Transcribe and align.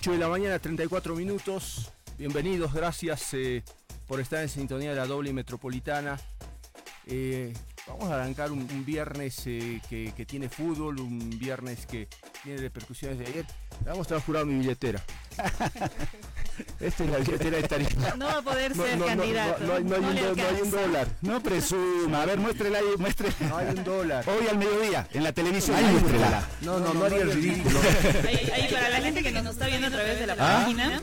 8 0.00 0.12
de 0.12 0.18
la 0.18 0.28
mañana, 0.28 0.58
34 0.58 1.14
minutos. 1.14 1.92
Bienvenidos, 2.16 2.72
gracias 2.72 3.34
eh, 3.34 3.62
por 4.08 4.18
estar 4.18 4.40
en 4.40 4.48
sintonía 4.48 4.88
de 4.88 4.96
la 4.96 5.04
doble 5.04 5.30
metropolitana. 5.34 6.18
Eh, 7.06 7.52
vamos 7.86 8.04
a 8.08 8.14
arrancar 8.14 8.50
un, 8.50 8.66
viernes 8.86 9.42
eh, 9.44 9.78
que, 9.90 10.24
tiene 10.24 10.48
fútbol, 10.48 11.00
un 11.00 11.28
viernes 11.38 11.84
que 11.84 12.08
tiene 12.42 12.62
repercusiones 12.62 13.18
de 13.18 13.26
ayer. 13.26 13.46
Vamos 13.84 14.10
a 14.10 14.18
jurar 14.20 14.46
mi 14.46 14.54
billetera. 14.60 15.04
Esta 16.80 17.04
es 17.04 17.10
la 17.10 17.18
billetera 17.18 17.56
de 17.56 17.68
Tarija. 17.68 18.16
No 18.16 18.26
va 18.26 18.38
a 18.38 18.42
poder 18.42 18.74
ser 18.74 18.98
candidato. 18.98 19.64
No, 19.64 19.74
hay, 19.74 19.82
un, 20.62 20.70
dólar. 20.70 21.08
No 21.20 21.42
presuma. 21.42 22.22
A 22.22 22.26
ver, 22.26 22.38
muéstrela 22.38 22.78
ahí. 22.78 22.96
Muestre. 22.98 23.28
No 23.48 23.56
hay 23.56 23.68
un 23.68 23.84
dólar. 23.84 24.24
Hoy 24.28 24.48
al 24.48 24.58
mediodía, 24.58 25.06
en 25.12 25.24
la 25.24 25.32
televisión. 25.32 25.76
Ahí 25.76 25.84
muéstrela. 25.84 26.42
No, 26.62 26.78
no, 26.78 26.94
no, 26.94 27.04
haría 27.04 27.22
el 27.22 27.32
ridículo. 27.32 27.80
Ahí, 28.54 28.68
para 28.70 28.88
la 28.90 29.00
gente 29.00 29.22
que 29.22 29.30
nos 29.30 29.46
está 29.46 29.66
viendo 29.66 29.86
a 29.86 29.90
través 29.90 30.20
de 30.20 30.26
la 30.26 30.32
¿Ah? 30.34 30.60
página, 30.60 31.02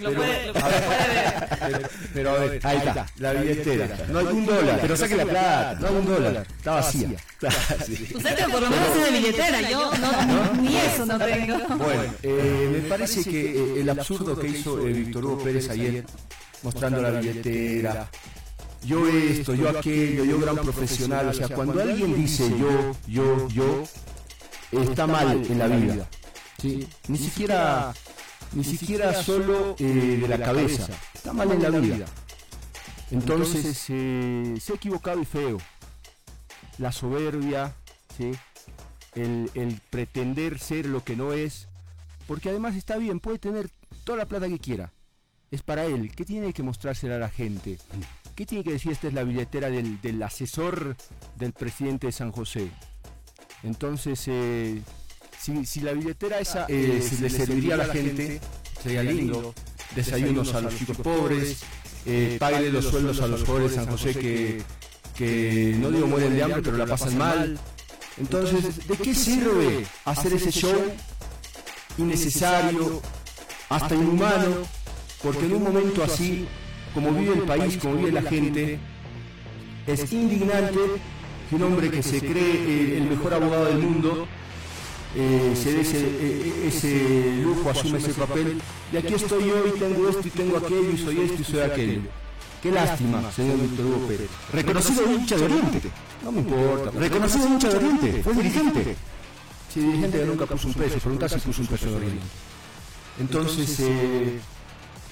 lo, 0.00 0.12
puede, 0.12 0.46
lo 0.46 0.52
puede 0.52 0.72
ver. 1.08 1.90
Pero, 2.14 2.30
a 2.30 2.38
ver, 2.38 2.60
ahí 2.66 2.76
está, 2.78 3.06
la 3.18 3.32
billetera. 3.32 3.88
No 4.08 4.18
hay 4.18 4.26
un 4.26 4.46
dólar. 4.46 4.78
Pero 4.80 4.96
saque 4.96 5.16
la 5.16 5.24
plata. 5.24 5.78
No 5.80 5.88
hay 5.88 5.94
un 5.94 6.06
dólar. 6.06 6.46
Está 6.56 6.70
vacía. 6.72 7.08
Usted 7.40 8.36
tiene 8.36 8.52
por 8.52 8.62
lo 8.62 8.70
menos 8.70 8.92
tiene 8.92 9.10
billetera. 9.18 9.60
Yo 9.70 9.90
no, 9.92 10.62
ni 10.62 10.76
eso 10.76 11.06
no 11.06 11.18
tengo. 11.18 11.58
Bueno, 11.76 12.14
eh, 12.22 12.70
me 12.72 12.88
parece 12.88 13.24
que 13.24 13.50
eh, 13.50 13.80
el 13.80 13.90
absurdo 13.90 14.38
que 14.38 14.48
hizo 14.48 14.86
Víctor 14.94 15.24
Hugo 15.24 15.38
Pérez 15.42 15.68
ayer, 15.70 16.04
mostrando 16.62 17.02
la 17.02 17.10
billetera, 17.10 18.10
yo 18.84 19.08
esto, 19.08 19.54
yo 19.54 19.68
aquello, 19.68 20.24
yo 20.24 20.38
gran 20.38 20.56
profesional, 20.56 21.28
o 21.28 21.32
sea, 21.32 21.48
cuando 21.48 21.80
alguien 21.80 22.14
dice 22.14 22.50
yo, 22.58 22.94
yo, 23.06 23.48
yo, 23.48 23.84
está 24.72 25.06
mal 25.06 25.44
en 25.48 25.58
la 25.58 25.68
vida, 25.68 26.08
¿sí? 26.60 26.86
Ni 27.08 27.18
siquiera, 27.18 27.94
ni 28.52 28.64
siquiera 28.64 29.22
solo 29.22 29.76
eh, 29.78 30.18
de 30.20 30.28
la 30.28 30.38
cabeza, 30.38 30.88
está 31.14 31.32
mal 31.32 31.50
en 31.52 31.62
la 31.62 31.70
vida. 31.70 32.06
Entonces, 33.10 33.84
eh, 33.88 34.54
se 34.60 34.72
ha 34.72 34.76
equivocado 34.76 35.20
y 35.20 35.24
feo. 35.24 35.58
La 36.78 36.90
soberbia, 36.90 37.72
¿sí? 38.16 38.32
el, 39.14 39.50
el 39.54 39.80
pretender 39.90 40.58
ser 40.58 40.86
lo 40.86 41.04
que 41.04 41.16
no 41.16 41.32
es, 41.32 41.68
porque 42.26 42.50
además 42.50 42.74
está 42.74 42.96
bien, 42.96 43.20
puede 43.20 43.38
tener 43.38 43.70
toda 44.04 44.18
la 44.18 44.26
plata 44.26 44.48
que 44.48 44.58
quiera. 44.58 44.92
Es 45.50 45.62
para 45.62 45.84
él. 45.84 46.12
¿Qué 46.14 46.24
tiene 46.24 46.52
que 46.52 46.62
mostrársela 46.62 47.16
a 47.16 47.18
la 47.18 47.28
gente? 47.28 47.78
¿Qué 48.34 48.46
tiene 48.46 48.64
que 48.64 48.72
decir? 48.72 48.92
Esta 48.92 49.08
es 49.08 49.14
la 49.14 49.22
billetera 49.22 49.70
del, 49.70 50.22
asesor 50.22 50.96
del 51.36 51.52
presidente 51.52 52.08
de 52.08 52.12
San 52.12 52.32
José. 52.32 52.70
Entonces, 53.62 54.22
eh, 54.26 54.82
si, 55.38 55.80
la 55.80 55.92
billetera 55.92 56.38
esa 56.40 56.66
eh, 56.68 57.02
le 57.20 57.30
serviría 57.30 57.74
a 57.74 57.78
la 57.78 57.86
gente, 57.86 58.40
sería 58.82 59.02
lindo. 59.02 59.54
Desayunos 59.94 60.54
a 60.54 60.60
los 60.60 60.76
chicos 60.76 60.96
pobres, 60.96 61.62
eh, 62.04 62.36
pague 62.40 62.70
los 62.70 62.86
sueldos 62.86 63.20
a 63.20 63.28
los 63.28 63.44
pobres 63.44 63.70
de 63.70 63.76
San 63.76 63.86
José 63.86 64.12
que, 64.14 64.62
que 65.16 65.76
no 65.78 65.90
digo 65.90 66.08
mueren 66.08 66.34
de 66.34 66.42
hambre, 66.42 66.62
pero 66.62 66.76
la 66.76 66.86
pasan 66.86 67.16
mal. 67.16 67.58
Entonces, 68.16 68.88
¿de 68.88 68.96
qué 68.96 69.14
sirve 69.14 69.86
hacer 70.04 70.32
ese 70.32 70.50
show 70.50 70.74
innecesario, 71.98 73.00
hasta 73.74 73.94
inhumano, 73.94 74.50
porque 75.22 75.46
en 75.46 75.54
un 75.54 75.62
momento 75.64 76.04
así, 76.04 76.46
como 76.92 77.12
vive 77.12 77.34
el 77.34 77.42
país, 77.42 77.76
como 77.78 77.96
vive 77.96 78.12
la 78.12 78.22
gente, 78.22 78.78
es 79.86 80.12
indignante 80.12 80.80
que 81.48 81.56
un 81.56 81.62
hombre 81.62 81.90
que 81.90 82.02
se 82.02 82.20
cree 82.20 82.96
el 82.98 83.08
mejor 83.08 83.34
abogado 83.34 83.66
del 83.66 83.78
mundo 83.78 84.26
eh, 85.16 85.54
se 85.60 85.72
dé 85.72 85.80
ese, 85.82 86.68
ese, 86.68 87.42
lujo, 87.42 87.70
asume 87.70 87.98
ese 87.98 88.12
papel, 88.14 88.60
y 88.92 88.96
aquí 88.96 89.14
estoy 89.14 89.46
yo 89.46 89.66
y 89.66 89.78
tengo 89.78 90.08
esto 90.08 90.26
y 90.26 90.30
tengo 90.30 90.56
aquello 90.56 90.90
y 90.92 90.98
soy 90.98 91.20
esto 91.20 91.42
y 91.42 91.44
soy 91.44 91.60
aquello. 91.60 92.00
Qué 92.62 92.70
lástima, 92.70 93.30
señor 93.30 93.58
Víctor 93.60 93.84
Hugo 93.86 94.06
Pérez. 94.08 94.30
Reconocido 94.52 95.04
hincha 95.12 95.36
de 95.36 95.44
Oriente. 95.44 95.90
No 96.22 96.32
me 96.32 96.38
importa. 96.40 96.90
Reconocido 96.98 97.46
hincha 97.46 97.68
de 97.68 97.76
Oriente. 97.76 98.22
Fue 98.22 98.32
dirigente. 98.32 98.96
Sí, 99.72 99.80
dirigente 99.80 100.18
que 100.20 100.24
nunca 100.24 100.46
puso 100.46 100.68
un 100.68 100.74
peso. 100.74 100.98
Preguntar 100.98 101.28
si 101.28 101.38
puso 101.40 101.60
un 101.60 101.66
peso 101.66 101.90
de 101.90 101.96
Oriente. 101.96 102.22
Entonces, 103.18 103.78
eh, 103.80 104.40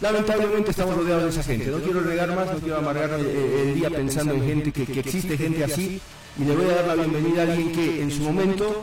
lamentablemente 0.01 0.71
estamos 0.71 0.97
rodeados 0.97 1.25
de 1.25 1.31
esa 1.31 1.43
gente. 1.43 1.67
No 1.67 1.79
quiero 1.79 2.01
regar 2.01 2.35
más, 2.35 2.53
no 2.53 2.59
quiero 2.59 2.79
amargar 2.79 3.11
el, 3.19 3.75
día 3.75 3.91
pensando 3.91 4.35
en 4.35 4.45
gente 4.45 4.73
que, 4.73 5.01
existe 5.01 5.37
gente 5.39 5.65
así. 5.65 6.01
Y 6.39 6.45
le 6.45 6.57
voy 6.57 6.65
a 6.67 6.77
dar 6.77 6.87
la 6.87 6.95
bienvenida 6.95 7.43
a 7.43 7.53
alguien 7.53 7.73
que 7.73 8.03
en 8.03 8.11
su 8.11 8.23
momento 8.23 8.83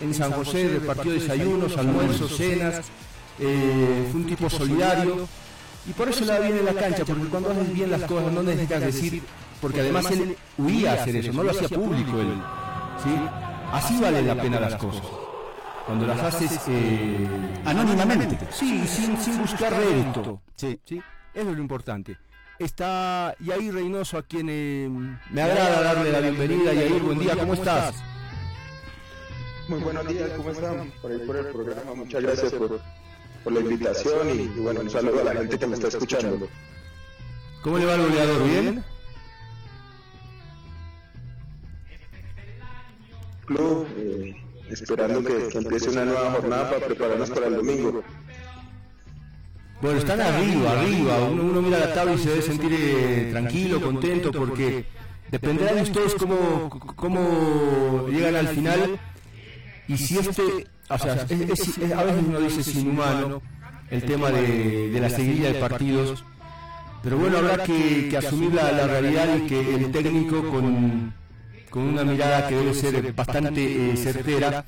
en 0.00 0.14
San 0.14 0.32
José 0.32 0.68
repartió 0.80 1.12
desayunos, 1.12 1.76
almuerzos, 1.76 2.36
cenas. 2.36 2.86
Eh, 3.38 4.08
fue 4.10 4.20
un 4.20 4.26
tipo 4.26 4.48
solidario. 4.48 5.28
Y 5.86 5.92
por 5.92 6.08
eso 6.08 6.24
la 6.24 6.38
viene 6.40 6.60
en 6.60 6.64
la 6.64 6.72
cancha, 6.72 7.04
porque 7.04 7.26
cuando 7.26 7.50
haces 7.50 7.74
bien 7.74 7.90
las 7.90 8.02
cosas 8.04 8.32
no 8.32 8.42
necesitas 8.42 8.80
decir, 8.80 9.22
porque 9.60 9.80
además 9.80 10.10
él 10.12 10.34
huía 10.56 10.92
a 10.92 10.94
hacer 10.94 11.16
eso, 11.16 11.30
no 11.34 11.42
lo 11.42 11.50
hacía 11.50 11.68
público 11.68 12.20
él. 12.20 12.32
¿sí? 13.02 13.10
Así 13.70 14.00
vale 14.00 14.22
la 14.22 14.34
pena 14.34 14.60
las 14.60 14.76
cosas 14.76 15.02
cuando 15.86 16.06
las 16.06 16.20
haces 16.20 16.60
eh, 16.68 17.28
anónimamente. 17.64 18.38
Sí, 18.50 18.86
sin, 18.86 19.16
sin 19.18 19.38
buscar 19.38 19.72
rédito. 19.72 20.40
Sí. 20.56 20.80
sí. 20.84 21.02
Eso 21.32 21.50
es 21.50 21.56
lo 21.56 21.62
importante. 21.62 22.16
Está 22.58 23.34
Yair 23.40 23.74
Reynoso 23.74 24.16
a 24.16 24.22
quien 24.22 24.48
eh, 24.48 24.88
me 25.30 25.42
agrada 25.42 25.82
darle 25.82 26.12
la 26.12 26.20
bienvenida. 26.20 26.72
Yair, 26.72 27.02
buen 27.02 27.18
día, 27.18 27.36
¿cómo 27.36 27.54
estás? 27.54 27.96
Muy 29.68 29.80
buenos 29.80 30.06
días, 30.06 30.30
¿cómo 30.36 30.50
están? 30.50 30.92
Por 31.02 31.10
ahí 31.10 31.18
por 31.26 31.36
el 31.36 31.46
programa, 31.46 31.94
muchas 31.94 32.22
gracias 32.22 32.52
por, 32.52 32.80
por 33.42 33.52
la 33.52 33.60
invitación 33.60 34.28
y, 34.30 34.46
bueno, 34.60 34.80
un 34.80 34.90
saludo 34.90 35.22
a 35.22 35.24
la 35.24 35.32
gente 35.32 35.58
que 35.58 35.66
me 35.66 35.74
está 35.74 35.88
escuchando. 35.88 36.48
¿Cómo 37.62 37.78
le 37.78 37.86
va 37.86 37.94
al 37.94 38.02
goleador? 38.02 38.44
¿Bien? 38.44 38.84
Club, 43.46 43.86
eh, 43.96 44.43
esperando 44.70 45.22
que, 45.22 45.48
empiece 45.58 45.90
una 45.90 46.04
nueva 46.04 46.30
jornada 46.32 46.70
para 46.70 46.86
prepararnos 46.86 47.30
para 47.30 47.46
el 47.46 47.56
domingo. 47.56 48.02
Bueno, 49.82 49.98
están 49.98 50.20
arriba, 50.20 50.72
arriba. 50.72 51.18
Uno, 51.24 51.60
mira 51.60 51.78
la 51.78 51.92
tabla 51.92 52.14
y 52.14 52.18
se 52.18 52.30
debe 52.30 52.42
sentir 52.42 52.72
eh, 52.72 53.28
tranquilo, 53.30 53.80
contento, 53.80 54.32
porque 54.32 54.86
dependerá 55.30 55.74
de 55.74 55.82
ustedes 55.82 56.14
cómo, 56.14 56.70
cómo 56.96 58.08
llegan 58.08 58.36
al 58.36 58.48
final. 58.48 58.98
Y 59.86 59.98
si 59.98 60.18
este, 60.18 60.42
o 60.88 60.98
sea, 60.98 61.12
a 61.12 61.24
veces 61.24 61.78
uno 62.26 62.40
dice 62.40 62.60
es 62.60 62.74
inhumano 62.76 63.42
el 63.90 64.02
tema 64.04 64.30
de, 64.30 64.98
la 65.00 65.10
seguida 65.10 65.52
de 65.52 65.60
partidos, 65.60 66.24
pero 67.02 67.18
bueno, 67.18 67.38
habrá 67.38 67.62
que, 67.62 68.16
asumir 68.16 68.54
la, 68.54 68.72
la 68.72 68.86
realidad 68.86 69.36
y 69.36 69.46
que 69.46 69.74
el 69.74 69.92
técnico 69.92 70.42
con 70.50 71.12
con 71.74 71.82
una 71.82 72.04
mirada 72.04 72.46
que 72.46 72.54
debe 72.54 72.72
ser 72.72 73.12
bastante 73.14 73.60
eh, 73.64 73.96
certera, 73.96 74.64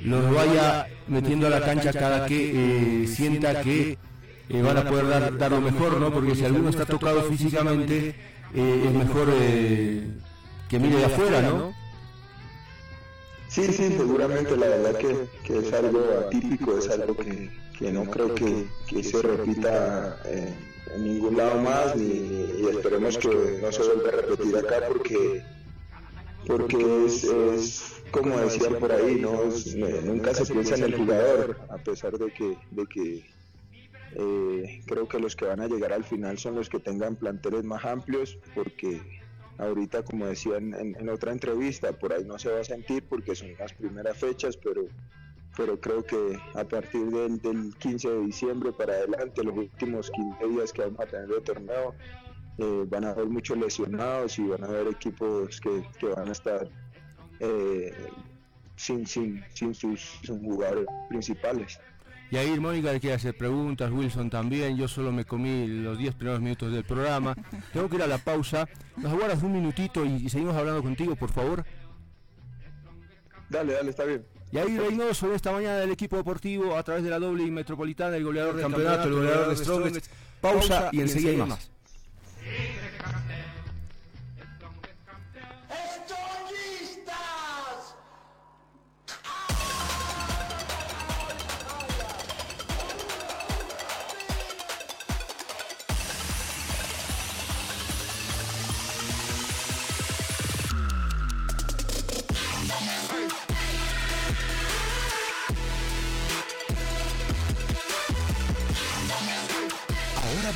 los 0.00 0.34
vaya 0.34 0.86
metiendo 1.06 1.48
a 1.48 1.50
la 1.50 1.60
cancha 1.60 1.92
cada 1.92 2.24
que 2.24 3.02
eh, 3.02 3.06
sienta 3.06 3.60
que 3.60 3.98
eh, 4.48 4.62
van 4.62 4.78
a 4.78 4.88
poder 4.88 5.06
dar, 5.06 5.36
dar, 5.36 5.50
lo 5.50 5.60
mejor, 5.60 6.00
¿no? 6.00 6.10
Porque 6.10 6.34
si 6.34 6.46
alguno 6.46 6.70
está 6.70 6.86
tocado 6.86 7.24
físicamente, 7.24 8.14
es 8.54 8.90
mejor 8.90 9.26
que 10.70 10.78
mire 10.78 10.96
de 10.96 11.04
afuera, 11.04 11.42
¿no? 11.42 11.74
Sí, 13.48 13.66
sí, 13.66 13.94
seguramente 13.94 14.56
la 14.56 14.68
verdad 14.68 14.96
que, 14.96 15.14
que 15.44 15.58
es 15.58 15.70
algo 15.74 16.00
atípico, 16.26 16.78
es 16.78 16.88
algo 16.88 17.14
que, 17.18 17.50
que 17.78 17.92
no 17.92 18.04
creo 18.06 18.34
que, 18.34 18.66
que 18.86 19.04
se 19.04 19.20
repita 19.20 20.22
en 20.24 21.04
ningún 21.04 21.36
lado 21.36 21.60
más 21.60 21.94
ni, 21.96 22.06
y 22.06 22.66
esperemos 22.70 23.18
que 23.18 23.58
no 23.60 23.70
se 23.70 23.82
vuelva 23.82 24.08
a 24.08 24.22
repetir 24.22 24.56
acá 24.56 24.76
porque 24.88 25.44
porque 26.46 27.04
es, 27.06 27.24
es 27.24 28.02
como 28.10 28.38
decían 28.38 28.76
por 28.76 28.92
ahí, 28.92 29.16
¿no? 29.20 29.32
nunca 30.04 30.32
se 30.34 30.52
piensa 30.52 30.76
en 30.76 30.84
el 30.84 30.96
jugador, 30.96 31.58
a 31.68 31.78
pesar 31.78 32.16
de 32.16 32.32
que, 32.32 32.56
de 32.70 32.86
que 32.86 33.24
eh, 34.14 34.82
creo 34.86 35.08
que 35.08 35.18
los 35.18 35.36
que 35.36 35.44
van 35.44 35.60
a 35.60 35.66
llegar 35.66 35.92
al 35.92 36.04
final 36.04 36.38
son 36.38 36.54
los 36.54 36.68
que 36.68 36.78
tengan 36.78 37.16
planteles 37.16 37.64
más 37.64 37.84
amplios, 37.84 38.38
porque 38.54 39.02
ahorita 39.58 40.04
como 40.04 40.26
decía 40.26 40.56
en, 40.56 40.74
en, 40.74 41.08
otra 41.08 41.32
entrevista, 41.32 41.92
por 41.92 42.12
ahí 42.12 42.24
no 42.24 42.38
se 42.38 42.50
va 42.50 42.60
a 42.60 42.64
sentir 42.64 43.04
porque 43.08 43.34
son 43.34 43.48
las 43.58 43.72
primeras 43.72 44.16
fechas, 44.16 44.56
pero, 44.56 44.86
pero 45.56 45.80
creo 45.80 46.04
que 46.04 46.38
a 46.54 46.64
partir 46.64 47.06
del, 47.06 47.38
del 47.40 47.74
15 47.78 48.08
de 48.08 48.20
diciembre 48.20 48.72
para 48.72 48.94
adelante, 48.94 49.42
los 49.42 49.56
últimos 49.56 50.10
15 50.10 50.46
días 50.48 50.72
que 50.72 50.82
vamos 50.82 51.00
a 51.00 51.06
tener 51.06 51.28
de 51.28 51.40
torneo, 51.40 51.94
eh, 52.58 52.84
van 52.88 53.04
a 53.04 53.10
haber 53.10 53.26
muchos 53.26 53.58
lesionados 53.58 54.38
y 54.38 54.42
van 54.42 54.64
a 54.64 54.66
haber 54.66 54.88
equipos 54.88 55.60
que, 55.60 55.84
que 55.98 56.06
van 56.06 56.28
a 56.28 56.32
estar 56.32 56.68
eh, 57.40 57.92
sin, 58.76 59.06
sin, 59.06 59.44
sin 59.52 59.74
sus, 59.74 60.00
sus 60.22 60.38
jugadores 60.38 60.86
principales. 61.08 61.78
Y 62.30 62.36
ahí 62.36 62.58
Mónica 62.58 62.92
le 62.92 63.00
quiere 63.00 63.14
hacer 63.14 63.36
preguntas, 63.36 63.90
Wilson 63.92 64.30
también, 64.30 64.76
yo 64.76 64.88
solo 64.88 65.12
me 65.12 65.24
comí 65.24 65.66
los 65.68 65.96
10 65.96 66.14
primeros 66.14 66.40
minutos 66.40 66.72
del 66.72 66.82
programa. 66.82 67.36
Tengo 67.72 67.88
que 67.88 67.96
ir 67.96 68.02
a 68.02 68.06
la 68.06 68.18
pausa. 68.18 68.68
¿Nos 68.96 69.12
aguardas 69.12 69.42
un 69.42 69.52
minutito 69.52 70.04
y, 70.04 70.28
seguimos 70.28 70.56
hablando 70.56 70.82
contigo, 70.82 71.14
por 71.14 71.30
favor? 71.30 71.64
Dale, 73.48 73.74
dale, 73.74 73.90
está 73.90 74.04
bien. 74.04 74.26
Y 74.50 74.58
ahí 74.58 74.76
Reynoso 74.76 75.32
esta 75.34 75.52
mañana 75.52 75.76
del 75.76 75.90
equipo 75.90 76.16
deportivo 76.16 76.76
a 76.76 76.82
través 76.82 77.04
de 77.04 77.10
la 77.10 77.18
doble 77.18 77.44
y 77.44 77.50
metropolitana, 77.50 78.16
el 78.16 78.24
goleador 78.24 78.54
del 78.54 78.62
campeonato, 78.62 79.08
el 79.08 79.14
goleador 79.14 79.48
de 79.50 79.56
Strongest. 79.56 80.10
Pausa 80.40 80.88
y 80.92 81.00
enseguida 81.00 81.46
más. 81.46 81.70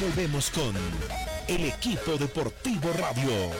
Volvemos 0.00 0.50
con 0.50 0.74
el 1.46 1.64
equipo 1.66 2.16
deportivo 2.16 2.90
radio. 2.94 3.50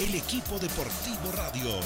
El 0.00 0.14
equipo 0.14 0.58
deportivo 0.58 1.32
radio. 1.32 1.80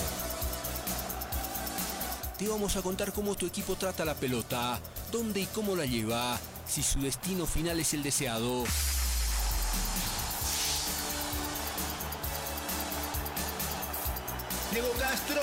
Te 2.38 2.48
vamos 2.48 2.76
a 2.76 2.82
contar 2.82 3.12
cómo 3.12 3.34
tu 3.34 3.46
equipo 3.46 3.76
trata 3.76 4.04
la 4.04 4.14
pelota, 4.14 4.80
dónde 5.12 5.40
y 5.40 5.46
cómo 5.46 5.76
la 5.76 5.84
lleva, 5.84 6.38
si 6.66 6.82
su 6.82 7.00
destino 7.00 7.44
final 7.44 7.78
es 7.80 7.92
el 7.92 8.02
deseado. 8.02 8.64
Diego 14.72 14.90
Castro. 14.98 15.40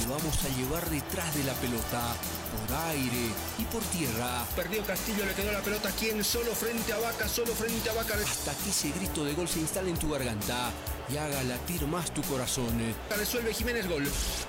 Te 0.00 0.06
vamos 0.06 0.44
a 0.44 0.56
llevar 0.56 0.88
detrás 0.88 1.34
de 1.34 1.44
la 1.44 1.54
pelota 1.54 2.14
por 2.48 2.76
aire 2.90 3.30
y 3.58 3.64
por 3.64 3.82
tierra. 3.84 4.44
Perdió 4.56 4.84
Castillo, 4.84 5.24
le 5.24 5.34
quedó 5.34 5.52
la 5.52 5.60
pelota. 5.60 5.90
¿Quién? 5.98 6.22
Solo 6.24 6.52
frente 6.54 6.92
a 6.92 6.98
Vaca, 6.98 7.28
solo 7.28 7.54
frente 7.54 7.90
a 7.90 7.94
Vaca. 7.94 8.14
Hasta 8.14 8.54
que 8.54 8.70
ese 8.70 8.90
grito 8.90 9.24
de 9.24 9.34
gol 9.34 9.48
se 9.48 9.60
instale 9.60 9.90
en 9.90 9.96
tu 9.96 10.10
garganta 10.10 10.70
y 11.08 11.16
haga 11.16 11.42
latir 11.44 11.86
más 11.86 12.10
tu 12.12 12.22
corazón. 12.22 12.94
Resuelve 13.16 13.54
Jiménez, 13.54 13.88
gol. 13.88 14.04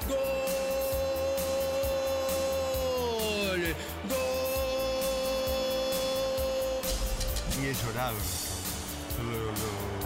¡Gol! 0.08 0.20
¡Gol! 4.10 4.20
Y 7.62 7.66
he 7.68 7.74
llorado. 7.74 8.18
Lo, 9.22 9.52
lo 9.52 9.52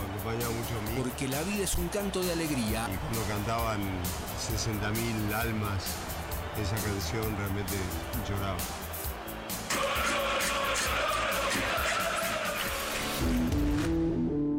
acompañaba 0.09 0.51
mucho 0.53 0.73
a 0.79 0.81
mí. 0.89 0.97
Porque 0.97 1.27
la 1.27 1.41
vida 1.43 1.63
es 1.63 1.75
un 1.75 1.87
canto 1.89 2.21
de 2.23 2.31
alegría. 2.31 2.89
Y 2.91 2.97
cuando 2.97 3.23
cantaban 3.27 3.81
60.000 4.39 5.33
almas 5.35 5.83
esa 6.61 6.75
canción 6.75 7.35
realmente 7.37 7.73
lloraba. 8.29 8.57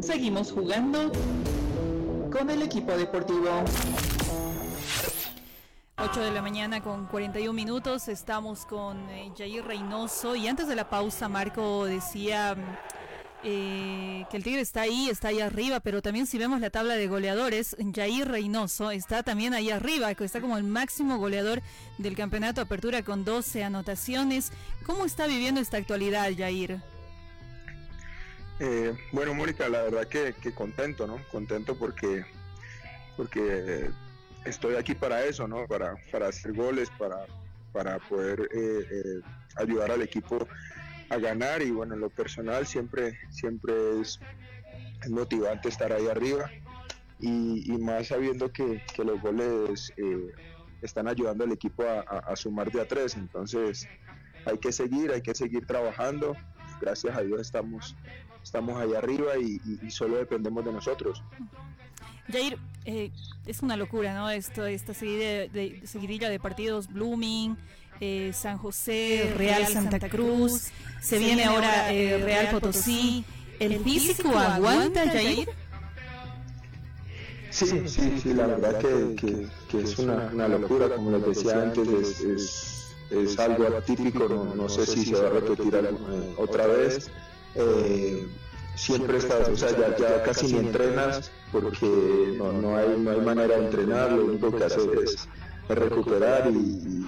Seguimos 0.02 0.52
jugando 0.52 1.12
con 2.30 2.50
el 2.50 2.62
equipo 2.62 2.92
deportivo. 2.96 3.64
8 5.96 6.20
de 6.20 6.30
la 6.32 6.42
mañana 6.42 6.82
con 6.82 7.06
41 7.06 7.52
minutos, 7.52 8.08
estamos 8.08 8.66
con 8.66 9.08
eh, 9.10 9.32
Jair 9.38 9.64
Reynoso 9.64 10.34
y 10.34 10.48
antes 10.48 10.66
de 10.66 10.74
la 10.74 10.90
pausa 10.90 11.28
Marco 11.28 11.86
decía 11.86 12.56
eh, 13.46 14.24
que 14.30 14.38
el 14.38 14.42
Tigre 14.42 14.62
está 14.62 14.82
ahí, 14.82 15.10
está 15.10 15.28
ahí 15.28 15.40
arriba, 15.40 15.80
pero 15.80 16.00
también 16.00 16.26
si 16.26 16.38
vemos 16.38 16.60
la 16.60 16.70
tabla 16.70 16.94
de 16.94 17.06
goleadores, 17.08 17.76
Jair 17.94 18.26
Reynoso 18.26 18.90
está 18.90 19.22
también 19.22 19.52
ahí 19.52 19.70
arriba, 19.70 20.14
que 20.14 20.24
está 20.24 20.40
como 20.40 20.56
el 20.56 20.64
máximo 20.64 21.18
goleador 21.18 21.60
del 21.98 22.16
campeonato 22.16 22.62
Apertura 22.62 23.02
con 23.02 23.24
12 23.24 23.62
anotaciones. 23.62 24.50
¿Cómo 24.86 25.04
está 25.04 25.26
viviendo 25.26 25.60
esta 25.60 25.76
actualidad, 25.76 26.30
Jair? 26.34 26.80
Eh, 28.60 28.96
bueno, 29.12 29.34
Mónica, 29.34 29.68
la 29.68 29.82
verdad 29.82 30.08
que, 30.08 30.34
contento, 30.54 31.06
¿no? 31.06 31.18
Contento 31.30 31.76
porque, 31.76 32.24
porque 33.16 33.90
estoy 34.46 34.76
aquí 34.76 34.94
para 34.94 35.22
eso, 35.24 35.46
¿no? 35.46 35.66
Para, 35.66 35.96
para 36.10 36.28
hacer 36.28 36.54
goles, 36.54 36.88
para, 36.98 37.26
para 37.72 37.98
poder 37.98 38.48
eh, 38.54 39.20
ayudar 39.56 39.90
al 39.90 40.00
equipo 40.00 40.48
a 41.08 41.18
ganar 41.18 41.62
y 41.62 41.70
bueno, 41.70 41.94
en 41.94 42.00
lo 42.00 42.10
personal 42.10 42.66
siempre, 42.66 43.18
siempre 43.30 44.00
es, 44.00 44.20
motivante 45.10 45.68
estar 45.68 45.92
ahí 45.92 46.06
arriba 46.06 46.50
y, 47.20 47.70
más 47.78 48.08
sabiendo 48.08 48.50
que, 48.50 48.82
los 49.04 49.20
goles 49.20 49.92
eh, 49.96 50.32
están 50.82 51.08
ayudando 51.08 51.44
al 51.44 51.52
equipo 51.52 51.84
a, 51.84 52.34
sumar 52.36 52.70
de 52.70 52.80
a 52.80 52.88
tres, 52.88 53.16
entonces 53.16 53.86
hay 54.46 54.58
que 54.58 54.72
seguir, 54.72 55.10
hay 55.12 55.22
que 55.22 55.34
seguir 55.34 55.66
trabajando, 55.66 56.36
gracias 56.80 57.16
a 57.16 57.22
Dios 57.22 57.40
estamos, 57.40 57.96
estamos 58.42 58.80
ahí 58.80 58.94
arriba 58.94 59.36
y, 59.38 59.90
solo 59.90 60.16
dependemos 60.16 60.64
de 60.64 60.72
nosotros. 60.72 61.22
Jair, 62.30 62.58
eh, 62.86 63.10
es 63.46 63.62
una 63.62 63.76
locura, 63.76 64.14
¿no? 64.14 64.30
Esto, 64.30 64.64
esta 64.64 64.94
seguidilla 64.94 65.48
de, 65.48 65.82
seguidilla 65.84 66.30
de 66.30 66.40
partidos 66.40 66.88
Blooming, 66.88 67.56
eh, 68.00 68.32
San 68.34 68.58
José, 68.58 69.32
Real 69.36 69.66
Santa 69.66 70.08
Cruz, 70.08 70.68
se 71.00 71.18
viene 71.18 71.44
ahora 71.44 71.92
eh, 71.92 72.18
Real 72.18 72.50
Potosí. 72.50 73.24
¿El 73.60 73.78
físico 73.80 74.36
aguanta, 74.36 75.08
Jair? 75.08 75.48
Sí, 77.50 77.66
sí, 77.86 78.18
sí, 78.20 78.34
la 78.34 78.48
verdad 78.48 78.78
que, 78.78 79.48
que, 79.70 79.80
es 79.80 79.96
una, 79.98 80.28
una, 80.32 80.48
locura, 80.48 80.88
como 80.88 81.12
les 81.12 81.24
decía 81.24 81.62
antes, 81.62 82.20
es, 82.20 82.94
es, 83.10 83.38
algo 83.38 83.64
atípico, 83.76 84.52
no, 84.56 84.68
sé 84.68 84.84
si 84.86 85.04
se 85.04 85.14
va 85.14 85.28
a 85.28 85.30
repetir 85.30 85.72
eh, 85.72 86.34
otra 86.36 86.66
vez. 86.66 87.10
siempre 88.74 89.18
estás, 89.18 89.48
o 89.48 89.56
sea, 89.56 89.70
ya, 89.70 89.96
ya 89.96 90.22
casi 90.24 90.46
ni 90.52 90.58
entrenas 90.58 91.30
porque 91.52 91.86
no, 92.36 92.52
no, 92.52 92.76
hay, 92.76 92.88
no 92.98 93.12
hay 93.12 93.20
manera 93.20 93.56
de 93.56 93.66
entrenar, 93.66 94.10
lo 94.10 94.24
único 94.24 94.50
que 94.50 94.64
haces 94.64 94.88
es 95.04 95.28
recuperar 95.68 96.50
y, 96.50 96.56
y 96.56 97.03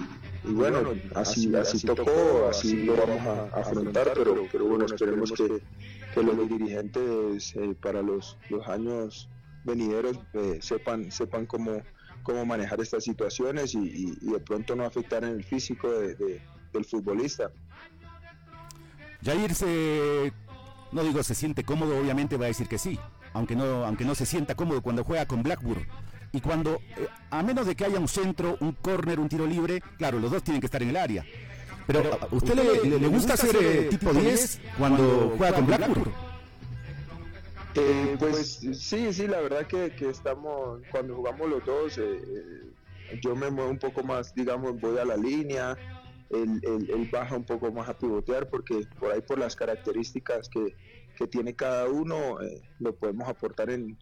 bueno, 0.53 0.93
así, 1.15 1.53
así 1.55 1.85
tocó, 1.85 2.47
así 2.49 2.83
lo 2.83 2.95
vamos 2.95 3.19
a, 3.25 3.59
afrontar, 3.59 4.11
pero, 4.15 4.47
pero 4.51 4.65
bueno, 4.65 4.85
esperemos 4.85 5.31
que, 5.31 5.61
que 6.13 6.23
los 6.23 6.49
dirigentes 6.49 7.55
eh, 7.55 7.75
para 7.81 8.01
los, 8.01 8.37
los 8.49 8.67
años 8.67 9.29
venideros 9.63 10.19
eh, 10.33 10.59
sepan, 10.61 11.11
sepan 11.11 11.45
cómo, 11.45 11.81
cómo 12.23 12.45
manejar 12.45 12.79
estas 12.81 13.03
situaciones 13.03 13.75
y, 13.75 14.15
de 14.21 14.39
pronto 14.39 14.75
no 14.75 14.85
afectar 14.85 15.23
en 15.23 15.31
el 15.31 15.43
físico 15.43 15.89
de, 15.89 16.41
del 16.73 16.85
futbolista. 16.85 17.51
Jair 19.23 19.53
se, 19.53 20.31
no 20.91 21.03
digo 21.03 21.23
se 21.23 21.35
siente 21.35 21.63
cómodo, 21.63 21.97
obviamente 21.97 22.37
va 22.37 22.45
a 22.45 22.47
decir 22.49 22.67
que 22.67 22.77
sí, 22.77 22.99
aunque 23.33 23.55
no, 23.55 23.85
aunque 23.85 24.05
no 24.05 24.15
se 24.15 24.25
sienta 24.25 24.55
cómodo 24.55 24.81
cuando 24.81 25.03
juega 25.03 25.25
con 25.25 25.43
Blackburn 25.43 25.85
y 26.31 26.41
cuando, 26.41 26.75
eh, 26.97 27.07
a 27.29 27.43
menos 27.43 27.65
de 27.65 27.75
que 27.75 27.85
haya 27.85 27.99
un 27.99 28.07
centro, 28.07 28.57
un 28.59 28.73
córner, 28.73 29.19
un 29.19 29.29
tiro 29.29 29.45
libre, 29.45 29.81
claro, 29.97 30.19
los 30.19 30.31
dos 30.31 30.43
tienen 30.43 30.59
que 30.59 30.67
estar 30.67 30.81
en 30.81 30.89
el 30.89 30.97
área. 30.97 31.25
Pero, 31.85 32.01
¿a 32.21 32.27
usted, 32.31 32.53
le, 32.53 32.99
le, 32.99 33.07
gusta 33.07 33.33
hacer 33.33 33.55
eh, 33.61 33.87
tipo 33.89 34.13
10 34.13 34.59
cuando 34.77 35.33
juega 35.37 35.55
con 35.55 35.65
Blackburn? 35.67 36.11
Eh, 37.75 38.17
pues 38.19 38.59
sí, 38.73 39.13
sí, 39.13 39.27
la 39.27 39.39
verdad 39.39 39.67
que, 39.67 39.91
que 39.95 40.09
estamos, 40.09 40.81
cuando 40.91 41.15
jugamos 41.15 41.49
los 41.49 41.65
dos, 41.65 41.99
yo 43.21 43.35
me 43.35 43.49
muevo 43.49 43.69
un 43.69 43.79
poco 43.79 44.03
más, 44.03 44.35
digamos, 44.35 44.81
voy 44.81 44.97
a 44.97 45.05
la 45.05 45.15
línea, 45.15 45.77
él, 46.29 46.59
él, 46.63 47.09
baja 47.09 47.37
un 47.37 47.45
poco 47.45 47.71
más 47.71 47.87
a 47.87 47.97
pivotear 47.97 48.49
porque 48.49 48.81
por 48.99 49.13
ahí 49.13 49.21
por 49.21 49.37
las 49.37 49.55
características 49.55 50.49
que, 50.49 50.75
que 51.15 51.25
tiene 51.27 51.55
cada 51.55 51.87
uno, 51.87 52.37
lo 52.79 52.95
podemos 52.95 53.29
aportar 53.29 53.69
en, 53.69 53.97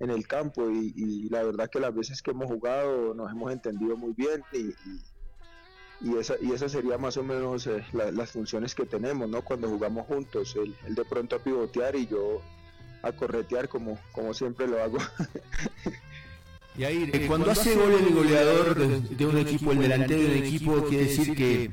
en 0.00 0.10
el 0.10 0.26
campo 0.26 0.70
y, 0.70 1.28
la 1.30 1.42
verdad 1.42 1.68
que 1.70 1.80
las 1.80 1.94
veces 1.94 2.22
que 2.22 2.32
hemos 2.32 2.46
jugado 2.46 3.14
nos 3.14 3.30
hemos 3.30 3.52
entendido 3.52 3.96
muy 3.96 4.12
bien 4.12 4.42
y, 4.52 4.74
y 6.00 6.16
esa, 6.18 6.34
y 6.40 6.52
esa 6.52 6.68
sería 6.68 6.98
más 6.98 7.16
o 7.16 7.22
menos 7.22 7.66
eh, 7.66 7.84
las 7.92 8.30
funciones 8.32 8.74
que 8.74 8.84
tenemos, 8.84 9.28
¿no? 9.28 9.42
Cuando 9.42 9.68
jugamos 9.68 10.06
juntos, 10.06 10.56
él, 10.56 10.74
de 10.94 11.04
pronto 11.04 11.36
a 11.36 11.38
pivotear 11.38 11.96
y 11.96 12.06
yo 12.06 12.42
a 13.02 13.12
corretear 13.12 13.68
como, 13.68 13.98
como 14.12 14.34
siempre 14.34 14.66
lo 14.66 14.82
hago. 14.82 14.98
y 16.76 16.84
ahí, 16.84 17.10
eh, 17.12 17.26
cuando, 17.26 17.50
hace 17.50 17.74
gol 17.74 17.92
el 17.92 18.14
goleador 18.14 18.74
de, 18.74 19.26
un 19.26 19.38
equipo, 19.38 19.72
el 19.72 19.78
delantero 19.78 20.20
de 20.20 20.26
un 20.26 20.44
equipo, 20.44 20.84
quiere 20.84 21.04
decir 21.04 21.36
que, 21.36 21.70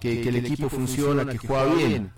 que, 0.00 0.28
el 0.28 0.36
equipo 0.36 0.68
funciona, 0.68 1.24
que 1.26 1.38
juega 1.38 1.74
bien. 1.74 2.12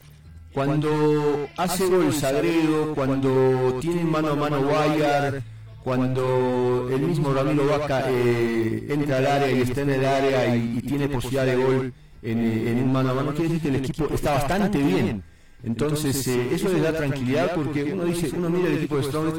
Cuando 0.55 1.49
hace 1.57 1.89
gol 1.89 2.13
Sagredo, 2.13 2.95
cuando 2.95 3.77
tiene 3.81 4.05
mano 4.05 4.29
a 4.29 4.37
mano 4.37 4.63
Guayar, 4.63 5.43
cuando 5.83 6.89
el 6.93 7.01
mismo 7.01 7.35
Ramiro 7.35 7.67
Vaca 7.67 8.05
eh, 8.09 8.87
entra 8.89 9.17
al 9.19 9.27
área 9.27 9.51
y 9.51 9.63
está 9.63 9.81
en 9.81 9.91
el 9.91 10.05
área 10.05 10.55
y, 10.55 10.81
tiene 10.81 11.09
posibilidad 11.09 11.45
de 11.45 11.57
gol 11.57 11.93
en, 12.23 12.79
un 12.85 12.93
mano 12.93 13.11
a 13.11 13.15
mano, 13.15 13.33
quiere 13.33 13.49
decir 13.49 13.63
que 13.63 13.69
el 13.69 13.85
equipo 13.85 14.09
está 14.15 14.35
bastante 14.35 14.79
bien. 14.79 15.25
Entonces, 15.65 16.25
eh, 16.29 16.51
eso 16.53 16.69
le 16.69 16.81
da 16.81 16.93
tranquilidad 16.93 17.53
porque 17.57 17.93
uno 17.93 18.05
dice, 18.05 18.31
uno 18.37 18.49
mira 18.49 18.69
el 18.69 18.77
equipo 18.77 18.99
de 18.99 19.03
Strong 19.03 19.35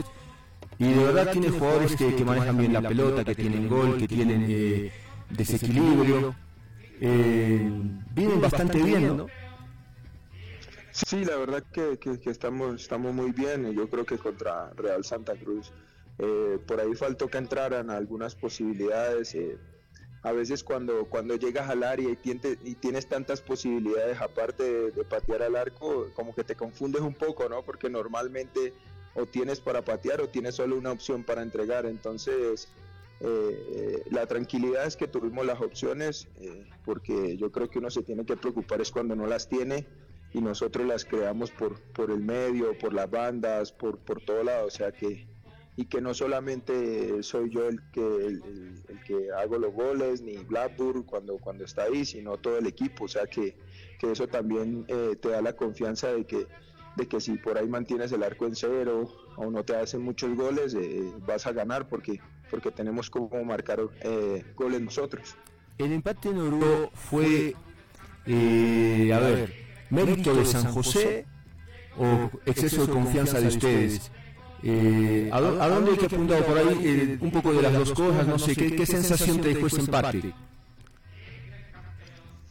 y 0.79 0.91
de 0.91 1.03
verdad 1.05 1.31
tiene 1.31 1.49
jugadores 1.49 1.95
que, 1.95 2.25
manejan 2.25 2.57
bien 2.57 2.73
la 2.73 2.81
pelota, 2.81 3.23
que 3.23 3.35
tienen 3.35 3.69
gol, 3.69 3.95
que 3.97 4.07
tienen 4.09 4.45
eh, 4.49 4.91
desequilibrio. 5.29 6.35
vienen 6.99 8.41
bastante 8.41 8.83
bien, 8.83 9.15
¿no? 9.15 9.44
Sí, 10.95 11.25
la 11.25 11.35
verdad 11.35 11.61
que, 11.73 11.97
que, 11.99 12.29
estamos, 12.29 12.81
estamos 12.81 13.13
muy 13.13 13.33
bien. 13.33 13.69
Yo 13.73 13.89
creo 13.89 14.05
que 14.05 14.17
contra 14.17 14.71
Real 14.77 15.03
Santa 15.03 15.35
Cruz 15.35 15.73
eh, 16.17 16.57
por 16.65 16.79
ahí 16.79 16.95
faltó 16.95 17.27
que 17.27 17.37
entraran 17.37 17.89
algunas 17.89 18.33
posibilidades. 18.33 19.35
Eh, 19.35 19.57
a 20.23 20.31
veces 20.31 20.63
cuando, 20.63 21.05
cuando 21.09 21.35
llegas 21.35 21.69
al 21.69 21.83
área 21.83 22.09
y, 22.09 22.17
y 22.63 22.75
tienes 22.75 23.09
tantas 23.09 23.41
posibilidades 23.41 24.21
aparte 24.21 24.91
de, 24.91 25.03
patear 25.03 25.43
al 25.43 25.57
arco, 25.57 26.07
como 26.15 26.33
que 26.33 26.45
te 26.45 26.55
confundes 26.55 27.01
un 27.01 27.13
poco, 27.13 27.49
¿no? 27.49 27.61
Porque 27.61 27.89
normalmente 27.89 28.73
o 29.15 29.25
tienes 29.25 29.59
para 29.59 29.83
patear 29.83 30.21
o 30.21 30.29
tienes 30.29 30.55
solo 30.55 30.77
una 30.77 30.93
opción 30.93 31.25
para 31.25 31.41
entregar. 31.41 31.85
Entonces, 31.85 32.69
eh, 33.19 34.01
la 34.11 34.25
tranquilidad 34.27 34.85
es 34.85 34.95
que 34.95 35.07
tuvimos 35.09 35.45
las 35.45 35.59
opciones, 35.59 36.29
porque 36.85 37.35
yo 37.35 37.51
creo 37.51 37.69
que 37.69 37.79
uno 37.79 37.89
se 37.89 38.01
tiene 38.01 38.25
que 38.25 38.37
preocupar 38.37 38.79
es 38.79 38.91
cuando 38.91 39.13
no 39.13 39.27
las 39.27 39.49
tiene 39.49 39.85
y 40.35 40.41
nosotros 40.41 40.85
las 40.85 41.05
creamos 41.05 41.49
por, 41.49 41.79
por 41.93 42.11
el 42.11 42.19
medio, 42.19 42.77
por 42.77 42.93
las 42.93 43.09
bandas, 43.09 43.71
por, 43.71 43.99
por 43.99 44.21
todo 44.21 44.43
lado. 44.43 44.67
O 44.67 44.69
sea 44.69 44.91
que 44.91 45.27
y 45.77 45.85
que 45.85 46.01
no 46.01 46.13
solamente 46.13 47.23
soy 47.23 47.49
yo 47.49 47.67
el 47.67 47.79
que, 47.91 48.01
el, 48.01 48.83
que 49.05 49.29
hago 49.31 49.57
los 49.57 49.73
goles, 49.73 50.21
ni 50.21 50.37
Blackburn 50.37 51.03
cuando, 51.03 51.37
cuando 51.37 51.63
está 51.63 51.83
ahí, 51.83 52.05
sino 52.05 52.35
todo 52.37 52.57
el 52.57 52.67
equipo. 52.67 53.05
O 53.05 53.07
sea 53.07 53.27
que, 53.27 53.57
que 53.97 54.11
eso 54.11 54.27
también 54.27 54.85
eh, 54.89 55.15
te 55.21 55.29
da 55.29 55.41
la 55.41 55.53
confianza 55.53 56.11
de 56.11 56.25
que, 56.25 56.47
de 56.97 57.07
que 57.07 57.21
si 57.21 57.37
por 57.37 57.57
ahí 57.57 57.67
mantienes 57.67 58.11
el 58.11 58.23
arco 58.23 58.45
en 58.45 58.55
cero 58.55 59.09
o 59.37 59.49
no 59.49 59.63
te 59.63 59.77
hacen 59.77 60.01
muchos 60.01 60.35
goles, 60.35 60.73
eh, 60.75 61.13
vas 61.25 61.47
a 61.47 61.53
ganar 61.53 61.87
porque, 61.87 62.19
porque 62.49 62.71
tenemos 62.71 63.09
como 63.09 63.41
marcar 63.45 63.81
eh, 64.01 64.43
goles 64.55 64.81
nosotros. 64.81 65.37
El 65.77 65.93
empate 65.93 66.29
en 66.29 66.39
Oruro 66.39 66.89
fue, 66.93 67.53
a 68.27 69.19
ver, 69.19 69.64
mérito 69.95 70.35
de 70.35 70.45
San 70.45 70.65
José 70.73 71.25
o 71.97 72.29
exceso 72.45 72.85
de 72.85 72.93
confianza 72.93 73.39
de 73.39 73.47
ustedes. 73.47 74.11
Eh, 74.63 75.29
¿a, 75.31 75.39
dónde 75.39 75.91
hay 75.91 75.97
que 75.97 76.05
apuntar 76.07 76.43
por 76.45 76.57
ahí? 76.57 76.79
Eh, 76.83 77.17
un 77.21 77.31
poco 77.31 77.53
de 77.53 77.61
las 77.61 77.73
dos 77.73 77.91
cosas, 77.91 78.27
no 78.27 78.39
sé, 78.39 78.55
¿qué, 78.55 78.85
sensación 78.85 79.39
te 79.39 79.53
dejó 79.53 79.67
ese 79.67 79.81
empate? 79.81 80.33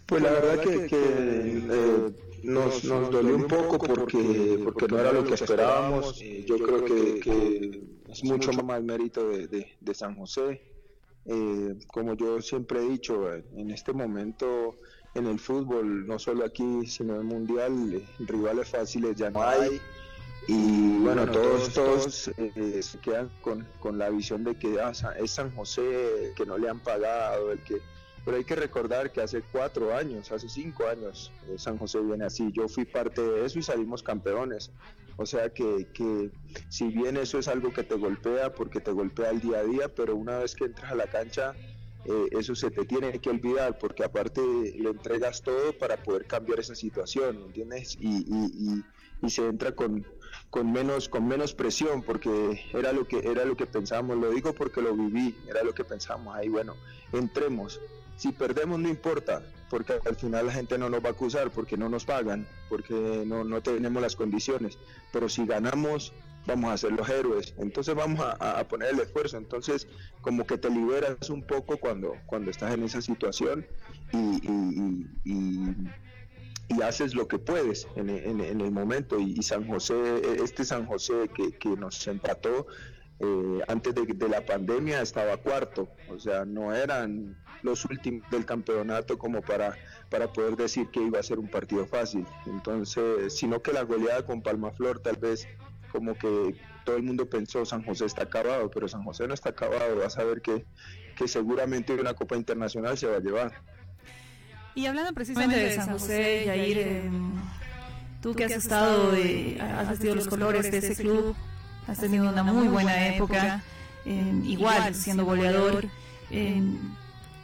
Pues 0.06 0.22
la 0.22 0.30
verdad 0.30 0.62
que, 0.62 0.86
eh, 0.92 2.10
nos, 2.44 2.84
nos 2.84 3.10
dolió 3.10 3.36
un 3.36 3.48
poco 3.48 3.78
porque, 3.78 4.60
porque 4.62 4.86
no 4.86 4.98
era 5.00 5.12
lo 5.12 5.24
que 5.24 5.34
esperábamos. 5.34 6.20
yo 6.20 6.58
creo 6.58 6.84
que, 6.84 7.82
es 8.08 8.22
mucho 8.22 8.52
más 8.52 8.80
mérito 8.82 9.28
de, 9.28 9.66
de, 9.80 9.94
San 9.94 10.14
José. 10.14 10.62
como 11.88 12.14
yo 12.14 12.40
siempre 12.40 12.80
he 12.80 12.88
dicho, 12.88 13.28
en 13.34 13.72
este 13.72 13.92
momento 13.92 14.76
en 15.14 15.26
el 15.26 15.38
fútbol, 15.38 16.06
no 16.06 16.18
solo 16.18 16.44
aquí, 16.44 16.86
sino 16.86 17.14
en 17.14 17.20
el 17.20 17.26
mundial, 17.26 18.02
rivales 18.18 18.68
fáciles 18.68 19.16
ya 19.16 19.30
no 19.30 19.42
hay 19.42 19.80
y 20.46 20.98
bueno, 20.98 21.26
todos, 21.30 21.72
todos 21.72 22.30
eh, 22.36 22.82
se 22.82 22.98
quedan 22.98 23.30
con, 23.40 23.66
con, 23.80 23.96
la 23.96 24.10
visión 24.10 24.44
de 24.44 24.54
que 24.56 24.78
ah, 24.78 24.92
es 25.18 25.30
San 25.30 25.54
José, 25.54 26.32
que 26.36 26.44
no 26.44 26.58
le 26.58 26.68
han 26.68 26.80
pagado, 26.80 27.52
el 27.52 27.60
que... 27.60 27.80
Pero 28.24 28.38
hay 28.38 28.44
que 28.44 28.54
recordar 28.54 29.10
que 29.12 29.20
hace 29.20 29.42
cuatro 29.52 29.94
años, 29.94 30.32
hace 30.32 30.48
cinco 30.48 30.86
años, 30.86 31.30
eh, 31.48 31.56
San 31.58 31.78
José 31.78 32.00
viene 32.00 32.24
así. 32.24 32.50
Yo 32.52 32.68
fui 32.68 32.84
parte 32.84 33.22
de 33.22 33.44
eso 33.44 33.58
y 33.58 33.62
salimos 33.62 34.02
campeones. 34.02 34.70
O 35.16 35.26
sea 35.26 35.50
que, 35.50 35.88
que 35.92 36.30
si 36.68 36.88
bien 36.88 37.16
eso 37.18 37.38
es 37.38 37.48
algo 37.48 37.72
que 37.72 37.82
te 37.82 37.94
golpea, 37.94 38.54
porque 38.54 38.80
te 38.80 38.92
golpea 38.92 39.30
el 39.30 39.40
día 39.40 39.58
a 39.58 39.64
día, 39.64 39.94
pero 39.94 40.16
una 40.16 40.38
vez 40.38 40.54
que 40.54 40.64
entras 40.64 40.90
a 40.90 40.94
la 40.94 41.06
cancha, 41.06 41.54
eh, 42.04 42.28
eso 42.32 42.54
se 42.54 42.70
te 42.70 42.84
tiene 42.84 43.18
que 43.20 43.30
olvidar, 43.30 43.78
porque 43.78 44.04
aparte 44.04 44.40
le 44.40 44.90
entregas 44.90 45.42
todo 45.42 45.76
para 45.78 46.02
poder 46.02 46.26
cambiar 46.26 46.60
esa 46.60 46.74
situación, 46.74 47.42
¿entiendes? 47.46 47.96
Y, 48.00 48.24
y, 48.28 48.84
y 49.22 49.30
se 49.30 49.46
entra 49.46 49.72
con, 49.72 50.06
con 50.50 50.70
menos 50.72 51.08
con 51.08 51.26
menos 51.26 51.54
presión 51.54 52.02
porque 52.02 52.60
era 52.72 52.92
lo 52.92 53.06
que 53.06 53.18
era 53.18 53.44
lo 53.44 53.56
que 53.56 53.66
pensábamos. 53.66 54.18
Lo 54.18 54.30
digo 54.30 54.54
porque 54.54 54.80
lo 54.80 54.94
viví 54.94 55.36
era 55.48 55.62
lo 55.62 55.74
que 55.74 55.84
pensamos 55.84 56.34
ahí 56.34 56.48
bueno 56.48 56.76
entremos. 57.12 57.80
Si 58.16 58.32
perdemos 58.32 58.78
no 58.78 58.88
importa 58.88 59.42
porque 59.70 59.94
al 60.06 60.16
final 60.16 60.46
la 60.46 60.52
gente 60.52 60.78
no 60.78 60.88
nos 60.88 61.02
va 61.02 61.08
a 61.08 61.12
acusar 61.12 61.50
porque 61.50 61.76
no 61.76 61.88
nos 61.88 62.04
pagan 62.04 62.46
porque 62.68 63.24
no, 63.26 63.44
no 63.44 63.62
tenemos 63.62 64.00
las 64.02 64.16
condiciones. 64.16 64.78
Pero 65.12 65.28
si 65.28 65.46
ganamos 65.46 66.12
vamos 66.46 66.70
a 66.72 66.76
ser 66.76 66.92
los 66.92 67.08
héroes 67.08 67.54
entonces 67.58 67.94
vamos 67.94 68.20
a, 68.20 68.58
a 68.58 68.68
poner 68.68 68.90
el 68.94 69.00
esfuerzo 69.00 69.36
entonces 69.36 69.86
como 70.20 70.46
que 70.46 70.58
te 70.58 70.70
liberas 70.70 71.30
un 71.30 71.42
poco 71.42 71.76
cuando 71.78 72.16
cuando 72.26 72.50
estás 72.50 72.74
en 72.74 72.82
esa 72.82 73.00
situación 73.00 73.66
y, 74.12 75.06
y 76.68 76.82
haces 76.82 77.14
lo 77.14 77.28
que 77.28 77.38
puedes 77.38 77.86
en, 77.96 78.08
el 78.10 78.70
momento. 78.70 79.18
Y, 79.18 79.42
San 79.42 79.66
José, 79.66 79.94
este 80.42 80.64
San 80.64 80.86
José 80.86 81.30
que, 81.34 81.52
que 81.52 81.70
nos 81.70 82.06
empató 82.06 82.66
eh, 83.20 83.60
antes 83.68 83.94
de, 83.94 84.28
la 84.28 84.44
pandemia 84.44 85.00
estaba 85.00 85.36
cuarto, 85.36 85.88
o 86.08 86.18
sea, 86.18 86.44
no 86.44 86.74
eran 86.74 87.36
los 87.62 87.84
últimos 87.84 88.28
del 88.30 88.44
campeonato 88.44 89.16
como 89.18 89.40
para, 89.40 89.76
para 90.10 90.32
poder 90.32 90.56
decir 90.56 90.88
que 90.88 91.00
iba 91.00 91.20
a 91.20 91.22
ser 91.22 91.38
un 91.38 91.48
partido 91.48 91.86
fácil. 91.86 92.26
Entonces, 92.46 93.34
sino 93.36 93.62
que 93.62 93.72
la 93.72 93.82
goleada 93.82 94.26
con 94.26 94.42
Palmaflor 94.42 95.00
tal 95.00 95.16
vez 95.16 95.46
como 95.94 96.18
que 96.18 96.56
todo 96.84 96.96
el 96.96 97.04
mundo 97.04 97.30
pensó 97.30 97.64
San 97.64 97.84
José 97.84 98.06
está 98.06 98.24
acabado, 98.24 98.68
pero 98.68 98.88
San 98.88 99.04
José 99.04 99.28
no 99.28 99.34
está 99.34 99.50
acabado, 99.50 99.96
vas 99.96 100.18
a 100.18 100.24
ver 100.24 100.42
que, 100.42 100.64
que 101.16 101.28
seguramente 101.28 101.94
una 101.94 102.14
Copa 102.14 102.34
Internacional 102.36 102.98
se 102.98 103.06
va 103.06 103.18
a 103.18 103.20
llevar. 103.20 103.52
Y 104.74 104.86
hablando 104.86 105.12
precisamente 105.12 105.56
de 105.56 105.76
San 105.76 105.90
José, 105.90 106.46
Yair, 106.46 106.78
eh, 106.78 107.10
tú 108.20 108.34
que 108.34 108.44
has 108.44 108.50
estado, 108.50 109.12
has 109.60 109.88
vestido 109.88 110.16
los 110.16 110.26
colores 110.26 110.68
de 110.68 110.78
ese 110.78 110.96
club, 110.96 111.36
has 111.86 111.98
tenido 111.98 112.28
una 112.28 112.42
muy 112.42 112.66
buena 112.66 113.14
época, 113.14 113.62
igual 114.04 114.96
siendo 114.96 115.24
goleador, 115.24 115.86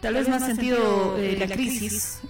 tal 0.00 0.14
vez 0.14 0.28
no 0.28 0.34
has 0.34 0.44
sentido 0.44 1.16
eh, 1.18 1.36
la 1.38 1.46
crisis 1.46 2.20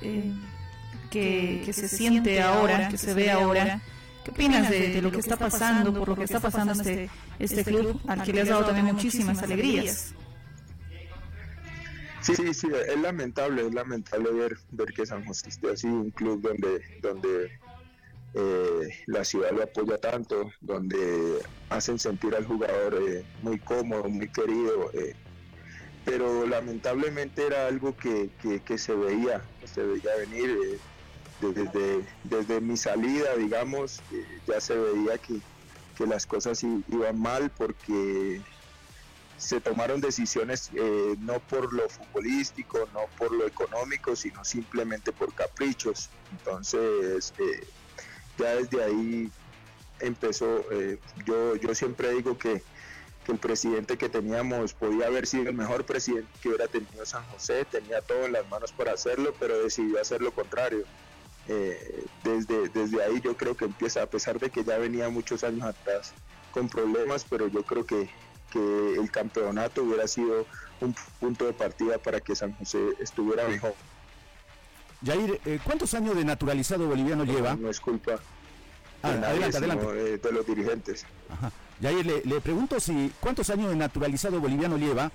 que, 1.10 1.62
que, 1.64 1.72
se 1.72 1.88
siente 1.88 2.42
ahora, 2.42 2.90
que 2.90 2.98
se 2.98 3.14
ve 3.14 3.30
ahora. 3.30 3.80
¿Qué 4.30 4.44
opinas 4.44 4.70
de, 4.70 5.02
lo 5.02 5.10
que 5.10 5.18
está 5.18 5.36
pasando, 5.36 5.92
por 5.92 6.08
lo 6.08 6.16
que 6.16 6.24
está 6.24 6.38
pasando 6.38 6.72
este, 6.72 7.10
este 7.40 7.64
club, 7.64 8.00
al 8.06 8.22
que 8.22 8.32
le 8.32 8.42
has 8.42 8.48
dado 8.48 8.64
también 8.64 8.86
muchísimas 8.86 9.42
alegrías? 9.42 10.14
Sí, 12.20 12.34
sí, 12.54 12.68
es 12.86 13.00
lamentable, 13.00 13.66
es 13.66 13.74
lamentable 13.74 14.30
ver, 14.30 14.56
ver 14.70 14.92
que 14.92 15.04
San 15.04 15.24
José 15.24 15.48
esté 15.48 15.72
así, 15.72 15.88
un 15.88 16.10
club 16.10 16.42
donde, 16.42 16.80
donde 17.00 17.50
eh, 18.34 18.88
la 19.06 19.24
ciudad 19.24 19.50
lo 19.50 19.64
apoya 19.64 19.98
tanto, 19.98 20.52
donde 20.60 21.42
hacen 21.70 21.98
sentir 21.98 22.34
al 22.36 22.44
jugador 22.44 23.02
eh, 23.08 23.24
muy 23.42 23.58
cómodo, 23.58 24.08
muy 24.08 24.28
querido, 24.28 24.92
eh, 24.92 25.16
pero 26.04 26.46
lamentablemente 26.46 27.46
era 27.46 27.66
algo 27.66 27.96
que, 27.96 28.30
que, 28.64 28.78
se 28.78 28.94
veía, 28.94 29.42
se 29.64 29.82
veía 29.82 30.14
venir 30.18 30.78
desde, 31.40 32.04
desde 32.24 32.60
mi 32.60 32.76
salida, 32.76 33.34
digamos, 33.36 34.00
ya 34.46 34.60
se 34.60 34.76
veía 34.76 35.18
que, 35.18 35.40
que 35.96 36.06
las 36.06 36.26
cosas 36.26 36.62
iban 36.62 37.18
mal 37.18 37.50
porque 37.50 38.42
se 39.40 39.58
tomaron 39.58 40.02
decisiones 40.02 40.70
eh, 40.74 41.16
no 41.18 41.40
por 41.40 41.72
lo 41.72 41.88
futbolístico, 41.88 42.86
no 42.92 43.06
por 43.16 43.32
lo 43.32 43.46
económico, 43.46 44.14
sino 44.14 44.44
simplemente 44.44 45.12
por 45.12 45.34
caprichos. 45.34 46.10
Entonces, 46.30 47.32
eh, 47.38 47.66
ya 48.38 48.56
desde 48.56 48.84
ahí 48.84 49.32
empezó, 49.98 50.66
eh, 50.70 50.98
yo, 51.24 51.56
yo 51.56 51.74
siempre 51.74 52.12
digo 52.12 52.36
que, 52.36 52.62
que 53.24 53.32
el 53.32 53.38
presidente 53.38 53.96
que 53.96 54.10
teníamos 54.10 54.74
podía 54.74 55.06
haber 55.06 55.26
sido 55.26 55.48
el 55.48 55.56
mejor 55.56 55.86
presidente 55.86 56.28
que 56.42 56.48
hubiera 56.48 56.68
tenido 56.68 57.06
San 57.06 57.24
José, 57.28 57.64
tenía 57.64 58.02
todo 58.02 58.26
en 58.26 58.32
las 58.32 58.46
manos 58.50 58.72
para 58.72 58.92
hacerlo, 58.92 59.34
pero 59.40 59.62
decidió 59.62 59.98
hacer 60.02 60.20
lo 60.20 60.32
contrario. 60.32 60.84
Eh, 61.48 62.04
desde, 62.22 62.68
desde 62.68 63.02
ahí 63.02 63.20
yo 63.20 63.36
creo 63.36 63.56
que 63.56 63.64
empieza, 63.64 64.02
a 64.02 64.06
pesar 64.06 64.38
de 64.38 64.50
que 64.50 64.62
ya 64.62 64.78
venía 64.78 65.08
muchos 65.08 65.42
años 65.42 65.62
atrás 65.64 66.12
con 66.52 66.68
problemas, 66.68 67.24
pero 67.28 67.48
yo 67.48 67.62
creo 67.64 67.84
que, 67.84 68.08
que 68.52 68.94
el 69.00 69.10
campeonato 69.10 69.82
hubiera 69.82 70.06
sido 70.06 70.46
un 70.80 70.94
punto 71.18 71.46
de 71.46 71.52
partida 71.52 71.98
para 71.98 72.20
que 72.20 72.34
San 72.36 72.52
José 72.54 72.78
estuviera 73.00 73.46
mejor. 73.48 73.74
Jair, 75.04 75.40
eh, 75.46 75.58
¿cuántos 75.64 75.94
años 75.94 76.14
de 76.14 76.24
naturalizado 76.24 76.86
boliviano 76.86 77.24
lleva? 77.24 77.54
No 77.56 77.70
es 77.70 77.80
culpa 77.80 78.18
Ah, 79.02 79.12
de, 79.12 79.26
adelante, 79.26 79.56
adelante. 79.56 79.86
de- 79.94 80.18
de 80.18 80.32
los 80.32 80.46
dirigentes. 80.46 81.06
Ajá. 81.30 81.50
Jair, 81.80 82.04
le, 82.04 82.22
le 82.22 82.40
pregunto 82.42 82.78
si 82.80 83.10
cuántos 83.18 83.48
años 83.48 83.70
de 83.70 83.76
naturalizado 83.76 84.38
boliviano 84.40 84.76
lleva 84.76 85.10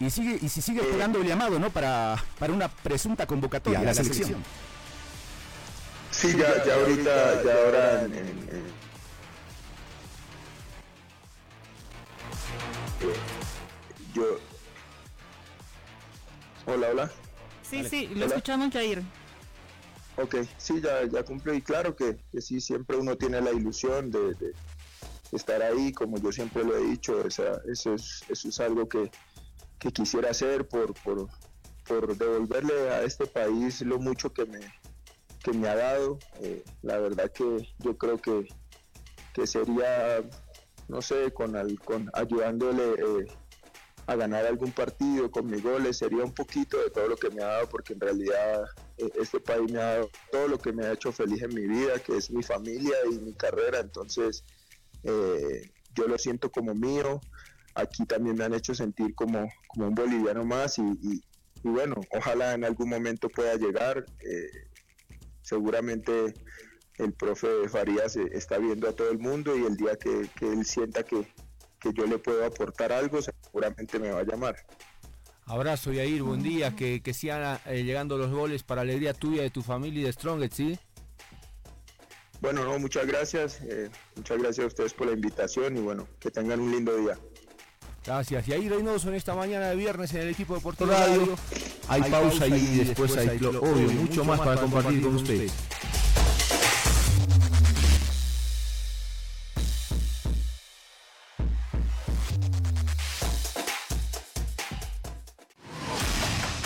y 0.00 0.10
sigue 0.10 0.36
y 0.42 0.48
si 0.48 0.60
sigue 0.60 0.80
esperando 0.80 1.20
el 1.20 1.28
llamado, 1.28 1.60
¿no? 1.60 1.70
Para, 1.70 2.16
para 2.40 2.52
una 2.52 2.68
presunta 2.68 3.24
convocatoria 3.26 3.78
a 3.78 3.82
la 3.84 3.94
selección. 3.94 4.42
Sí, 6.20 6.36
ya, 6.36 6.64
ya 6.64 6.74
ahorita, 6.74 7.42
ya 7.44 7.54
ahora 7.54 8.04
en, 8.04 8.12
en- 8.14 8.28
en- 8.50 8.72
yo 14.14 14.24
hola 16.66 16.88
hola 16.90 17.10
Sí, 17.62 17.84
sí, 17.84 18.08
lo 18.08 18.24
Hola. 18.24 18.34
escuchamos, 18.34 18.72
Jair. 18.72 19.02
Ok, 20.16 20.36
sí, 20.56 20.80
ya, 20.80 21.04
ya 21.04 21.22
cumplió 21.22 21.52
y 21.54 21.60
claro 21.60 21.94
que, 21.94 22.16
que 22.32 22.40
sí, 22.40 22.60
siempre 22.62 22.96
uno 22.96 23.16
tiene 23.16 23.40
la 23.42 23.52
ilusión 23.52 24.10
de, 24.10 24.32
de 24.34 24.54
estar 25.32 25.62
ahí, 25.62 25.92
como 25.92 26.16
yo 26.18 26.32
siempre 26.32 26.64
lo 26.64 26.76
he 26.76 26.82
dicho, 26.82 27.24
esa- 27.26 27.60
eso, 27.70 27.92
es, 27.94 28.24
eso 28.30 28.48
es 28.48 28.58
algo 28.60 28.88
que, 28.88 29.10
que 29.78 29.92
quisiera 29.92 30.30
hacer 30.30 30.66
por, 30.66 30.94
por, 30.94 31.28
por 31.86 32.16
devolverle 32.16 32.90
a 32.90 33.02
este 33.04 33.26
país 33.26 33.82
lo 33.82 33.98
mucho 33.98 34.32
que 34.32 34.46
me, 34.46 34.58
que 35.42 35.52
me 35.52 35.68
ha 35.68 35.76
dado. 35.76 36.18
Eh, 36.42 36.62
la 36.82 36.98
verdad 36.98 37.30
que 37.32 37.68
yo 37.78 37.96
creo 37.96 38.18
que, 38.20 38.48
que 39.34 39.46
sería, 39.46 40.22
no 40.88 41.02
sé, 41.02 41.30
con, 41.32 41.56
al- 41.56 41.78
con 41.84 42.10
ayudándole 42.14 42.84
eh, 42.94 43.26
a 44.06 44.16
ganar 44.16 44.46
algún 44.46 44.72
partido 44.72 45.30
con 45.30 45.46
mis 45.46 45.62
goles, 45.62 45.98
sería 45.98 46.24
un 46.24 46.32
poquito 46.32 46.78
de 46.82 46.90
todo 46.90 47.08
lo 47.08 47.16
que 47.16 47.30
me 47.30 47.42
ha 47.42 47.46
dado, 47.48 47.68
porque 47.68 47.92
en 47.92 48.00
realidad 48.00 48.62
eh, 48.96 49.10
este 49.20 49.38
país 49.38 49.70
me 49.70 49.80
ha 49.80 49.84
dado 49.94 50.10
todo 50.32 50.48
lo 50.48 50.58
que 50.58 50.72
me 50.72 50.86
ha 50.86 50.92
hecho 50.92 51.12
feliz 51.12 51.42
en 51.42 51.52
mi 51.54 51.66
vida, 51.66 51.98
que 51.98 52.16
es 52.16 52.30
mi 52.30 52.42
familia 52.42 52.96
y 53.12 53.18
mi 53.18 53.34
carrera, 53.34 53.80
entonces 53.80 54.44
eh, 55.04 55.70
yo 55.94 56.06
lo 56.08 56.16
siento 56.16 56.50
como 56.50 56.74
mío, 56.74 57.20
aquí 57.74 58.04
también 58.06 58.36
me 58.36 58.44
han 58.44 58.54
hecho 58.54 58.74
sentir 58.74 59.14
como, 59.14 59.46
como 59.68 59.88
un 59.88 59.94
boliviano 59.94 60.44
más 60.44 60.78
y, 60.78 60.82
bueno, 61.62 61.94
ojalá 62.10 62.54
en 62.54 62.64
algún 62.64 62.88
momento 62.88 63.28
pueda 63.28 63.56
llegar, 63.56 64.06
seguramente 65.48 66.34
el 66.98 67.12
profe 67.14 67.48
Farías 67.68 68.16
eh, 68.16 68.28
está 68.32 68.58
viendo 68.58 68.88
a 68.88 68.92
todo 68.92 69.10
el 69.10 69.18
mundo 69.18 69.56
y 69.56 69.64
el 69.64 69.76
día 69.76 69.96
que, 69.96 70.28
que 70.36 70.52
él 70.52 70.64
sienta 70.64 71.02
que, 71.04 71.26
que 71.80 71.92
yo 71.94 72.06
le 72.06 72.18
puedo 72.18 72.44
aportar 72.44 72.92
algo, 72.92 73.20
seguramente 73.22 73.98
me 73.98 74.10
va 74.10 74.20
a 74.20 74.24
llamar. 74.24 74.56
Abrazo, 75.46 75.92
Yair, 75.92 76.22
buen 76.22 76.42
día. 76.42 76.76
Que, 76.76 77.00
que 77.02 77.14
sigan 77.14 77.58
eh, 77.64 77.82
llegando 77.82 78.18
los 78.18 78.30
goles 78.30 78.62
para 78.62 78.82
alegría 78.82 79.14
tuya, 79.14 79.42
de 79.42 79.50
tu 79.50 79.62
familia 79.62 80.02
y 80.02 80.04
de 80.04 80.12
Strongest, 80.12 80.54
¿sí? 80.54 80.78
Bueno, 82.40 82.64
no, 82.64 82.78
muchas 82.78 83.06
gracias, 83.06 83.60
eh, 83.62 83.90
muchas 84.14 84.38
gracias 84.38 84.64
a 84.64 84.68
ustedes 84.68 84.92
por 84.92 85.06
la 85.06 85.14
invitación 85.14 85.76
y 85.76 85.80
bueno, 85.80 86.06
que 86.20 86.30
tengan 86.30 86.60
un 86.60 86.70
lindo 86.70 86.94
día. 86.96 87.18
Gracias. 88.08 88.46
Yair 88.46 88.70
Reynoso 88.72 89.10
en 89.10 89.16
esta 89.16 89.34
mañana 89.34 89.66
de 89.68 89.76
viernes 89.76 90.14
en 90.14 90.22
el 90.22 90.28
equipo 90.30 90.54
deportivo 90.54 90.90
Radio. 90.90 91.20
Radio. 91.20 91.36
Hay 91.88 92.02
pausa 92.10 92.46
y 92.46 92.76
después 92.78 93.14
hay, 93.18 93.38
lo- 93.38 93.50
obvio, 93.60 93.90
mucho 93.90 94.24
más 94.24 94.40
para 94.40 94.58
compartir 94.62 95.02
con 95.02 95.16
ustedes. 95.16 95.52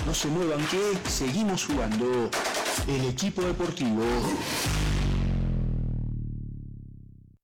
No 0.07 0.15
se 0.15 0.29
muevan 0.29 0.65
que 0.67 1.11
seguimos 1.11 1.65
jugando. 1.67 2.31
El 2.89 3.07
equipo 3.09 3.43
deportivo. 3.43 4.03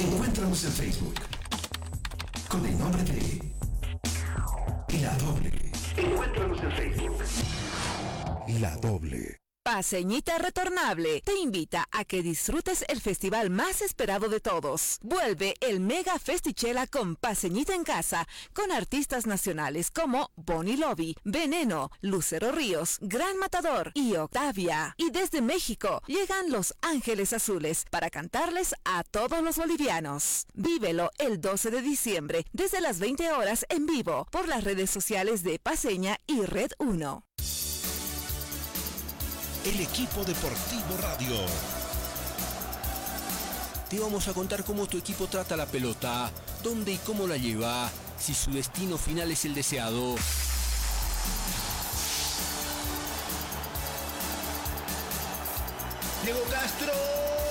Encuéntranos 0.00 0.64
en 0.64 0.72
Facebook 0.72 1.14
con 2.48 2.64
el 2.64 2.78
nombre 2.78 3.02
de 3.04 3.42
La 5.02 5.14
Doble. 5.18 5.52
Encuéntranos 5.94 6.62
en 6.62 6.72
Facebook. 6.72 7.18
La 8.60 8.76
Doble. 8.76 9.39
Paseñita 9.72 10.36
Retornable 10.36 11.22
te 11.24 11.36
invita 11.36 11.86
a 11.92 12.04
que 12.04 12.24
disfrutes 12.24 12.84
el 12.88 13.00
festival 13.00 13.50
más 13.50 13.82
esperado 13.82 14.28
de 14.28 14.40
todos. 14.40 14.98
Vuelve 15.00 15.54
el 15.60 15.78
Mega 15.78 16.18
Festichela 16.18 16.88
con 16.88 17.14
Paseñita 17.14 17.72
en 17.76 17.84
casa, 17.84 18.26
con 18.52 18.72
artistas 18.72 19.28
nacionales 19.28 19.92
como 19.92 20.32
Bonnie 20.34 20.76
Lobby, 20.76 21.14
Veneno, 21.22 21.92
Lucero 22.00 22.50
Ríos, 22.50 22.98
Gran 23.00 23.36
Matador 23.36 23.92
y 23.94 24.16
Octavia. 24.16 24.96
Y 24.96 25.10
desde 25.10 25.40
México 25.40 26.02
llegan 26.08 26.50
Los 26.50 26.74
Ángeles 26.82 27.32
Azules 27.32 27.84
para 27.92 28.10
cantarles 28.10 28.74
a 28.84 29.04
todos 29.04 29.40
los 29.40 29.56
bolivianos. 29.56 30.46
Vívelo 30.52 31.10
el 31.18 31.40
12 31.40 31.70
de 31.70 31.80
diciembre 31.80 32.44
desde 32.52 32.80
las 32.80 32.98
20 32.98 33.30
horas 33.30 33.64
en 33.68 33.86
vivo 33.86 34.26
por 34.32 34.48
las 34.48 34.64
redes 34.64 34.90
sociales 34.90 35.44
de 35.44 35.60
Paseña 35.60 36.18
y 36.26 36.42
Red 36.42 36.72
1. 36.80 37.24
El 39.62 39.78
equipo 39.78 40.24
deportivo 40.24 40.96
radio. 41.02 41.36
Te 43.90 44.00
vamos 44.00 44.26
a 44.26 44.32
contar 44.32 44.64
cómo 44.64 44.86
tu 44.86 44.96
equipo 44.96 45.26
trata 45.26 45.54
la 45.54 45.66
pelota, 45.66 46.30
dónde 46.62 46.92
y 46.92 46.96
cómo 46.96 47.26
la 47.26 47.36
lleva, 47.36 47.90
si 48.18 48.32
su 48.32 48.52
destino 48.52 48.96
final 48.96 49.30
es 49.30 49.44
el 49.44 49.54
deseado. 49.54 50.16
Diego 56.24 56.40
Castro. 56.50 57.49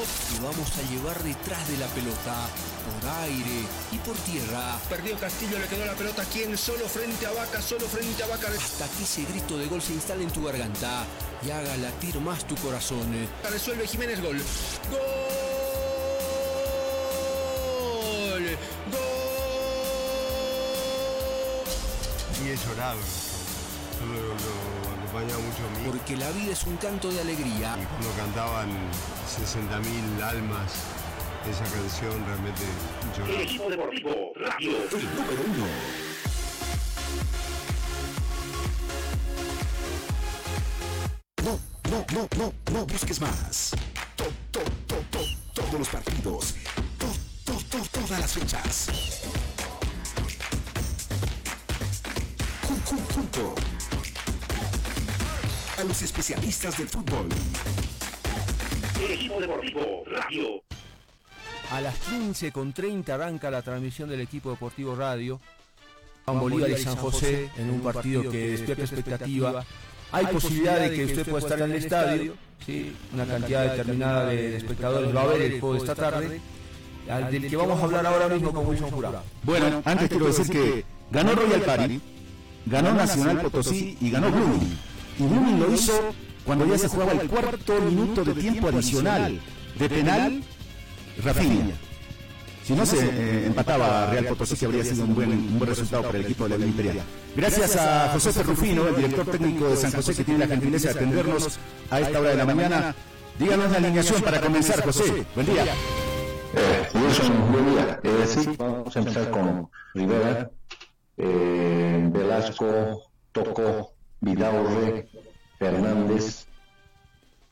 Te 0.00 0.40
vamos 0.40 0.72
a 0.78 0.82
llevar 0.90 1.22
detrás 1.22 1.68
de 1.68 1.76
la 1.76 1.86
pelota, 1.88 2.48
por 2.86 3.10
aire 3.24 3.66
y 3.92 3.98
por 3.98 4.16
tierra, 4.16 4.78
Perdió 4.88 5.18
Castillo, 5.18 5.58
le 5.58 5.66
quedó 5.66 5.84
la 5.84 5.92
pelota. 5.94 6.24
¿Quién? 6.32 6.56
Solo 6.56 6.88
frente 6.88 7.26
a 7.26 7.32
Vaca, 7.32 7.60
solo 7.60 7.86
frente 7.86 8.22
a 8.22 8.26
Vaca. 8.26 8.48
hasta 8.48 8.88
que 8.88 9.02
ese 9.02 9.24
grito 9.24 9.58
de 9.58 9.66
gol 9.66 9.82
se 9.82 9.92
instale 9.92 10.24
en 10.24 10.30
tu 10.30 10.42
garganta 10.42 11.04
y 11.46 11.50
haga 11.50 11.76
latir 11.76 12.18
más 12.20 12.46
tu 12.46 12.54
corazón. 12.56 13.28
Resuelve 13.50 13.86
Jiménez, 13.86 14.22
gol. 14.22 14.38
¡Gol! 14.90 15.00
¡Gol! 18.90 19.00
Y 22.42 22.48
he 22.48 22.56
llorado. 22.56 23.00
Yo 24.00 24.06
lo, 24.06 24.28
lo 24.28 24.79
acompañaba 25.10 25.40
mucho 25.42 25.66
a 25.66 25.78
mí. 25.78 25.86
Porque 25.86 26.16
la 26.16 26.30
vida 26.30 26.52
es 26.52 26.64
un 26.64 26.76
canto 26.76 27.10
de 27.10 27.20
alegría. 27.20 27.76
Y 27.80 27.84
cuando 27.86 28.10
cantaban 28.16 28.68
60.000 29.26 30.22
almas 30.22 30.72
esa 31.48 31.64
canción, 31.64 32.24
realmente 32.26 32.62
lloraba. 33.16 33.70
deportivo 33.70 34.32
radio. 34.36 34.70
El 34.92 35.04
número 35.14 35.42
uno. 35.48 35.66
No, 41.44 41.58
no, 41.90 42.04
no, 42.12 42.28
no, 42.36 42.52
no 42.72 42.86
busques 42.86 43.20
más. 43.20 43.70
To, 44.16 44.24
to, 44.52 44.60
to, 44.86 44.96
to, 45.10 45.18
todos 45.54 45.72
los 45.78 45.88
partidos. 45.88 46.54
To, 46.98 47.06
to, 47.44 47.58
to, 47.70 47.78
todas 47.90 48.20
las 48.20 48.32
fechas. 48.32 48.86
Jun- 52.68 52.82
jun- 52.84 53.06
Junto 53.14 53.54
a 55.80 55.84
los 55.84 56.02
especialistas 56.02 56.76
del 56.76 56.88
fútbol. 56.88 57.26
El 59.02 59.12
equipo 59.12 59.40
deportivo 59.40 60.04
radio. 60.06 60.62
A 61.70 61.80
las 61.80 61.96
15 61.98 62.52
con 62.52 62.72
30 62.72 63.14
arranca 63.14 63.50
la 63.50 63.62
transmisión 63.62 64.08
del 64.08 64.20
equipo 64.20 64.50
deportivo 64.50 64.94
radio 64.94 65.40
Bolívar 66.26 66.70
y 66.70 66.76
San 66.76 66.96
José 66.96 67.50
en 67.56 67.70
un 67.70 67.80
partido 67.80 68.30
que 68.30 68.50
despierta 68.50 68.82
expectativa. 68.82 69.64
Hay 70.12 70.26
posibilidad 70.26 70.80
de 70.80 70.94
que 70.94 71.04
usted 71.06 71.24
pueda 71.28 71.44
estar 71.46 71.60
en 71.60 71.70
el 71.70 71.76
estadio, 71.76 72.34
¿sí? 72.66 72.94
una 73.14 73.26
cantidad 73.26 73.76
determinada 73.76 74.26
de 74.26 74.56
espectadores 74.56 75.14
va 75.14 75.22
a 75.22 75.26
ver 75.26 75.42
el 75.42 75.60
juego 75.60 75.74
de 75.74 75.80
esta 75.80 75.94
tarde, 75.94 76.40
del 77.30 77.48
que 77.48 77.56
vamos 77.56 77.80
a 77.80 77.84
hablar 77.84 78.06
ahora 78.06 78.28
mismo 78.28 78.52
con 78.52 78.66
Wilson 78.66 78.90
Jurado. 78.90 79.22
Bueno, 79.44 79.82
antes 79.84 80.08
quiero 80.08 80.26
decir 80.26 80.48
que 80.48 80.84
ganó 81.10 81.34
Royal 81.34 81.62
Party, 81.62 82.00
ganó 82.66 82.92
Nacional 82.92 83.40
Potosí 83.40 83.96
y 84.00 84.10
ganó 84.10 84.30
Blooming. 84.30 84.89
Y 85.20 85.22
Blooming 85.22 85.60
lo 85.60 85.74
hizo 85.74 85.92
cuando 86.46 86.64
ya 86.64 86.78
se 86.78 86.88
jugaba 86.88 87.12
el 87.12 87.28
cuarto 87.28 87.78
minuto 87.78 88.24
de 88.24 88.32
tiempo 88.32 88.68
adicional 88.68 89.38
de 89.78 89.88
penal 89.90 90.42
Rafinha. 91.22 91.74
Si 92.64 92.72
no 92.72 92.86
se 92.86 92.96
eh, 93.04 93.46
empataba 93.46 94.06
Real 94.06 94.24
Potosí, 94.28 94.56
que 94.56 94.64
habría 94.64 94.82
sido 94.82 95.04
un 95.04 95.14
buen, 95.14 95.30
un 95.30 95.58
buen 95.58 95.68
resultado 95.68 96.04
para 96.04 96.16
el 96.16 96.24
equipo 96.24 96.48
de 96.48 96.58
la 96.58 96.64
Imperial. 96.64 97.04
Gracias 97.36 97.76
a 97.76 98.08
José 98.14 98.32
Ferrufino, 98.32 98.88
el 98.88 98.96
director 98.96 99.26
técnico 99.26 99.68
de 99.68 99.76
San 99.76 99.92
José, 99.92 100.14
que 100.14 100.24
tiene 100.24 100.40
la 100.40 100.46
gentileza 100.46 100.88
de 100.88 100.94
atendernos 100.94 101.58
a 101.90 102.00
esta 102.00 102.18
hora 102.18 102.30
de 102.30 102.36
la 102.36 102.46
mañana. 102.46 102.94
Díganos 103.38 103.70
la 103.72 103.76
alineación 103.76 104.22
para 104.22 104.40
comenzar, 104.40 104.82
José. 104.82 105.26
Buen 105.34 105.46
día. 105.46 105.64
Eh, 105.64 106.88
Wilson, 106.94 107.52
buen 107.52 107.70
día. 107.74 108.00
Eh, 108.02 108.26
sí, 108.26 108.54
vamos 108.56 108.96
a 108.96 108.98
empezar 108.98 109.30
con 109.30 109.68
Rivera, 109.92 110.50
eh, 111.18 112.08
Velasco, 112.10 113.10
Toco, 113.32 113.99
Vidaurre, 114.20 115.08
Fernández, 115.58 116.46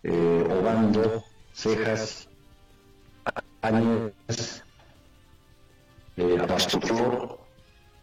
eh, 0.03 0.47
Obando, 0.51 1.25
Cejas, 1.53 2.29
Áñez, 3.63 4.63
eh, 6.17 6.39
Pastor, 6.47 7.39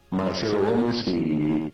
Marcelo 0.10 0.62
Gómez 0.63 1.08
y 1.08 1.73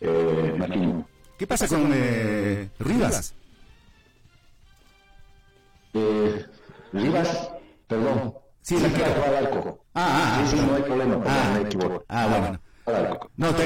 eh, 0.00 0.54
Martín. 0.58 1.06
¿Qué 1.38 1.46
pasa 1.46 1.66
con 1.68 1.90
eh, 1.92 2.70
Rivas? 2.78 3.34
Eh, 5.94 6.44
Rivas, 6.92 7.50
perdón. 7.88 8.34
Sí, 8.62 8.78
la 8.78 8.88
jugar 8.88 9.34
al 9.34 9.46
arco. 9.46 9.84
Ah, 9.94 10.38
ah, 10.38 10.46
sí, 10.46 10.56
sí, 10.56 10.64
no 10.66 10.74
hay 10.74 10.82
problema, 10.82 11.22
Ah, 11.26 11.52
me 11.54 11.66
equivoco. 11.68 12.04
ah, 12.08 12.26
bueno. 12.28 12.60
No, 13.36 13.54
te, 13.54 13.64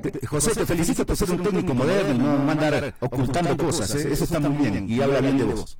te- 0.00 0.10
te- 0.10 0.26
José, 0.26 0.54
te 0.54 0.66
felicito 0.66 1.04
por 1.04 1.16
ser 1.16 1.30
un 1.32 1.42
técnico 1.42 1.74
moderno 1.74 2.14
y 2.14 2.18
no 2.18 2.50
andar 2.50 2.94
ocultando 3.00 3.56
cosas. 3.56 3.94
¿eh? 3.96 4.12
Eso 4.12 4.24
está 4.24 4.38
muy 4.38 4.56
bien 4.70 4.88
y 4.88 5.00
habla 5.00 5.20
bien 5.20 5.38
de 5.38 5.44
vos. 5.44 5.78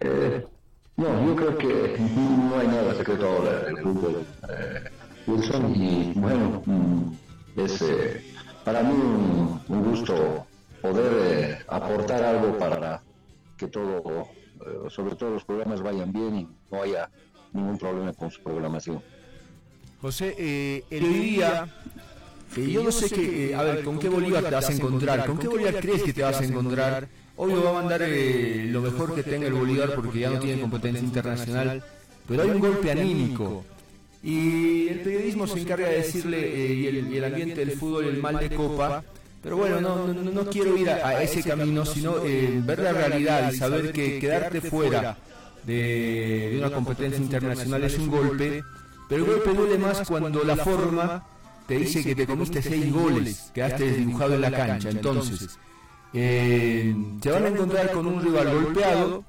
Eh, 0.00 0.46
no, 0.96 1.26
yo 1.26 1.36
creo 1.36 1.58
que 1.58 1.96
no 1.98 2.58
hay 2.58 2.66
nada 2.68 2.94
secreto 2.94 3.26
ahora 3.26 3.60
del 3.60 3.78
fútbol 3.78 4.26
eh, 4.50 4.90
Wilson 5.26 5.74
y 5.74 6.12
bueno, 6.14 6.62
mm, 6.66 7.12
es 7.56 7.82
eh, 7.82 8.22
para 8.62 8.82
mí 8.82 8.92
un, 8.92 9.64
un 9.66 9.82
gusto 9.90 10.46
poder 10.80 11.12
eh, 11.20 11.58
aportar 11.68 12.22
algo 12.22 12.58
para 12.58 13.02
que 13.56 13.68
todo, 13.68 14.34
sobre 14.90 15.16
todo 15.16 15.30
los 15.30 15.44
programas 15.44 15.82
vayan 15.82 16.12
bien 16.12 16.36
y 16.36 16.48
no 16.70 16.82
haya 16.82 17.10
ningún 17.52 17.78
problema 17.78 18.12
con 18.12 18.30
su 18.30 18.42
programación. 18.42 19.02
José, 20.06 20.36
eh, 20.38 20.84
el 20.88 21.02
hoy 21.02 21.14
día, 21.14 21.66
eh, 22.56 22.70
yo 22.70 22.84
no 22.84 22.92
sé 22.92 23.10
que, 23.10 23.50
eh, 23.50 23.54
a 23.56 23.64
ver, 23.64 23.82
¿con 23.82 23.98
qué 23.98 24.08
Bolívar 24.08 24.44
te 24.44 24.54
vas 24.54 24.68
a 24.68 24.72
encontrar? 24.72 25.26
¿Con 25.26 25.36
qué 25.36 25.48
Bolívar 25.48 25.80
crees 25.80 26.04
que 26.04 26.12
te 26.12 26.22
vas 26.22 26.40
a 26.40 26.44
encontrar? 26.44 27.08
Obvio 27.34 27.64
va 27.64 27.70
a 27.70 27.72
mandar 27.72 28.02
eh, 28.02 28.68
lo 28.70 28.82
mejor 28.82 29.16
que 29.16 29.24
tenga 29.24 29.48
el 29.48 29.54
Bolívar 29.54 29.96
porque 29.96 30.20
ya 30.20 30.30
no 30.30 30.38
tiene 30.38 30.60
competencia 30.60 31.02
internacional, 31.02 31.82
pero 32.28 32.44
hay 32.44 32.50
un 32.50 32.60
golpe 32.60 32.88
anímico. 32.92 33.64
Y 34.22 34.86
el 34.86 35.00
periodismo 35.00 35.48
se 35.48 35.58
encarga 35.58 35.88
de 35.88 35.96
decirle, 35.96 36.38
eh, 36.38 36.72
y, 36.74 36.86
el, 36.86 37.12
y 37.12 37.16
el 37.16 37.24
ambiente 37.24 37.64
del 37.64 37.72
fútbol, 37.72 38.04
el 38.04 38.18
mal 38.18 38.38
de 38.38 38.54
copa, 38.54 39.02
pero 39.42 39.56
bueno, 39.56 39.80
no, 39.80 40.06
no, 40.06 40.46
quiero 40.46 40.76
ir 40.76 40.88
a, 40.88 41.04
a 41.04 41.22
ese 41.24 41.42
camino, 41.42 41.84
sino 41.84 42.24
eh, 42.24 42.60
ver 42.64 42.78
la 42.78 42.92
realidad 42.92 43.50
y 43.52 43.56
saber 43.56 43.90
que 43.90 44.20
quedarte 44.20 44.60
fuera 44.60 45.18
de, 45.64 46.50
de 46.52 46.58
una 46.60 46.70
competencia 46.70 47.20
internacional 47.20 47.82
es 47.82 47.98
un 47.98 48.06
golpe, 48.06 48.62
pero 49.08 49.24
el 49.24 49.30
golpe 49.30 49.54
duele 49.54 49.78
más 49.78 50.06
cuando 50.08 50.42
la 50.44 50.56
forma 50.56 51.24
te 51.66 51.78
dice 51.78 52.02
que 52.04 52.14
te 52.14 52.26
comiste 52.26 52.62
seis 52.62 52.92
goles, 52.92 53.50
quedaste 53.54 53.84
desdibujado 53.86 54.34
en 54.34 54.40
la 54.40 54.50
cancha. 54.50 54.88
Entonces, 54.90 55.58
eh, 56.12 56.94
se 57.22 57.30
van 57.30 57.44
a 57.44 57.48
encontrar 57.48 57.90
con 57.92 58.06
un 58.06 58.22
rival 58.22 58.52
golpeado, 58.54 59.24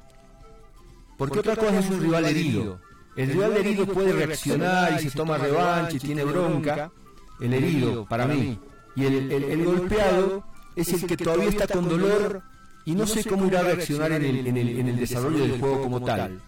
porque 1.18 1.40
otra 1.40 1.56
cosa 1.56 1.80
es 1.80 1.90
un 1.90 2.00
rival 2.02 2.26
herido. 2.26 2.80
El 3.16 3.30
rival 3.32 3.58
herido 3.58 3.86
puede 3.88 4.14
reaccionar 4.14 4.94
y 4.94 5.10
se 5.10 5.12
toma 5.18 5.38
revancha 5.38 5.96
y 5.96 6.00
tiene 6.00 6.24
bronca. 6.24 6.92
El 7.40 7.54
herido, 7.54 8.06
para 8.06 8.28
mí. 8.28 8.60
Y 8.96 9.06
el, 9.06 9.32
el- 9.32 9.44
el 9.44 9.66
golpeado 9.66 10.44
es 10.76 10.92
el 10.94 11.06
que 11.08 11.18
todavía 11.18 11.50
está 11.50 11.68
con 11.68 11.88
dolor 11.90 12.42
y 12.86 12.94
no 12.96 13.06
sé 13.08 13.24
cómo 13.26 13.46
irá 13.48 13.60
a 13.60 13.64
reaccionar 13.64 14.12
en 14.12 14.24
el, 14.26 14.48
en 14.48 14.58
el, 14.58 14.80
en 14.80 14.88
el 14.90 14.98
desarrollo 15.00 15.40
del 15.40 15.60
juego 15.60 15.82
como 15.82 16.02
tal. 16.04 16.40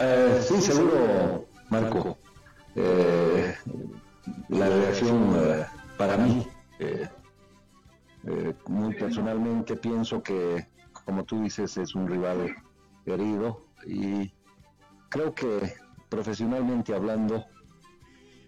Eh, 0.00 0.40
sí, 0.48 0.60
seguro, 0.60 1.46
Marco. 1.72 2.18
Eh, 2.76 3.54
la 4.50 4.68
reacción 4.68 5.32
eh, 5.36 5.64
para 5.96 6.18
mí, 6.18 6.46
eh, 6.78 7.08
muy 8.68 8.94
personalmente 8.94 9.76
pienso 9.76 10.22
que, 10.22 10.66
como 11.06 11.24
tú 11.24 11.42
dices, 11.42 11.78
es 11.78 11.94
un 11.94 12.06
rival 12.06 12.54
herido 13.06 13.64
y 13.86 14.30
creo 15.08 15.34
que 15.34 15.74
profesionalmente 16.10 16.94
hablando, 16.94 17.46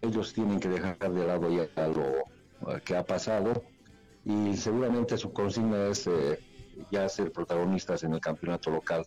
ellos 0.02 0.34
tienen 0.34 0.60
que 0.60 0.68
dejar 0.68 0.98
de 0.98 1.26
lado 1.26 1.48
ya 1.48 1.66
lo 1.88 2.80
que 2.84 2.94
ha 2.94 3.04
pasado 3.04 3.64
y 4.24 4.54
seguramente 4.56 5.16
su 5.16 5.32
consigna 5.32 5.86
es 5.86 6.08
ya 6.90 7.08
ser 7.08 7.32
protagonistas 7.32 8.04
en 8.04 8.12
el 8.12 8.20
campeonato 8.20 8.70
local 8.70 9.06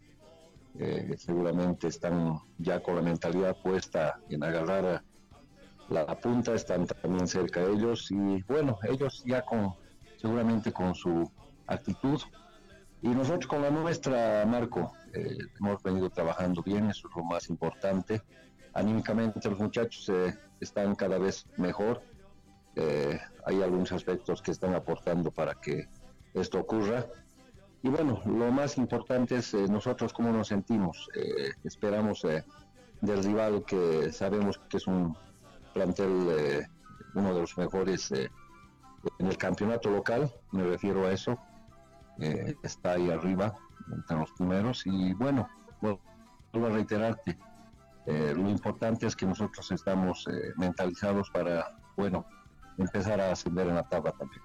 eh, 0.79 1.15
seguramente 1.17 1.87
están 1.87 2.39
ya 2.57 2.81
con 2.81 2.95
la 2.95 3.01
mentalidad 3.01 3.57
puesta 3.61 4.19
en 4.29 4.43
agarrar 4.43 5.03
la, 5.89 6.19
punta, 6.19 6.53
están 6.53 6.85
también 6.85 7.27
cerca 7.27 7.61
de 7.61 7.73
ellos 7.73 8.11
y 8.11 8.43
bueno, 8.43 8.77
ellos 8.83 9.23
ya 9.25 9.41
con 9.43 9.73
seguramente 10.17 10.71
con 10.71 10.93
su 10.95 11.31
actitud 11.67 12.21
y 13.01 13.09
nosotros 13.09 13.47
con 13.47 13.61
la 13.61 13.69
nuestra, 13.69 14.45
Marco, 14.45 14.93
eh, 15.13 15.37
hemos 15.59 15.81
venido 15.83 16.09
trabajando 16.09 16.63
bien, 16.63 16.89
eso 16.89 17.07
es 17.07 17.15
lo 17.15 17.23
más 17.23 17.47
importante. 17.49 18.23
Anímicamente 18.73 19.49
los 19.49 19.59
muchachos 19.59 20.09
eh, 20.09 20.33
están 20.59 20.95
cada 20.95 21.19
vez 21.19 21.45
mejor, 21.57 22.01
eh, 22.75 23.19
hay 23.45 23.61
algunos 23.61 23.91
aspectos 23.91 24.41
que 24.41 24.51
están 24.51 24.73
aportando 24.73 25.31
para 25.31 25.55
que 25.55 25.87
esto 26.33 26.59
ocurra. 26.59 27.05
Y 27.83 27.89
bueno, 27.89 28.21
lo 28.25 28.51
más 28.51 28.77
importante 28.77 29.37
es 29.37 29.53
eh, 29.53 29.67
nosotros 29.69 30.11
cómo 30.13 30.31
nos 30.31 30.47
sentimos. 30.47 31.09
Eh, 31.15 31.51
esperamos 31.63 32.23
eh, 32.25 32.43
del 33.01 33.23
rival 33.23 33.63
que 33.65 34.11
sabemos 34.11 34.59
que 34.69 34.77
es 34.77 34.87
un 34.87 35.15
plantel, 35.73 36.27
eh, 36.31 36.67
uno 37.13 37.33
de 37.33 37.41
los 37.41 37.57
mejores 37.57 38.11
en 38.11 39.27
el 39.27 39.37
campeonato 39.37 39.89
local, 39.89 40.31
me 40.51 40.63
refiero 40.63 41.05
a 41.05 41.11
eso. 41.11 41.37
Está 42.63 42.93
ahí 42.93 43.11
arriba, 43.11 43.55
entre 43.93 44.17
los 44.17 44.31
primeros. 44.31 44.85
Y 44.85 45.13
bueno, 45.13 45.47
vuelvo 45.81 46.67
a 46.67 46.69
reiterarte, 46.69 47.37
lo 48.07 48.49
importante 48.49 49.05
es 49.05 49.15
que 49.15 49.27
nosotros 49.27 49.71
estamos 49.71 50.27
eh, 50.27 50.51
mentalizados 50.57 51.29
para, 51.29 51.77
bueno, 51.95 52.25
empezar 52.77 53.21
a 53.21 53.31
ascender 53.31 53.67
en 53.67 53.75
la 53.75 53.87
tabla 53.87 54.11
también. 54.13 54.41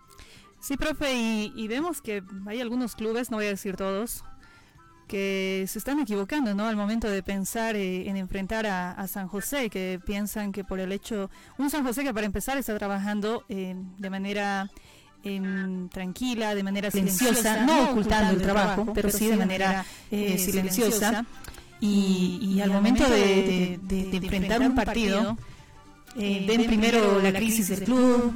Sí, 0.62 0.76
profe, 0.76 1.12
y, 1.12 1.52
y 1.56 1.66
vemos 1.68 2.00
que 2.00 2.22
hay 2.46 2.60
algunos 2.60 2.94
clubes, 2.94 3.30
no 3.30 3.36
voy 3.38 3.46
a 3.46 3.50
decir 3.50 3.76
todos, 3.76 4.22
que 5.08 5.64
se 5.68 5.78
están 5.78 5.98
equivocando, 5.98 6.54
¿no? 6.54 6.66
Al 6.66 6.76
momento 6.76 7.08
de 7.10 7.22
pensar 7.22 7.74
eh, 7.76 8.08
en 8.08 8.16
enfrentar 8.16 8.66
a, 8.66 8.92
a 8.92 9.08
San 9.08 9.26
José, 9.28 9.68
que 9.68 10.00
piensan 10.06 10.52
que 10.52 10.62
por 10.64 10.78
el 10.80 10.92
hecho, 10.92 11.30
un 11.58 11.68
San 11.68 11.84
José 11.84 12.04
que 12.04 12.14
para 12.14 12.26
empezar 12.26 12.56
está 12.56 12.78
trabajando 12.78 13.44
eh, 13.48 13.74
de 13.98 14.08
manera 14.10 14.70
em, 15.24 15.88
tranquila, 15.88 16.54
de 16.54 16.62
manera 16.62 16.90
silenciosa, 16.90 17.64
no 17.66 17.90
ocultando 17.90 18.30
el 18.30 18.42
trabajo, 18.42 18.92
pero 18.94 19.10
sí 19.10 19.26
de 19.26 19.36
manera 19.36 19.84
eh, 20.10 20.38
silenciosa. 20.38 21.26
Y, 21.80 22.38
y 22.40 22.60
al 22.60 22.70
momento 22.70 23.02
de, 23.08 23.18
de- 23.18 23.80
de- 23.82 24.10
de 24.10 24.16
enfrentar 24.18 24.60
un 24.60 24.74
partido, 24.76 25.36
eh, 26.16 26.44
ven 26.46 26.66
primero 26.66 27.20
la 27.20 27.32
crisis 27.32 27.68
del 27.68 27.82
club, 27.84 28.32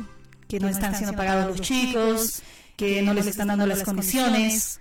que 0.49 0.61
no 0.61 0.69
están 0.69 0.95
siendo 0.95 1.17
pagados 1.17 1.57
los 1.57 1.61
chicos, 1.67 2.43
que 2.77 3.03
no 3.03 3.15
les 3.15 3.27
están 3.27 3.49
dando 3.49 3.67
las 3.67 3.83
condiciones, 3.83 4.81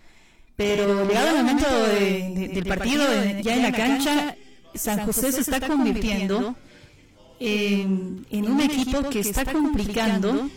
pero 0.56 1.06
llegado 1.08 1.30
el 1.30 1.36
momento 1.38 1.68
de- 1.70 2.30
de- 2.36 2.48
del 2.54 2.66
partido, 2.66 3.04
ya 3.42 3.56
en 3.56 3.62
la 3.64 3.72
cancha, 3.72 4.36
San 4.74 5.06
José 5.06 5.32
se 5.32 5.42
está 5.42 5.66
convirtiendo 5.68 6.56
en, 7.40 8.26
en 8.30 8.52
un 8.52 8.62
equipo 8.62 9.10
que 9.10 9.20
está 9.22 9.46
complicando 9.46 10.50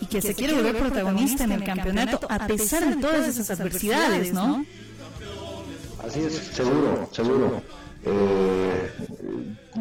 y 0.00 0.06
que 0.06 0.20
se 0.22 0.34
quiere 0.34 0.54
volver 0.54 0.76
protagonista 0.78 1.44
en 1.44 1.52
el 1.52 1.64
campeonato 1.64 2.20
a 2.28 2.46
pesar 2.46 2.88
de 2.94 3.00
todas 3.00 3.28
esas 3.28 3.50
adversidades, 3.50 4.32
¿no? 4.32 4.64
Así 6.06 6.20
es, 6.20 6.34
seguro, 6.34 7.08
seguro. 7.12 7.62
Eh, 8.04 8.92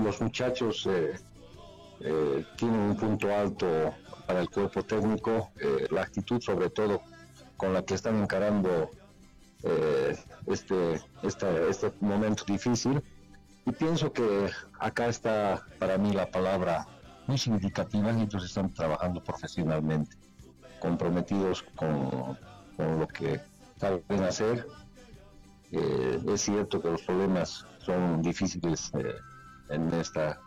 los 0.04 0.20
muchachos 0.22 0.88
eh, 0.90 1.14
eh, 2.02 2.44
tienen 2.58 2.80
un 2.80 2.98
punto 2.98 3.32
alto 3.36 3.94
para 4.26 4.42
el 4.42 4.50
cuerpo 4.50 4.84
técnico, 4.84 5.52
eh, 5.60 5.88
la 5.92 6.02
actitud 6.02 6.42
sobre 6.42 6.70
todo 6.70 7.02
con 7.58 7.74
la 7.74 7.84
que 7.84 7.94
están 7.96 8.22
encarando 8.22 8.90
eh, 9.64 10.18
este, 10.48 11.02
este 11.24 11.94
momento 12.02 12.44
difícil. 12.46 13.02
Y 13.66 13.72
pienso 13.72 14.12
que 14.12 14.50
acá 14.80 15.08
está 15.08 15.64
para 15.80 15.98
mí 15.98 16.14
la 16.14 16.30
palabra 16.30 16.86
muy 17.28 17.38
significativa, 17.38 18.12
ellos 18.12 18.46
están 18.46 18.72
trabajando 18.72 19.24
profesionalmente, 19.24 20.16
comprometidos 20.80 21.64
con, 21.76 22.38
con 22.78 23.00
lo 23.00 23.08
que 23.08 23.42
saben 23.80 24.24
hacer. 24.24 24.68
Eh, 25.72 26.22
es 26.28 26.42
cierto 26.42 26.80
que 26.82 26.92
los 26.92 27.02
problemas 27.02 27.66
son 27.80 28.22
difíciles 28.22 28.92
en 29.70 29.94
esta 29.94 30.40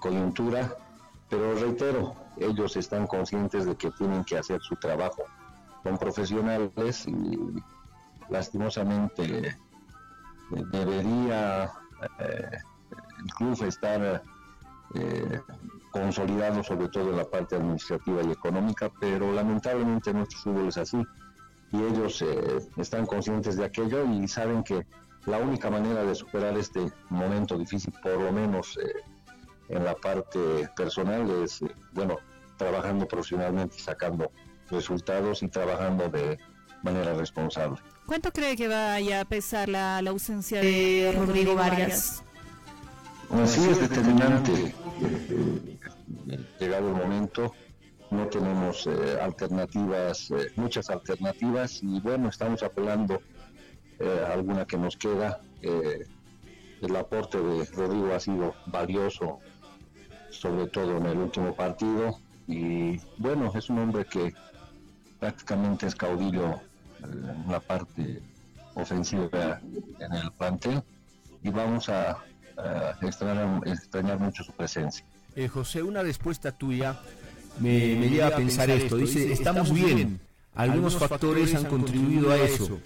coyuntura, 0.00 0.76
pero 1.28 1.54
reitero, 1.54 2.14
ellos 2.36 2.76
están 2.76 3.06
conscientes 3.06 3.66
de 3.66 3.76
que 3.76 3.90
tienen 3.92 4.24
que 4.24 4.38
hacer 4.38 4.60
su 4.60 4.76
trabajo. 4.76 5.24
Son 5.82 5.98
profesionales 5.98 7.06
y 7.06 7.38
lastimosamente 8.28 9.56
debería 10.50 11.70
eh, 12.18 12.58
el 13.18 13.34
club 13.36 13.62
estar 13.64 14.22
eh, 14.94 15.40
consolidado 15.90 16.62
sobre 16.62 16.88
todo 16.88 17.10
en 17.10 17.16
la 17.16 17.24
parte 17.24 17.56
administrativa 17.56 18.22
y 18.22 18.30
económica, 18.30 18.90
pero 19.00 19.32
lamentablemente 19.32 20.12
nuestro 20.12 20.38
fútbol 20.38 20.68
es 20.68 20.76
así 20.76 21.02
y 21.72 21.82
ellos 21.82 22.22
eh, 22.22 22.58
están 22.76 23.06
conscientes 23.06 23.56
de 23.56 23.64
aquello 23.64 24.04
y 24.04 24.28
saben 24.28 24.62
que 24.62 24.86
la 25.26 25.38
única 25.38 25.70
manera 25.70 26.04
de 26.04 26.14
superar 26.14 26.56
este 26.56 26.92
momento 27.10 27.58
difícil, 27.58 27.92
por 28.02 28.20
lo 28.20 28.32
menos 28.32 28.78
eh, 28.78 28.92
en 29.68 29.84
la 29.84 29.94
parte 29.94 30.68
personal, 30.76 31.28
es, 31.42 31.62
eh, 31.62 31.74
bueno, 31.92 32.18
trabajando 32.56 33.06
profesionalmente, 33.06 33.78
sacando 33.78 34.30
resultados 34.70 35.42
y 35.42 35.48
trabajando 35.48 36.08
de 36.08 36.38
manera 36.82 37.14
responsable. 37.14 37.78
¿Cuánto 38.06 38.30
cree 38.32 38.56
que 38.56 38.68
vaya 38.68 39.22
a 39.22 39.24
pesar 39.24 39.68
la, 39.68 40.00
la 40.02 40.10
ausencia 40.10 40.60
de 40.60 41.12
Rodrigo 41.16 41.54
Vargas? 41.54 42.22
sí 43.46 43.68
es 43.68 43.80
determinante. 43.80 44.74
Llegado 46.58 46.88
el 46.88 46.94
momento, 46.94 47.52
no 48.10 48.26
tenemos 48.28 48.86
eh, 48.86 49.18
alternativas, 49.20 50.30
eh, 50.30 50.52
muchas 50.56 50.90
alternativas 50.90 51.82
y 51.82 52.00
bueno, 52.00 52.28
estamos 52.28 52.62
apelando 52.62 53.20
eh, 53.98 54.24
a 54.26 54.32
alguna 54.32 54.64
que 54.64 54.78
nos 54.78 54.96
queda. 54.96 55.40
el 55.62 56.94
aporte 56.94 57.38
de 57.38 57.64
Rodrigo 57.64 58.12
ha 58.14 58.20
sido 58.20 58.54
valioso, 58.66 59.40
sobre 60.46 60.66
todo 60.68 60.96
en 60.98 61.06
el 61.06 61.18
último 61.18 61.54
partido. 61.54 62.18
Y 62.46 62.98
bueno, 63.18 63.52
es 63.54 63.68
un 63.68 63.78
hombre 63.78 64.04
que 64.04 64.32
prácticamente 65.18 65.86
es 65.86 65.94
caudillo 65.94 66.60
en 67.02 67.50
la 67.50 67.60
parte 67.60 68.20
ofensiva 68.74 69.60
en 69.98 70.12
el 70.12 70.30
plantel. 70.32 70.82
Y 71.42 71.50
vamos 71.50 71.88
a, 71.88 72.18
extrañar, 73.02 73.60
extrañar, 73.66 74.18
mucho 74.18 74.42
su 74.44 74.52
presencia. 74.52 75.04
José, 75.52 75.82
una 75.82 76.02
respuesta 76.02 76.50
tuya 76.52 76.98
me, 77.60 77.96
me 77.96 78.08
lleva 78.08 78.28
a 78.28 78.36
pensar 78.36 78.70
esto. 78.70 78.96
Dice, 78.96 79.32
estamos 79.32 79.72
bien, 79.72 80.20
algunos 80.54 80.96
factores 80.96 81.54
han 81.54 81.64
contribuido 81.64 82.30
a 82.30 82.36
eso. 82.38 82.78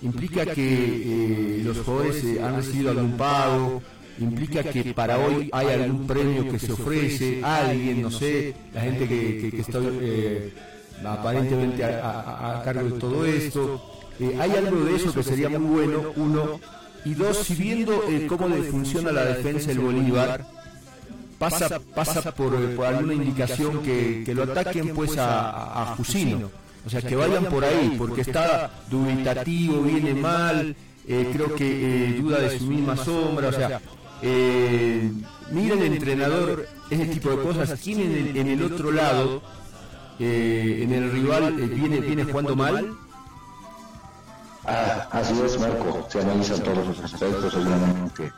Implica 0.00 0.46
que 0.46 1.58
eh, 1.58 1.62
los 1.64 1.78
jugadores 1.78 2.22
eh, 2.22 2.40
han 2.40 2.54
recibido 2.54 2.90
algún 2.90 3.16
pago, 3.16 3.82
implica 4.20 4.62
que 4.62 4.92
para 4.94 5.18
hoy 5.18 5.48
hay 5.52 5.66
algún 5.68 6.06
premio 6.06 6.50
que 6.50 6.58
se 6.58 6.72
ofrece, 6.72 7.40
alguien, 7.42 8.02
no 8.02 8.10
sé, 8.10 8.54
la 8.72 8.80
gente 8.80 9.08
que, 9.08 9.50
que, 9.50 9.60
está 9.60 9.78
eh, 9.82 10.52
aparentemente 11.04 11.84
a, 11.84 12.62
cargo 12.64 12.84
de 12.84 12.98
todo 12.98 13.24
esto. 13.24 13.82
hay 14.20 14.50
algo 14.50 14.84
de 14.84 14.96
eso 14.96 15.12
que 15.12 15.22
sería 15.22 15.48
muy 15.48 15.86
bueno, 15.86 16.12
uno. 16.16 16.60
Y 17.04 17.14
dos, 17.14 17.38
si 17.38 17.54
viendo 17.54 18.02
cómo 18.28 18.56
funciona 18.64 19.12
la 19.12 19.24
defensa 19.24 19.68
del 19.68 19.78
Bolívar, 19.78 20.44
pasa, 21.38 21.80
pasa 21.94 22.34
por, 22.34 22.58
por 22.74 22.86
alguna 22.86 23.14
indicación 23.14 23.82
que, 23.82 24.22
que, 24.24 24.34
lo 24.34 24.42
ataquen 24.42 24.94
pues 24.94 25.16
a, 25.16 25.82
a 25.82 25.96
Jusino. 25.96 26.50
O 26.84 26.90
sea, 26.90 27.02
que 27.02 27.16
vayan 27.16 27.44
por 27.46 27.64
ahí, 27.64 27.94
porque 27.98 28.22
está 28.22 28.70
dubitativo, 28.90 29.82
viene 29.82 30.14
mal, 30.14 30.74
eh, 31.06 31.30
creo 31.32 31.54
que 31.54 31.66
eh, 31.66 32.20
duda 32.20 32.38
de 32.38 32.58
su 32.58 32.66
misma 32.66 32.96
sombra, 32.96 33.48
o 33.48 33.52
sea, 33.52 33.80
eh, 34.22 35.12
miren 35.50 35.78
el 35.80 35.92
entrenador, 35.94 36.66
ese 36.90 37.06
tipo 37.06 37.30
de 37.30 37.42
cosas, 37.42 37.80
¿quién 37.82 38.00
en 38.00 38.12
el, 38.12 38.36
en 38.36 38.46
el 38.48 38.62
otro 38.62 38.90
lado, 38.90 39.42
en 40.18 40.92
el 40.92 41.12
rival, 41.12 41.52
viene, 41.54 42.00
viene 42.00 42.24
jugando 42.24 42.56
mal? 42.56 42.96
Ah, 44.66 45.08
así 45.12 45.34
es, 45.42 45.58
Marco, 45.58 46.06
se 46.10 46.20
analizan 46.20 46.62
todos 46.62 46.86
los 46.88 47.00
aspectos, 47.00 47.54
obviamente. 47.54 48.32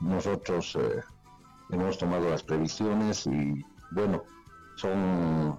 nosotros 0.00 0.78
hemos 1.70 1.98
tomado 1.98 2.30
las 2.30 2.42
previsiones 2.42 3.26
y 3.26 3.64
bueno, 3.90 4.22
son 4.76 5.58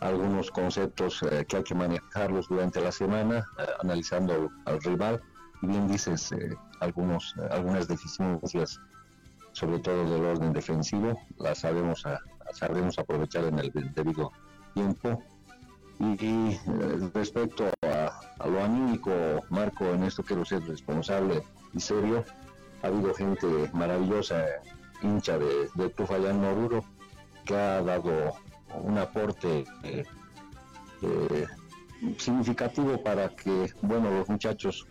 algunos 0.00 0.50
conceptos 0.50 1.22
eh, 1.22 1.44
que 1.48 1.56
hay 1.56 1.64
que 1.64 1.74
manejarlos 1.74 2.48
durante 2.48 2.80
la 2.80 2.92
semana, 2.92 3.46
eh, 3.58 3.66
analizando 3.82 4.50
al 4.66 4.82
rival. 4.82 5.22
Y 5.62 5.66
bien 5.66 5.88
dices, 5.88 6.32
eh, 6.32 6.54
algunos, 6.80 7.34
algunas 7.50 7.88
deficiencias, 7.88 8.80
sobre 9.52 9.78
todo 9.78 10.08
del 10.10 10.24
orden 10.24 10.52
defensivo, 10.52 11.20
las 11.38 11.58
sabemos, 11.58 12.04
sabemos 12.52 12.98
aprovechar 12.98 13.44
en 13.44 13.58
el 13.58 13.70
debido 13.94 14.32
tiempo. 14.74 15.22
Y, 16.00 16.58
respecto 17.14 17.70
a, 17.82 18.20
lo 18.46 18.64
anímico, 18.64 19.10
Marco, 19.50 19.84
en 19.86 20.02
esto 20.02 20.24
quiero 20.24 20.44
ser 20.44 20.66
responsable 20.66 21.42
y 21.72 21.80
serio. 21.80 22.24
Ha 22.82 22.88
habido 22.88 23.14
gente 23.14 23.46
maravillosa 23.72 24.44
hincha 25.02 25.38
de, 25.38 25.68
de 25.74 25.88
Tufayán 25.90 26.44
Oruro, 26.44 26.84
que 27.44 27.54
ha 27.54 27.80
dado 27.82 28.34
un 28.82 28.98
aporte 28.98 29.64
eh, 29.82 30.04
eh, 31.02 31.46
significativo 32.18 33.02
para 33.02 33.28
que 33.28 33.72
bueno 33.82 34.10
los 34.10 34.28
muchachos 34.28 34.86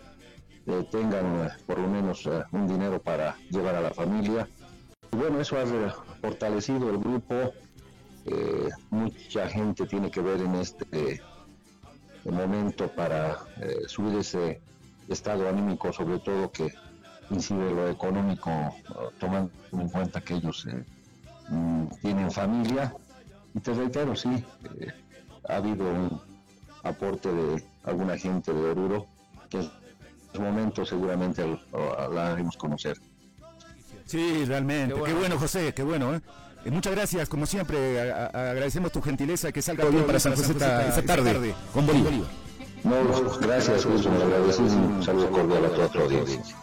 eh, 0.67 0.87
tengan 0.91 1.51
por 1.65 1.79
lo 1.79 1.87
menos 1.87 2.27
un 2.51 2.67
dinero 2.67 3.01
para 3.01 3.35
llevar 3.49 3.75
a 3.75 3.81
la 3.81 3.91
familia. 3.91 4.47
Bueno, 5.11 5.39
eso 5.39 5.57
ha 5.57 5.65
fortalecido 6.21 6.89
el 6.89 6.97
grupo. 6.97 7.53
mucha 8.89 9.49
gente 9.49 9.85
tiene 9.85 10.09
que 10.09 10.21
ver 10.21 10.39
en 10.41 10.55
este 10.55 11.21
momento 12.23 12.87
para 12.87 13.37
subir 13.87 14.19
ese 14.19 14.61
estado 15.09 15.47
anímico, 15.47 15.91
sobre 15.91 16.19
todo 16.19 16.51
que 16.51 16.73
incide 17.29 17.71
lo 17.71 17.89
económico, 17.89 18.51
tomando 19.19 19.51
en 19.71 19.89
cuenta 19.89 20.21
que 20.21 20.35
ellos 20.35 20.65
eh, 20.65 20.83
mm, 21.49 21.87
tienen 22.01 22.31
familia. 22.31 22.93
Y 23.53 23.59
te 23.59 23.73
reitero, 23.73 24.15
sí, 24.15 24.43
eh, 24.79 24.91
ha 25.47 25.57
habido 25.57 25.85
un 25.85 26.21
aporte 26.83 27.31
de 27.31 27.63
alguna 27.83 28.17
gente 28.17 28.53
de 28.53 28.71
Oruro 28.71 29.05
que 29.49 29.69
en 30.33 30.37
su 30.37 30.41
momento 30.41 30.85
seguramente 30.85 31.45
la 32.11 32.31
haremos 32.31 32.57
conocer. 32.57 32.97
Sí, 34.05 34.45
realmente. 34.45 34.95
Qué 35.05 35.13
bueno, 35.13 35.37
José, 35.37 35.73
qué 35.73 35.83
bueno. 35.83 36.15
¿eh? 36.15 36.21
muchas 36.71 36.93
gracias, 36.93 37.29
como 37.29 37.45
siempre. 37.45 38.11
agradecemos 38.11 38.91
tu 38.91 39.01
gentileza 39.01 39.51
que 39.51 39.61
salga 39.61 39.85
bien 39.85 40.05
para 40.05 40.19
San 40.19 40.35
José 40.35 40.51
esta, 40.53 41.01
tarde, 41.03 41.53
con 41.73 41.85
Bolívar. 41.85 42.13
No, 42.83 43.39
gracias, 43.39 43.85
agradecemos 43.85 44.73
un 44.73 45.03
saludo 45.03 45.29
cordial 45.29 45.65
a 45.65 45.69
toda 45.69 45.89
tu 45.89 45.99
audiencia. 45.99 46.55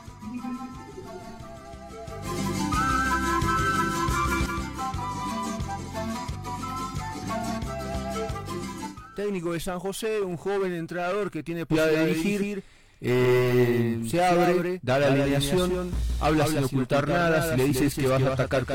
técnico 9.15 9.53
de 9.53 9.61
San 9.61 9.79
José, 9.79 10.23
un 10.23 10.39
joven 10.39 10.73
entrenador 10.73 11.31
que 11.31 11.43
tiene 11.43 11.67
posibilidad 11.67 12.07
de 12.07 12.15
dirigir 12.15 12.65
eh, 13.03 14.03
se 14.11 14.23
abre, 14.23 14.79
da 14.83 14.99
la 14.99 15.07
alineación, 15.07 15.91
habla 16.21 16.47
sin 16.47 16.65
ocultar 16.65 17.09
nada, 17.09 17.51
si 17.51 17.57
le 17.57 17.65
dices 17.65 17.95
que 17.95 18.07
vas 18.07 18.23
a 18.23 18.35
atacar, 18.35 18.67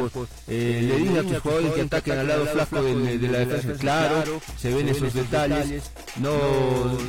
eh, 0.48 0.82
le 0.88 0.98
dices 0.98 1.18
a 1.20 1.22
tus 1.22 1.40
jugadores 1.40 1.74
que 1.74 1.82
ataquen 1.82 2.20
al 2.20 2.28
lado 2.28 2.46
flaco 2.48 2.82
de, 2.82 3.20
la 3.20 3.40
defensa, 3.40 3.80
claro, 3.80 4.42
se 4.58 4.74
ven 4.74 4.90
esos 4.90 5.14
detalles, 5.14 5.92
no, 6.20 6.32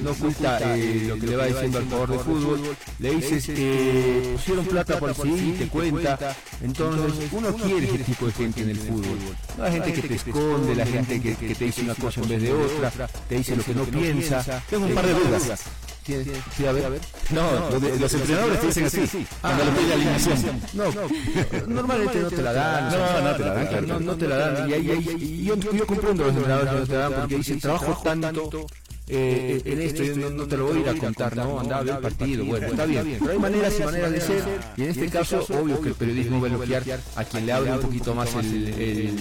no 0.02 0.10
oculta 0.10 0.76
eh, 0.76 1.04
lo 1.08 1.14
que 1.18 1.26
le 1.26 1.36
va 1.36 1.46
diciendo 1.46 1.78
al 1.78 1.84
jugador 1.84 2.10
de 2.10 2.18
fútbol, 2.18 2.60
le 2.98 3.10
dices 3.12 3.46
que 3.46 4.32
pusieron 4.34 4.66
plata 4.66 4.98
por 4.98 5.14
sí, 5.14 5.56
te 5.58 5.68
cuenta, 5.68 6.18
entonces 6.60 7.28
uno 7.32 7.54
quiere 7.54 7.86
ese 7.86 7.98
tipo 8.04 8.26
de 8.26 8.32
gente 8.32 8.60
en 8.60 8.70
el 8.70 8.76
fútbol, 8.76 9.18
no 9.56 9.64
hay 9.64 9.72
gente 9.72 9.92
que 9.94 10.02
te 10.02 10.14
esconde, 10.16 10.74
la 10.74 10.84
gente 10.84 11.22
que, 11.22 11.34
que 11.34 11.54
te 11.54 11.64
dice 11.64 11.80
una 11.80 11.94
cosa 11.94 12.20
en 12.20 12.28
vez 12.28 12.42
de 12.42 12.52
otra, 12.52 13.08
te 13.26 13.36
dice 13.36 13.56
lo 13.56 13.64
que 13.64 13.74
no 13.74 13.84
piensa, 13.84 14.62
tengo 14.68 14.84
un 14.84 14.94
par 14.94 15.06
de 15.06 15.14
dudas. 15.14 15.85
Sí, 16.06 16.66
a 16.66 16.72
ver, 16.72 16.84
a 16.84 16.88
ver. 16.88 17.00
No, 17.30 17.70
los, 17.98 18.14
entrenadores 18.14 18.60
te 18.60 18.66
dicen 18.68 18.84
así, 18.86 19.26
cuando 19.40 19.64
le 19.64 19.94
alineación. 19.94 20.60
No, 20.74 20.84
normalmente 21.66 22.20
no 22.20 22.30
te 22.30 22.42
la 22.42 22.52
dan. 22.52 22.92
No, 22.92 23.20
no 23.22 23.36
te 23.36 23.44
la 23.44 23.54
dan, 23.54 23.66
claro. 23.66 23.86
No, 23.86 24.00
no 24.00 24.16
te 24.16 24.28
la 24.28 24.36
dan. 24.36 24.70
Y, 24.70 25.44
yo, 25.44 25.86
comprendo 25.86 26.24
los 26.24 26.34
entrenadores 26.34 26.72
que 26.72 26.80
no 26.80 26.86
te 26.86 26.92
la 26.92 26.98
dan 27.00 27.12
porque 27.14 27.36
dicen 27.36 27.60
trabajo 27.60 28.00
tanto 28.04 28.66
eh, 29.08 29.62
en 29.64 29.80
esto, 29.80 30.02
yo 30.02 30.16
no, 30.16 30.30
no 30.30 30.46
te 30.46 30.56
lo 30.56 30.66
voy 30.66 30.78
a 30.78 30.80
ir 30.80 30.88
a 30.88 30.94
contar, 30.94 31.36
¿no? 31.36 31.60
Andaba 31.60 31.80
a 31.80 31.84
ver 31.84 31.94
el 31.94 32.00
partido, 32.00 32.44
bueno, 32.44 32.66
está 32.66 32.86
bien. 32.86 33.16
Pero 33.18 33.32
hay 33.32 33.38
maneras 33.38 33.74
y 33.78 33.82
maneras 33.82 34.12
de 34.12 34.20
ser. 34.20 34.44
Y 34.76 34.82
en 34.82 34.90
este 34.90 35.08
caso, 35.08 35.44
obvio 35.50 35.80
que 35.80 35.88
el 35.88 35.94
periodismo 35.94 36.40
va 36.40 36.48
a 36.48 36.50
elogiar 36.50 37.00
a 37.16 37.24
quien 37.24 37.46
le 37.46 37.52
abre 37.52 37.72
un 37.72 37.80
poquito 37.80 38.14
más 38.14 38.34
el, 38.34 38.68
el, 38.68 38.78
el, 38.78 39.16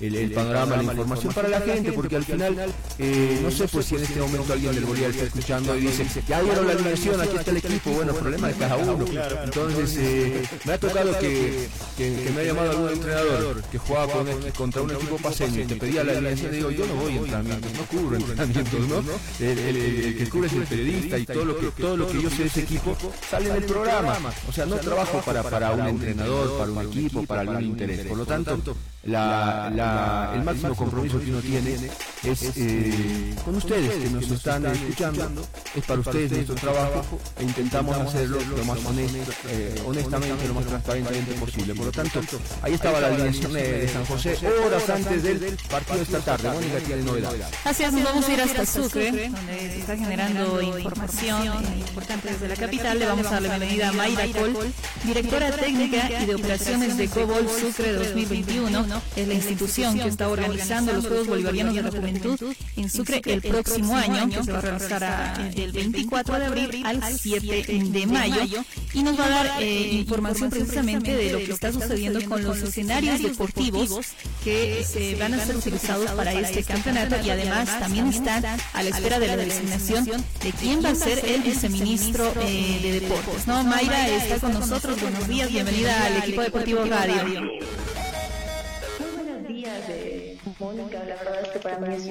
el 0.00 0.30
panorama, 0.32 0.76
la 0.76 0.82
información 0.82 1.32
para 1.32 1.48
la 1.48 1.60
gente, 1.60 1.92
porque 1.92 2.16
al 2.16 2.24
final, 2.24 2.54
eh, 2.98 3.40
no 3.42 3.50
sé 3.50 3.66
pues 3.68 3.86
si 3.86 3.94
en 3.96 4.02
este 4.02 4.20
momento 4.20 4.52
alguien 4.52 4.74
del 4.74 4.84
Bolívar 4.84 5.10
está 5.10 5.24
escuchando 5.24 5.76
y 5.76 5.80
dice, 5.80 6.06
ya 6.28 6.42
dieron 6.42 6.66
la 6.66 6.72
alineación, 6.74 7.20
aquí 7.20 7.36
está 7.36 7.50
el 7.50 7.56
equipo, 7.58 7.90
bueno, 7.90 8.12
problema 8.14 8.48
de 8.48 8.54
cada 8.54 8.76
uno. 8.76 9.04
Entonces, 9.44 9.96
eh, 9.98 10.42
me 10.64 10.72
ha 10.74 10.78
tocado 10.78 11.18
que, 11.18 11.68
que, 11.96 12.22
que 12.24 12.30
me 12.30 12.40
ha 12.40 12.44
llamado 12.44 12.70
algún 12.72 12.90
entrenador 12.90 13.62
que 13.64 13.78
jugaba 13.78 14.12
con- 14.12 14.26
contra 14.56 14.82
un 14.82 14.90
equipo 14.90 15.16
paseño 15.16 15.62
y 15.62 15.64
te 15.66 15.76
pedía 15.76 16.04
la 16.04 16.12
alineación, 16.12 16.52
digo, 16.52 16.70
yo 16.70 16.86
no 16.86 16.94
voy 16.96 17.12
a 17.12 17.16
entrenamientos, 17.16 17.72
no 17.72 17.84
cubro 17.86 18.16
entrenamientos, 18.16 18.80
¿no? 18.88 19.02
El, 19.40 19.58
el- 19.58 19.76
el- 19.76 20.04
el 20.04 20.16
que 20.18 20.28
cubre 20.28 20.46
es 20.48 20.52
el 20.52 20.62
periodista 20.64 21.18
y 21.18 21.24
todo 21.26 21.44
lo 21.44 21.58
que, 21.58 21.66
todo 21.80 21.96
lo 21.96 22.08
que 22.08 22.20
yo 22.22 22.30
sé 22.30 22.36
de 22.42 22.48
ese 22.48 22.60
equipo 22.60 22.96
sale 23.30 23.48
en 23.50 23.56
el 23.56 23.64
programa. 23.64 24.18
O 24.48 24.52
sea, 24.52 24.66
no 24.66 24.76
trabajo 24.76 25.22
para, 25.24 25.42
para 25.42 25.72
un 25.72 25.86
entrenador, 25.86 26.58
para 26.58 26.70
un 26.70 26.86
equipo, 26.86 27.22
para 27.24 27.40
algún 27.42 27.62
interés. 27.62 28.06
Por 28.06 28.18
lo 28.18 28.26
tanto, 28.26 28.58
la, 29.06 29.70
la- 29.74 30.32
el 30.34 30.42
máximo 30.42 30.74
compromiso 30.74 31.20
que 31.20 31.30
uno 31.30 31.40
tiene 31.40 31.74
es 32.24 32.42
eh, 32.56 33.34
con 33.44 33.54
ustedes 33.56 33.92
que 34.02 34.10
nos 34.10 34.28
están 34.30 34.66
escuchando, 34.66 35.30
es 35.76 35.84
para 35.84 36.00
ustedes 36.00 36.32
nuestro 36.32 36.54
trabajo 36.56 37.04
e 37.38 37.42
intentamos 37.44 37.96
hacerlo 37.98 38.38
lo 38.56 38.64
más 38.64 38.84
honesto, 38.84 39.32
eh, 39.48 39.80
honestamente, 39.86 40.48
lo 40.48 40.54
más 40.54 40.66
transparentemente 40.66 41.32
posible. 41.34 41.74
Por 41.74 41.86
lo 41.86 41.92
tanto, 41.92 42.20
ahí 42.62 42.74
estaba 42.74 43.00
la 43.00 43.08
alineación 43.08 43.52
de, 43.52 43.72
de 43.80 43.88
San 43.88 44.04
José 44.06 44.36
horas 44.64 44.90
antes 44.90 45.22
del 45.22 45.56
partido 45.70 45.96
de 45.98 46.02
esta 46.02 46.20
tarde. 46.20 46.50
Mónica 46.50 46.78
tiene 46.78 47.02
novedades. 47.02 47.46
Así 47.64 47.82
es, 47.84 47.92
nos 47.92 48.04
vamos 48.04 48.28
a 48.28 48.32
ir 48.32 48.40
hasta 48.40 48.66
Sucre, 48.66 49.10
donde 49.30 49.58
se 49.58 49.78
está 49.78 49.96
generando 49.96 50.62
información 50.62 51.42
eh, 51.64 51.78
importante 51.88 52.32
desde 52.32 52.48
la 52.48 52.56
capital. 52.56 52.98
Le 52.98 53.06
vamos 53.06 53.26
a 53.26 53.30
dar 53.30 53.42
la 53.42 53.48
bienvenida 53.58 53.88
a 53.90 53.92
Mayra 53.92 54.26
Col, 54.36 54.56
directora 55.04 55.52
técnica 55.52 56.10
y 56.22 56.26
de 56.26 56.34
operaciones 56.34 56.96
de 56.96 57.08
Cobol 57.08 57.46
Sucre 57.48 57.92
2021. 57.92 58.95
Es 59.16 59.28
la 59.28 59.34
institución 59.34 59.98
que 59.98 60.08
está 60.08 60.28
organizando 60.28 60.92
los 60.92 61.06
Juegos 61.06 61.26
Bolivarianos 61.26 61.74
de 61.74 61.82
la 61.82 61.90
Juventud 61.90 62.38
en 62.76 62.90
Sucre 62.90 63.20
el 63.24 63.42
próximo 63.42 63.96
año, 63.96 64.28
que 64.28 64.42
se 64.42 64.52
va 64.52 64.58
a 64.58 64.62
realizar 64.62 65.54
del 65.54 65.72
24 65.72 66.38
de 66.38 66.46
abril 66.46 66.86
al 66.86 67.02
7 67.02 67.64
de 67.68 68.06
mayo. 68.06 68.64
Y 68.92 69.02
nos 69.02 69.18
va 69.18 69.26
a 69.26 69.28
dar 69.28 69.62
eh, 69.62 69.92
información 69.92 70.50
precisamente 70.50 71.14
de 71.14 71.32
lo 71.32 71.38
que 71.38 71.52
está 71.52 71.72
sucediendo 71.72 72.22
con 72.28 72.42
los 72.42 72.58
escenarios 72.58 73.22
deportivos 73.22 74.00
que 74.44 74.84
se 74.84 75.16
van 75.16 75.34
a 75.34 75.44
ser 75.44 75.56
utilizados 75.56 76.10
para 76.12 76.32
este 76.32 76.62
campeonato 76.62 77.16
y 77.24 77.30
además 77.30 77.78
también 77.78 78.08
están 78.08 78.44
a 78.44 78.82
la 78.82 78.88
espera 78.88 79.18
de 79.18 79.26
la 79.26 79.36
designación 79.36 80.04
de 80.04 80.52
quién 80.60 80.84
va 80.84 80.90
a 80.90 80.94
ser 80.94 81.24
el 81.24 81.42
viceministro 81.42 82.32
eh, 82.42 82.78
de 82.82 83.00
deportes. 83.00 83.46
No, 83.46 83.64
Mayra 83.64 84.08
está 84.08 84.38
con 84.38 84.52
nosotros. 84.52 85.00
Buenos 85.00 85.28
días, 85.28 85.50
bienvenida 85.50 86.06
al 86.06 86.16
equipo 86.18 86.42
deportivo 86.42 86.84
radio. 86.84 87.50
Días, 89.66 89.82
eh, 89.88 90.38
Mónica. 90.60 90.98
La 91.00 91.16
verdad 91.16 91.40
es 91.42 91.48
que 91.48 91.58
para 91.58 91.78
mí 91.80 91.94
es 91.96 92.06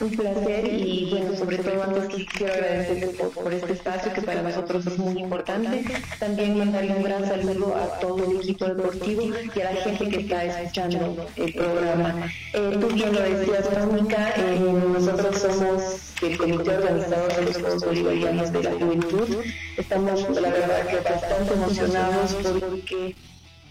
un, 0.00 0.10
placer 0.10 0.66
y, 0.66 1.08
bueno, 1.10 1.34
sobre 1.34 1.56
todo 1.56 1.82
antes 1.82 2.14
que 2.14 2.26
quiero 2.26 2.52
agradecerle 2.52 3.06
por, 3.14 3.30
por 3.30 3.54
este 3.54 3.72
espacio 3.72 4.12
que 4.12 4.20
para 4.20 4.42
nosotros 4.42 4.86
es 4.86 4.98
muy 4.98 5.18
importante. 5.18 5.82
También 6.18 6.58
mandarle 6.58 6.96
un 6.96 7.02
gran 7.02 7.26
saludo 7.26 7.74
a 7.74 7.98
todo 8.00 8.30
el 8.30 8.36
equipo 8.36 8.66
deportivo 8.66 9.22
y 9.54 9.60
a 9.60 9.72
la 9.72 9.80
gente 9.80 10.08
que 10.10 10.20
está 10.20 10.44
escuchando 10.44 11.26
el 11.36 11.54
programa. 11.54 12.30
Eh, 12.52 12.76
tú 12.78 12.88
bien 12.88 13.14
lo 13.14 13.22
decías, 13.22 13.86
Mónica, 13.86 14.34
eh, 14.36 14.60
nosotros 14.60 15.38
somos 15.38 16.12
el 16.20 16.36
comité 16.36 16.76
organizador 16.76 17.34
de 17.34 17.42
los 17.44 17.56
Juegos 17.56 17.84
Bolivarianos 17.86 18.52
de 18.52 18.62
la 18.62 18.72
Juventud. 18.72 19.36
Estamos, 19.78 20.28
la 20.38 20.50
verdad, 20.50 20.86
que 20.86 20.96
bastante 20.96 21.54
emocionados 21.54 22.34
porque 22.34 23.14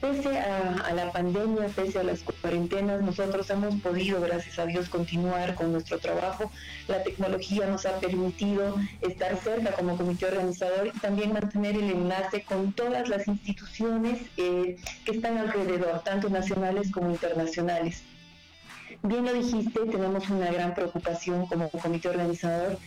Pese 0.02 0.40
a, 0.40 0.94
la 0.94 1.12
pandemia, 1.12 1.68
pese 1.76 2.00
a 2.00 2.04
las 2.04 2.24
cuarentenas, 2.24 3.02
nosotros 3.02 3.50
hemos 3.50 3.76
podido, 3.82 4.22
gracias 4.22 4.58
a 4.58 4.66
Dios, 4.66 4.88
continuar 4.88 5.56
con 5.56 5.74
nuestro 5.74 6.00
trabajo. 6.00 6.50
La 6.88 7.04
tecnología 7.04 7.68
nos 7.68 7.86
ha 7.86 8.00
permitido 8.00 8.76
estar 9.02 9.36
cerca 9.38 9.74
como 9.74 9.98
comité 9.98 10.28
organizador 10.28 10.88
y 10.88 11.00
también 11.00 11.34
mantener 11.34 11.76
el 11.76 11.92
enlace 11.92 12.44
con 12.44 12.72
todas 12.72 13.10
las 13.10 13.28
instituciones 13.28 14.22
eh, 14.38 14.78
que 15.04 15.12
están 15.12 15.38
alrededor, 15.38 16.02
tanto 16.06 16.30
nacionales 16.30 16.92
como 16.92 17.10
internacionales. 17.10 18.04
Bien 19.04 19.26
lo 19.26 19.34
dijiste, 19.34 19.82
tenemos 19.82 20.30
una 20.30 20.50
gran 20.50 20.76
preocupación 20.76 21.46
como 21.48 21.70
comité 21.70 22.08
organizador 22.08 22.78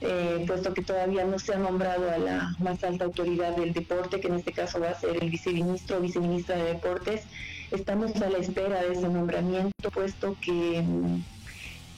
eh, 0.00 0.44
puesto 0.46 0.72
que 0.74 0.82
todavía 0.82 1.24
no 1.24 1.38
se 1.38 1.54
ha 1.54 1.58
nombrado 1.58 2.10
a 2.10 2.18
la 2.18 2.54
más 2.60 2.82
alta 2.84 3.04
autoridad 3.04 3.56
del 3.56 3.72
deporte, 3.72 4.20
que 4.20 4.28
en 4.28 4.34
este 4.34 4.52
caso 4.52 4.80
va 4.80 4.90
a 4.90 4.94
ser 4.94 5.16
el 5.22 5.30
viceministro 5.30 5.98
o 5.98 6.00
viceministra 6.00 6.56
de 6.56 6.64
Deportes. 6.74 7.22
Estamos 7.70 8.14
a 8.22 8.30
la 8.30 8.38
espera 8.38 8.80
de 8.82 8.92
ese 8.92 9.08
nombramiento, 9.08 9.90
puesto 9.92 10.36
que 10.40 10.82
mm, 10.82 11.22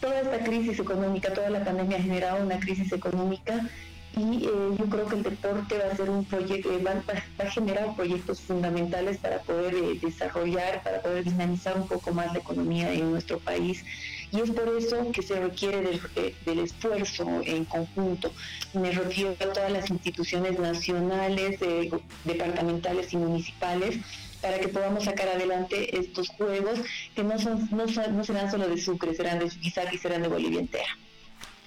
toda 0.01 0.21
esta 0.21 0.39
crisis 0.45 0.79
económica, 0.81 1.33
toda 1.33 1.51
la 1.51 1.65
pandemia 1.65 1.99
ha 1.99 2.03
generado 2.03 2.45
una 2.45 2.59
crisis 2.59 2.91
económica 2.93 3.69
y 4.17 4.45
eh, 4.45 4.51
yo 4.77 4.87
creo 4.89 5.07
que 5.07 5.15
el 5.17 5.23
deporte 5.23 5.79
va 5.79 5.93
a 5.93 5.97
ser 5.97 6.11
un 6.11 6.25
proyecto, 6.25 6.69
va, 6.85 6.95
va- 6.95 7.23
va 7.41 7.45
a 7.45 7.51
generar 7.51 7.95
proyectos 7.95 8.41
fundamentales 8.41 9.19
para 9.19 9.39
poder 9.43 9.73
eh, 9.75 10.01
desarrollar, 10.03 10.83
para 10.83 11.01
poder 11.01 11.23
dinamizar 11.25 11.77
un 11.79 11.87
poco 11.87 12.13
más 12.13 12.33
la 12.33 12.41
economía 12.41 12.93
en 12.93 13.11
nuestro 13.13 13.39
país. 13.39 13.85
Y 14.33 14.41
es 14.41 14.51
por 14.51 14.69
eso 14.79 15.11
que 15.13 15.23
se 15.23 15.41
requiere 15.41 15.81
del, 15.83 16.01
eh, 16.17 16.35
del 16.47 16.61
esfuerzo 16.61 17.27
en 17.45 17.65
conjunto. 17.65 18.33
Me 18.75 18.93
refiero 18.93 19.31
a 19.41 19.53
todas 19.53 19.73
las 19.73 19.91
instituciones 19.91 20.59
nacionales, 20.59 21.61
eh, 21.63 21.91
departamentales 22.25 23.13
y 23.13 23.17
municipales 23.17 23.97
para 24.41 24.59
que 24.59 24.69
podamos 24.69 25.05
sacar 25.05 25.29
adelante 25.29 25.99
estos 25.99 26.29
juegos 26.31 26.79
que 27.15 27.23
no, 27.25 27.39
son, 27.39 27.69
no, 27.73 27.89
son- 27.89 28.17
no 28.17 28.25
serán 28.25 28.51
solo 28.51 28.69
de 28.69 28.79
Sucre, 28.81 29.15
serán 29.15 29.39
de 29.41 29.49
Chuquisaca 29.51 29.93
y 29.93 29.99
serán 29.99 30.23
de 30.23 30.29
Bolivia 30.29 30.61
entera. 30.61 30.97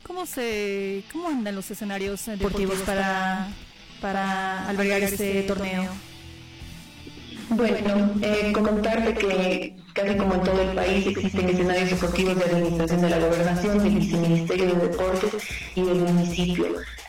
¿Cómo 0.03 0.25
se 0.25 1.03
cómo 1.11 1.27
andan 1.29 1.55
los 1.55 1.69
escenarios 1.69 2.27
eh, 2.27 2.31
deportivos 2.31 2.79
para 2.79 3.49
para 4.01 4.67
albergar 4.67 5.01
este 5.03 5.43
torneo? 5.43 5.91
Bueno, 7.49 8.11
eh, 8.21 8.51
comentarte 8.53 9.13
que 9.13 9.75
casi 9.93 10.15
como 10.17 10.35
en 10.35 10.43
todo 10.43 10.61
el 10.61 10.75
país 10.75 11.05
existen 11.07 11.49
escenarios 11.49 11.89
deportivos 11.91 12.37
de 12.37 12.45
administración 12.45 13.01
de 13.01 13.09
la 13.09 13.19
gobernación, 13.19 13.83
del 13.83 13.95
viceministerio 13.95 14.65
de 14.75 14.87
deportes 14.87 15.33
y 15.75 15.83
del 15.83 15.99
municipio. 15.99 16.65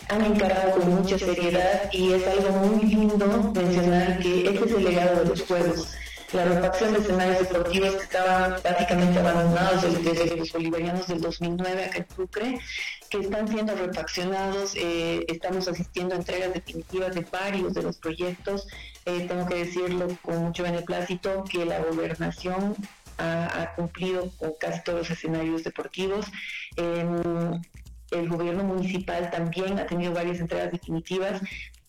Han 0.09 0.25
encarado 0.25 0.73
con 0.73 0.95
mucha 0.97 1.19
seriedad 1.19 1.91
y 1.93 2.13
es 2.13 2.27
algo 2.27 2.51
muy 2.59 2.85
lindo 2.85 3.53
mencionar 3.55 4.19
que 4.19 4.49
este 4.49 4.65
es 4.65 4.73
el 4.73 4.85
legado 4.85 5.21
de 5.21 5.29
los 5.31 5.43
Juegos. 5.43 5.97
La 6.35 6.45
refacción 6.47 6.93
de 6.93 6.99
escenarios 6.99 7.39
deportivos 7.39 7.95
que 7.95 8.03
estaban 8.03 8.61
prácticamente 8.61 9.21
abandonados 9.21 10.05
desde, 10.05 10.37
los 10.37 10.53
bolivarianos 10.53 11.07
del 11.07 11.21
2009 11.21 11.85
acá 11.85 11.99
en 11.99 12.07
Sucre, 12.17 12.59
que 13.09 13.19
están 13.19 13.47
siendo 13.47 13.73
refaccionados. 13.77 14.75
eh, 14.75 15.25
estamos 15.29 15.69
asistiendo 15.69 16.17
a 16.17 16.19
entregas 16.19 16.53
definitivas 16.53 17.15
de 17.15 17.21
varios 17.21 17.75
de 17.75 17.83
los 17.83 17.99
proyectos. 17.99 18.67
Eh, 19.07 19.27
tengo 19.29 19.47
que 19.47 19.65
decirlo 19.65 20.09
con 20.23 20.39
mucho 20.39 20.65
beneplácito 20.65 21.45
que 21.45 21.65
la 21.65 21.79
gobernación 21.79 22.75
ha, 23.19 23.63
ha 23.63 23.75
cumplido 23.77 24.29
con 24.37 24.55
casi 24.59 24.83
todos 24.83 24.99
los 24.99 25.11
escenarios 25.11 25.63
deportivos. 25.63 26.27
Em, 26.77 27.63
el 28.11 28.29
gobierno 28.29 28.65
municipal 28.65 29.31
también 29.31 29.79
ha 29.79 29.87
tenido 29.87 30.13
varias 30.13 30.41
entregas 30.41 30.73
definitivas. 30.73 31.41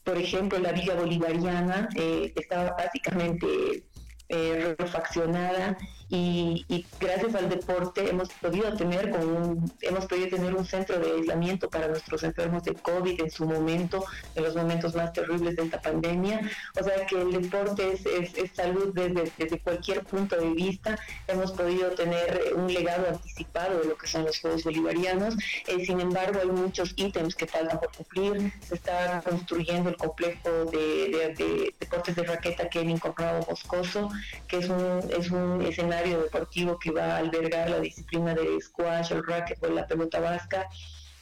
Por 0.04 0.18
ejemplo, 0.18 0.60
la 0.60 0.72
Villa 0.72 0.94
Bolivariana 0.94 1.90
eh, 1.96 2.32
estaba 2.36 2.76
básicamente 2.78 3.48
eh, 4.30 4.76
refaccionada 4.78 5.78
y, 6.08 6.86
gracias 7.00 7.34
al 7.36 7.50
deporte 7.50 8.08
hemos 8.10 8.30
podido 8.34 8.72
tener 8.76 9.10
con 9.10 9.28
un- 9.28 9.72
hemos 9.82 10.06
podido 10.06 10.28
tener 10.30 10.54
un 10.54 10.64
centro 10.66 11.00
de 11.00 11.12
aislamiento 11.14 11.68
para 11.70 11.88
nuestros 11.88 12.24
enfermos 12.24 12.64
de 12.64 12.74
COVID 12.76 13.20
en 13.22 13.32
su 13.32 13.46
momento, 13.46 14.06
en 14.36 14.44
los 14.44 14.56
momentos 14.56 14.94
más 14.96 15.12
terribles 15.14 15.56
de 15.56 15.64
esta 15.64 15.82
pandemia. 15.82 16.42
O 16.80 16.84
sea 16.84 17.06
que 17.08 17.20
el 17.22 17.32
deporte 17.32 17.94
es, 17.94 18.06
es- 18.06 18.36
es 18.38 18.52
salud 18.52 18.94
desde, 18.94 19.32
desde 19.38 19.60
cualquier 19.60 20.04
punto 20.04 20.36
de 20.36 20.50
vista. 20.52 20.98
Hemos 21.28 21.52
podido 21.54 21.90
tener 21.92 22.54
un 22.56 22.72
legado 22.72 23.08
anticipado 23.10 23.80
de 23.80 23.88
lo 23.88 23.98
que 23.98 24.06
son 24.08 24.26
los 24.26 24.40
Juegos 24.40 24.64
Bolivarianos. 24.64 25.36
Eh, 25.68 25.84
sin 25.86 26.00
embargo, 26.02 26.40
hay 26.42 26.50
muchos 26.50 26.94
ítems 26.98 27.34
que 27.36 27.48
faltan 27.48 27.80
por 27.80 27.92
cumplir. 27.96 28.54
Se 28.62 28.76
está 28.76 29.22
construyendo 29.28 29.90
el 29.90 29.98
complejo 29.98 30.50
de, 30.72 31.10
de- 31.10 31.34
de 31.36 31.76
deportes 31.80 32.16
de 32.16 32.24
raqueta 32.24 32.70
Kevin 32.70 33.00
Corrado 33.00 33.44
Moscoso, 33.50 34.10
que 34.48 34.58
es 34.58 34.70
un, 34.70 35.00
es 35.18 35.32
un 35.32 35.62
escenario 35.64 35.95
deportivo 36.04 36.78
que 36.80 36.92
va 36.92 37.16
a 37.16 37.18
albergar 37.18 37.70
la 37.70 37.80
disciplina 37.80 38.34
de 38.34 38.60
squash, 38.62 39.12
el 39.12 39.26
racquetball, 39.26 39.76
la 39.76 39.88
pelota 39.88 40.20
vasca. 40.20 40.68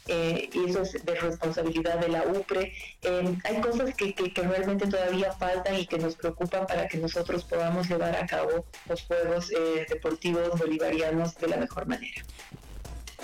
eh, 0.08 0.50
y 0.52 0.70
eso 0.70 0.82
es 0.82 1.06
de 1.06 1.16
responsabilidad 1.16 1.98
de 2.00 2.10
la 2.10 2.24
UPRE. 2.24 2.74
Eh, 3.04 3.38
hay 3.46 3.62
cosas 3.62 3.96
que, 3.96 4.14
que, 4.14 4.42
realmente 4.42 4.86
todavía 4.88 5.32
faltan 5.32 5.80
y 5.80 5.86
que 5.86 5.98
nos 5.98 6.16
preocupan 6.16 6.68
para 6.68 6.90
que 6.90 6.98
nosotros 6.98 7.46
podamos 7.46 7.88
llevar 7.90 8.16
a 8.18 8.26
cabo 8.28 8.66
los 8.90 9.02
Juegos 9.04 9.50
eh, 9.52 9.86
Deportivos 9.90 10.60
Bolivarianos 10.60 11.36
de 11.36 11.48
la 11.48 11.56
mejor 11.58 11.86
manera. 11.88 12.22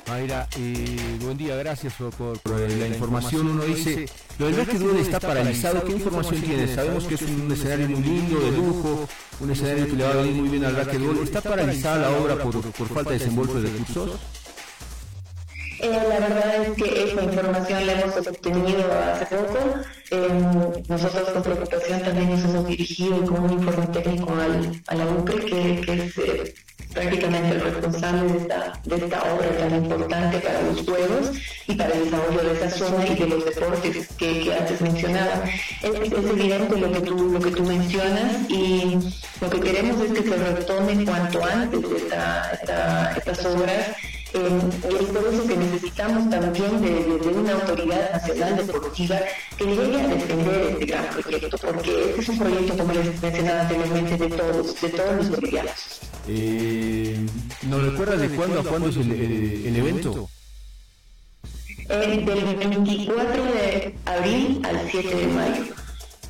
Mayra, 0.10 0.48
buen 1.22 1.38
día, 1.38 1.56
gracias 1.56 1.94
por, 1.94 2.40
la 2.50 2.88
información. 2.88 3.48
Uno 3.48 3.64
dice, 3.64 4.08
lo 4.40 4.48
del 4.48 4.56
básquetbol 4.56 4.98
está 4.98 5.20
paralizado, 5.20 5.84
¿qué 5.84 5.92
información 5.92 6.42
tiene? 6.42 6.68
Sabemos 6.68 7.04
que 7.06 7.14
es 7.14 7.22
un 7.22 7.52
escenario 7.52 7.90
muy 7.90 8.02
lindo, 8.02 8.40
de 8.40 8.52
lujo, 8.52 9.08
un 9.40 9.52
escenario 9.52 9.86
que 9.86 9.94
le 9.94 10.04
va 10.04 10.10
a 10.10 10.16
venir 10.16 10.34
muy 10.34 10.50
bien 10.50 10.66
al 10.66 10.76
básquetbol. 10.76 11.20
¿Está 11.24 11.42
paralizada 11.42 12.10
la 12.10 12.18
obra 12.18 12.38
por, 12.38 12.60
por 12.60 12.88
falta 12.88 13.12
de 13.12 13.20
desembolso 13.20 13.62
de 13.62 13.70
recursos? 13.70 14.20
Eh, 15.82 15.92
la 15.92 16.20
verdad 16.20 16.56
es 16.66 16.72
que 16.72 17.04
esa 17.04 17.24
información 17.24 17.86
la 17.86 18.02
hemos 18.02 18.28
obtenido 18.28 18.92
hace 18.92 19.26
poco. 19.28 19.60
Eh, 20.12 20.84
nosotros 20.88 21.30
con 21.30 21.44
preocupación 21.44 22.02
también 22.02 22.32
nos 22.32 22.44
hemos 22.44 22.68
dirigido 22.68 23.26
con 23.26 23.44
un 23.44 23.54
informe 23.54 23.88
técnico 23.88 24.34
al, 24.34 24.82
a 24.88 24.96
la 24.96 25.06
UCRE, 25.06 25.46
que, 25.46 25.82
que 25.82 25.94
es 25.94 26.18
eh, 26.18 26.54
prácticamente 26.94 27.56
el 27.56 27.62
responsable 27.62 28.34
de 28.34 28.38
esta, 28.40 28.80
de 28.84 28.96
esta 28.96 29.34
obra 29.34 29.50
tan 29.58 29.84
importante 29.84 30.40
para 30.40 30.62
los 30.62 30.82
juegos 30.82 31.32
y 31.68 31.76
para 31.76 31.94
el 31.94 32.06
desarrollo 32.06 32.44
de 32.44 32.54
esa 32.54 32.70
zona 32.72 33.08
y 33.08 33.16
de 33.16 33.28
los 33.28 33.46
deportes 33.46 34.08
que, 34.18 34.40
que 34.42 34.54
antes 34.54 34.82
mencionaba. 34.82 35.44
Es, 35.82 35.94
evidente 35.94 36.78
lo 36.78 36.92
que, 36.92 37.02
tú, 37.02 37.16
lo 37.32 37.40
que 37.40 37.52
tú 37.52 37.64
mencionas 37.64 38.50
y 38.50 38.98
lo 39.40 39.50
que 39.50 39.60
queremos 39.60 40.02
es 40.02 40.12
que 40.14 40.24
se 40.24 40.38
retome 40.38 41.06
cuanto 41.06 41.44
antes 41.44 41.92
esta, 41.92 42.52
esta, 42.54 43.14
estas 43.18 43.46
obras 43.46 43.88
es 44.34 45.06
por 45.06 45.34
eso 45.34 45.48
que 45.48 45.58
necesitamos 45.58 46.30
también 46.30 46.82
de, 46.82 47.30
una 47.30 47.54
autoridad 47.54 48.12
nacional 48.14 48.58
deportiva 48.58 49.20
que 49.58 49.66
llegue 49.66 50.02
a 50.02 50.08
defender 50.08 50.62
este 50.72 50.86
gran 50.86 51.06
proyecto, 51.08 51.58
porque 51.58 52.10
este 52.10 52.22
es 52.22 52.30
un 52.30 52.40
proyecto, 52.40 52.78
como 52.78 52.94
les 52.94 53.22
mencionaba 53.22 53.62
anteriormente, 53.62 54.18
de 54.18 54.30
todos, 54.30 54.82
de 54.82 54.90
todos 54.90 55.16
los 55.16 55.30
bolivianos. 55.32 56.00
Eh, 56.28 57.26
¿Nos 57.64 57.84
recuerda 57.84 58.18
de 58.18 58.30
cuándo 58.30 58.60
a 58.60 58.64
cuándo 58.64 58.90
es 58.90 58.98
el, 58.98 59.12
el, 59.12 59.76
evento? 59.76 60.30
Eh, 61.90 62.24
del 62.24 62.56
24 62.56 63.44
de 63.46 63.96
abril 64.06 64.62
al 64.64 64.92
7 64.92 65.16
de 65.16 65.28
mayo. 65.28 65.64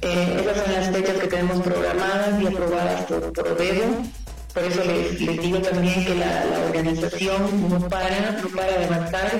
Eh, 0.01 0.37
esas 0.39 0.63
son 0.63 0.73
las 0.73 0.89
fechas 0.95 1.17
que 1.17 1.27
tenemos 1.27 1.61
programadas 1.61 2.41
y 2.41 2.47
aprobadas 2.47 3.03
por, 3.03 3.33
por 3.33 3.57
por 4.53 4.63
eso 4.63 4.83
les, 4.83 5.19
digo 5.19 5.59
también 5.59 6.05
que 6.05 6.15
la, 6.15 6.43
organización 6.65 7.69
no 7.69 7.87
para, 7.87 8.31
no 8.41 8.49
para 8.49 8.77
de 8.77 8.85
avanzar. 8.85 9.31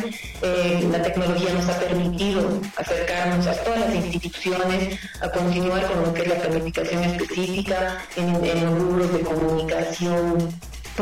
Eh, 0.42 0.88
la 0.92 1.02
tecnología 1.02 1.54
nos 1.54 1.68
ha 1.68 1.80
permitido 1.80 2.62
acercarnos 2.76 3.48
a 3.48 3.54
todas 3.64 3.80
las 3.80 3.96
instituciones, 3.96 5.00
a 5.22 5.30
continuar 5.30 5.86
con 5.88 6.02
lo 6.04 6.14
que 6.14 6.22
es 6.22 6.28
la 6.28 6.36
planificación 6.36 7.04
específica 7.04 7.98
en, 8.16 8.46
en 8.46 8.66
los 8.66 8.80
rubros 8.80 9.14
de 9.14 9.20
comunicación, 9.22 10.50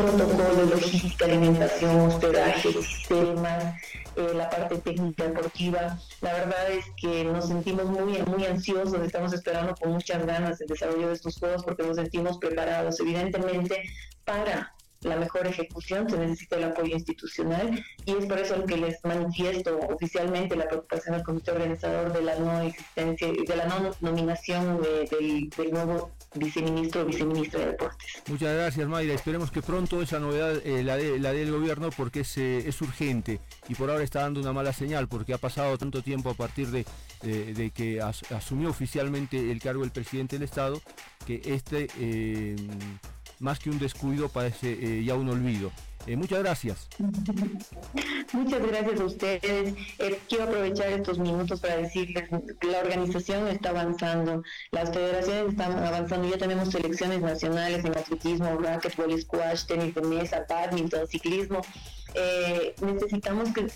protocolo, 0.02 0.64
logística, 0.70 1.24
alimentación, 1.24 2.00
hospedaje, 2.02 2.72
sistemas, 2.72 3.74
eh, 4.14 4.32
la 4.32 4.48
parte 4.48 4.78
técnica 4.78 5.24
deportiva. 5.24 5.98
La 6.20 6.32
verdad 6.34 6.70
es 6.70 6.84
que 6.96 7.24
nos 7.24 7.48
sentimos 7.48 7.86
muy, 7.86 8.22
muy 8.22 8.46
ansiosos, 8.46 9.00
estamos 9.02 9.32
esperando 9.32 9.74
con 9.74 9.92
muchas 9.92 10.24
ganas 10.24 10.60
el 10.60 10.68
desarrollo 10.68 11.08
de 11.08 11.14
estos 11.14 11.36
juegos 11.38 11.64
porque 11.64 11.82
nos 11.82 11.96
sentimos 11.96 12.38
preparados, 12.38 13.00
evidentemente, 13.00 13.82
para 14.24 14.72
la 15.02 15.16
mejor 15.16 15.46
ejecución 15.46 16.08
se 16.10 16.18
necesita 16.18 16.56
el 16.56 16.64
apoyo 16.64 16.94
institucional 16.94 17.84
y 18.04 18.12
es 18.12 18.26
por 18.26 18.38
eso 18.38 18.64
que 18.64 18.76
les 18.76 18.96
manifiesto 19.04 19.78
oficialmente 19.88 20.56
la 20.56 20.66
preocupación 20.66 21.16
del 21.16 21.24
comité 21.24 21.52
organizador 21.52 22.12
de 22.12 22.22
la 22.22 22.38
no 22.38 22.60
existencia, 22.62 23.28
de 23.28 23.56
la 23.56 23.66
no 23.66 23.90
nominación 24.00 24.80
del, 24.82 25.50
nuevo 25.70 26.10
viceministro 26.34 27.02
o 27.02 27.04
viceministra 27.04 27.60
de 27.60 27.66
Deportes. 27.66 28.22
Muchas 28.28 28.54
gracias 28.54 28.88
Mayra, 28.88 29.14
esperemos 29.14 29.50
que 29.50 29.62
pronto 29.62 30.02
esa 30.02 30.18
novedad 30.18 30.56
eh, 30.64 30.82
la, 30.82 30.96
de, 30.96 31.18
la 31.18 31.32
del 31.32 31.52
gobierno 31.52 31.90
porque 31.96 32.20
es, 32.20 32.36
eh, 32.38 32.68
es 32.68 32.80
urgente 32.82 33.40
y 33.68 33.74
por 33.74 33.90
ahora 33.90 34.02
está 34.02 34.22
dando 34.22 34.40
una 34.40 34.52
mala 34.52 34.72
señal 34.72 35.08
porque 35.08 35.32
ha 35.32 35.38
pasado 35.38 35.78
tanto 35.78 36.02
tiempo 36.02 36.30
a 36.30 36.34
partir 36.34 36.68
de, 36.68 36.84
de, 37.22 37.70
que 37.70 38.00
asumió 38.00 38.70
oficialmente 38.70 39.50
el 39.50 39.60
cargo 39.60 39.84
el 39.84 39.90
presidente 39.90 40.36
del 40.36 40.44
Estado 40.44 40.80
que 41.24 41.40
este... 41.44 41.88
Eh, 41.98 42.56
más 43.40 43.58
que 43.58 43.70
un 43.70 43.78
descuido 43.78 44.28
parece 44.28 44.72
eh, 44.72 45.04
ya 45.04 45.14
un 45.14 45.28
olvido. 45.28 45.70
Eh, 46.06 46.16
muchas 46.16 46.38
gracias. 46.38 46.88
Muchas 48.32 48.66
gracias 48.66 49.00
a 49.00 49.04
ustedes. 49.04 49.74
Eh, 49.98 50.20
quiero 50.28 50.44
aprovechar 50.44 50.88
estos 50.88 51.18
minutos 51.18 51.60
para 51.60 51.76
decirles 51.76 52.30
la 52.30 52.78
organización 52.78 53.48
está 53.48 53.70
avanzando, 53.70 54.42
las 54.70 54.90
federaciones 54.90 55.52
están 55.52 55.72
avanzando, 55.72 56.28
ya 56.28 56.38
tenemos 56.38 56.70
selecciones 56.70 57.20
nacionales 57.20 57.84
en 57.84 57.96
atletismo, 57.96 58.58
racquetball, 58.58 59.20
squash, 59.20 59.64
tenis 59.66 59.94
de 59.94 60.02
mesa, 60.02 60.46
badminton, 60.48 61.06
ciclismo. 61.08 61.60
necesitamos 62.80 63.52
que 63.52 63.66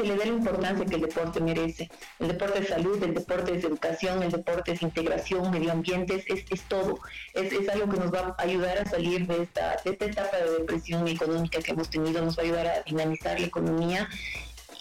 se 0.00 0.06
le 0.06 0.16
dé 0.16 0.26
la 0.26 0.32
importancia 0.32 0.86
que 0.86 0.94
el 0.94 1.02
deporte 1.02 1.40
merece. 1.40 1.90
El 2.18 2.28
deporte 2.28 2.60
es 2.60 2.68
salud, 2.68 3.02
el 3.02 3.14
deporte 3.14 3.56
es 3.56 3.64
educación, 3.64 4.22
el 4.22 4.30
deporte 4.30 4.72
es 4.72 4.82
integración, 4.82 5.50
medio 5.50 5.72
ambiente, 5.72 6.24
es, 6.26 6.62
todo. 6.62 7.00
Es, 7.34 7.52
es, 7.52 7.68
algo 7.68 7.92
que 7.92 8.00
nos 8.00 8.12
va 8.12 8.34
a 8.38 8.42
ayudar 8.42 8.78
a 8.78 8.84
salir 8.86 9.26
de 9.26 9.42
esta, 9.42 9.76
de 9.84 9.90
esta 9.90 10.04
etapa 10.06 10.36
de 10.38 10.58
depresión 10.58 11.06
económica 11.06 11.60
que 11.60 11.72
hemos 11.72 11.90
tenido, 11.90 12.24
nos 12.24 12.38
va 12.38 12.42
a 12.42 12.46
ayudar 12.46 12.66
a 12.66 12.82
dinamizar 12.82 13.38
la 13.38 13.46
economía 13.46 14.08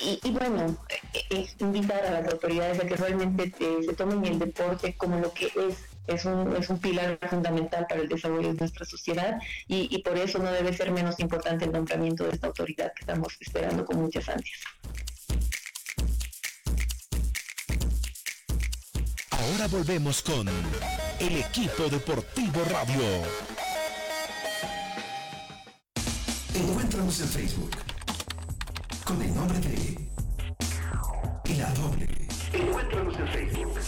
y, 0.01 0.31
bueno, 0.31 0.77
eh, 1.13 1.21
eh, 1.29 1.47
invitar 1.59 2.05
a 2.05 2.21
las 2.21 2.33
autoridades 2.33 2.79
a 2.79 2.87
que 2.87 2.95
realmente 2.95 3.51
eh, 3.59 3.83
se 3.85 3.93
tomen 3.93 4.23
el 4.25 4.39
deporte 4.39 4.95
como 4.95 5.19
lo 5.19 5.33
que 5.33 5.47
es. 5.47 5.77
Es 6.07 6.25
un, 6.25 6.55
es 6.55 6.67
un 6.71 6.79
pilar 6.79 7.19
fundamental 7.29 7.85
para 7.87 8.01
el 8.01 8.09
desarrollo 8.09 8.47
de 8.47 8.55
nuestra 8.55 8.83
sociedad 8.83 9.37
y 9.67 9.95
por 10.01 10.17
eso 10.17 10.39
no 10.39 10.51
debe 10.51 10.73
ser 10.73 10.91
menos 10.91 11.19
importante 11.19 11.65
el 11.65 11.71
nombramiento 11.71 12.23
de 12.23 12.31
esta 12.31 12.47
autoridad 12.47 12.91
que 12.95 13.01
estamos 13.01 13.37
esperando 13.39 13.85
con 13.85 14.01
muchas 14.01 14.27
ansias. 14.27 14.59
Ahora 19.39 19.67
volvemos 19.67 20.21
con 20.21 20.47
el 21.19 21.37
equipo 21.37 21.87
deportivo 21.89 22.61
radio. 22.65 23.01
Encuéntranos 26.53 27.21
en 27.21 27.27
Facebook 27.29 27.71
con 29.05 29.21
el 29.21 29.33
nombre 29.33 29.59
de 29.59 30.09
La 31.57 31.73
Doble. 31.73 32.07
Encuéntranos 32.51 33.15
en 33.17 33.27
Facebook. 33.29 33.79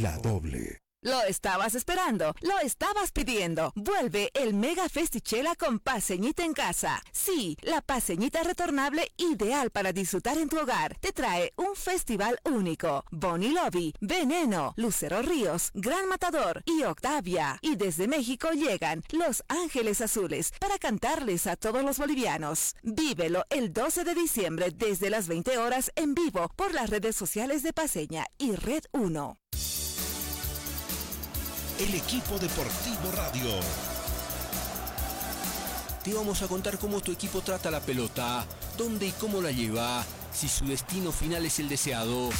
La 0.00 0.16
Doble. 0.18 0.83
Lo 1.04 1.22
estabas 1.24 1.74
esperando, 1.74 2.34
lo 2.40 2.58
estabas 2.60 3.12
pidiendo. 3.12 3.74
Vuelve 3.76 4.30
el 4.32 4.54
Mega 4.54 4.88
Festichela 4.88 5.54
con 5.54 5.78
paseñita 5.78 6.46
en 6.46 6.54
casa. 6.54 7.02
Sí, 7.12 7.58
la 7.60 7.82
paseñita 7.82 8.42
retornable 8.42 9.12
ideal 9.18 9.68
para 9.68 9.92
disfrutar 9.92 10.38
en 10.38 10.48
tu 10.48 10.58
hogar. 10.58 10.96
Te 11.00 11.12
trae 11.12 11.52
un 11.56 11.76
festival 11.76 12.38
único. 12.46 13.04
Bonnie 13.10 13.52
Lobby, 13.52 13.92
Veneno, 14.00 14.72
Lucero 14.78 15.20
Ríos, 15.20 15.72
Gran 15.74 16.08
Matador 16.08 16.62
y 16.64 16.84
Octavia. 16.84 17.58
Y 17.60 17.76
desde 17.76 18.08
México 18.08 18.52
llegan 18.52 19.02
Los 19.12 19.44
Ángeles 19.48 20.00
Azules 20.00 20.52
para 20.58 20.78
cantarles 20.78 21.46
a 21.46 21.56
todos 21.56 21.84
los 21.84 21.98
bolivianos. 21.98 22.76
Vívelo 22.82 23.44
el 23.50 23.74
12 23.74 24.04
de 24.04 24.14
diciembre 24.14 24.70
desde 24.74 25.10
las 25.10 25.28
20 25.28 25.58
horas 25.58 25.92
en 25.96 26.14
vivo 26.14 26.48
por 26.56 26.72
las 26.72 26.88
redes 26.88 27.14
sociales 27.14 27.62
de 27.62 27.74
Paseña 27.74 28.24
y 28.38 28.52
Red 28.52 28.84
1 28.92 29.38
el 31.78 31.94
equipo 31.94 32.38
deportivo 32.38 33.10
radio. 33.16 33.50
Te 36.04 36.14
vamos 36.14 36.42
a 36.42 36.48
contar 36.48 36.78
cómo 36.78 37.00
tu 37.00 37.10
equipo 37.12 37.40
trata 37.40 37.70
la 37.70 37.80
pelota, 37.80 38.44
dónde 38.76 39.06
y 39.06 39.12
cómo 39.12 39.40
la 39.40 39.50
lleva, 39.50 40.04
si 40.32 40.48
su 40.48 40.66
destino 40.66 41.10
final 41.10 41.44
es 41.46 41.58
el 41.58 41.68
deseado. 41.68 42.30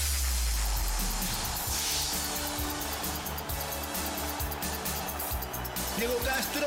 Diego 5.99 6.15
Castro. 6.25 6.67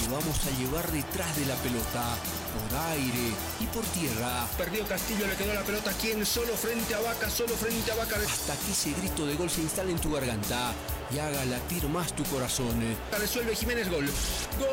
Te 0.00 0.08
vamos 0.10 0.38
a 0.46 0.58
llevar 0.58 0.90
detrás 0.92 1.36
de 1.36 1.46
la 1.46 1.54
pelota 1.56 2.16
por 2.48 2.78
aire 2.92 3.32
y 3.60 3.66
por 3.66 3.84
tierra. 3.86 4.46
Perdió 4.56 4.86
Castillo, 4.86 5.26
le 5.26 5.34
quedó 5.36 5.54
la 5.54 5.62
pelota 5.62 5.92
quien 6.00 6.24
solo 6.24 6.54
frente 6.54 6.94
a 6.94 7.00
Vaca, 7.00 7.28
solo 7.30 7.54
frente 7.54 7.90
a 7.92 7.94
Vaca. 7.94 8.16
Hasta 8.16 8.56
que 8.56 8.72
ese 8.72 8.92
grito 8.92 9.26
de 9.26 9.34
gol 9.36 9.50
se 9.50 9.62
instale 9.62 9.92
en 9.92 9.98
tu 9.98 10.12
garganta 10.12 10.72
y 11.10 11.18
haga 11.18 11.44
latir 11.44 11.88
más 11.88 12.12
tu 12.14 12.24
corazón. 12.24 12.96
Resuelve 13.18 13.54
Jiménez 13.54 13.88
gol. 13.90 14.06
¡Gol! 14.58 14.68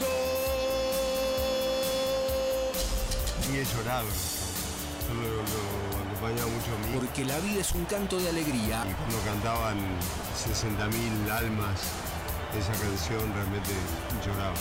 ¡Gol! 0.00 0.08
Y 3.52 3.56
he 3.56 3.64
llorado. 3.64 4.08
Lo, 5.08 5.22
lo 5.22 5.42
acompaña 6.04 6.44
mucho 6.46 6.74
a 6.74 6.78
mí. 6.86 6.94
Porque 6.94 7.24
la 7.24 7.38
vida 7.38 7.60
es 7.60 7.72
un 7.72 7.84
canto 7.86 8.18
de 8.18 8.28
alegría. 8.28 8.84
Y 8.88 8.92
cuando 8.94 9.18
cantaban 9.24 9.78
60.000 10.36 11.30
almas 11.30 12.07
esa 12.58 12.72
canción 12.72 13.32
realmente 13.34 13.70
lloraba. 14.26 14.54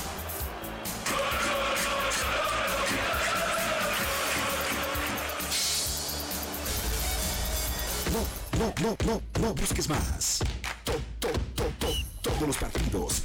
No, 8.13 8.59
no, 8.59 8.73
no, 8.81 8.97
no, 9.05 9.21
no 9.41 9.53
busques 9.55 9.89
más. 9.89 10.39
To, 10.83 10.93
to, 11.19 11.29
to, 11.55 11.87
todos 12.21 12.41
los 12.41 12.57
partidos. 12.57 13.23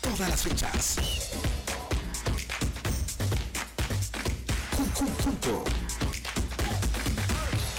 todas 0.00 0.30
las 0.30 0.42
fechas. 0.42 0.96
Junto 5.22 5.64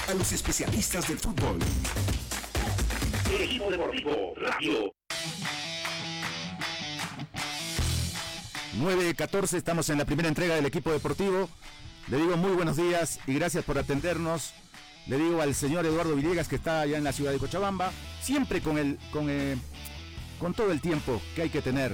a 0.08 0.14
los 0.14 0.32
especialistas 0.32 1.08
del 1.08 1.20
fútbol. 1.20 1.60
El 3.30 3.42
equipo 3.42 3.70
deportivo 3.70 4.34
Radio 4.38 4.99
9-14, 8.80 9.58
estamos 9.58 9.90
en 9.90 9.98
la 9.98 10.06
primera 10.06 10.30
entrega 10.30 10.56
del 10.56 10.66
equipo 10.66 10.92
deportivo. 10.92 11.50
Le 12.08 12.18
digo 12.18 12.38
muy 12.38 12.52
buenos 12.52 12.78
días 12.78 13.20
y 13.28 13.34
gracias 13.34 13.66
por 13.66 13.78
atendernos. 13.78 14.54
Le 15.08 15.18
digo 15.18 15.42
al 15.42 15.54
señor 15.54 15.86
Eduardo 15.86 16.16
Villegas 16.16 16.48
que 16.48 16.56
está 16.56 16.82
allá 16.82 16.98
en 16.98 17.04
la 17.04 17.12
ciudad 17.12 17.32
de 17.32 17.40
Cochabamba, 17.40 17.92
siempre 18.22 18.62
con 18.62 18.78
el, 18.78 18.98
con, 19.12 19.30
eh, 19.30 19.58
con 20.40 20.54
todo 20.54 20.72
el 20.72 20.82
tiempo 20.82 21.22
que 21.36 21.44
hay 21.44 21.50
que 21.50 21.62
tener. 21.62 21.94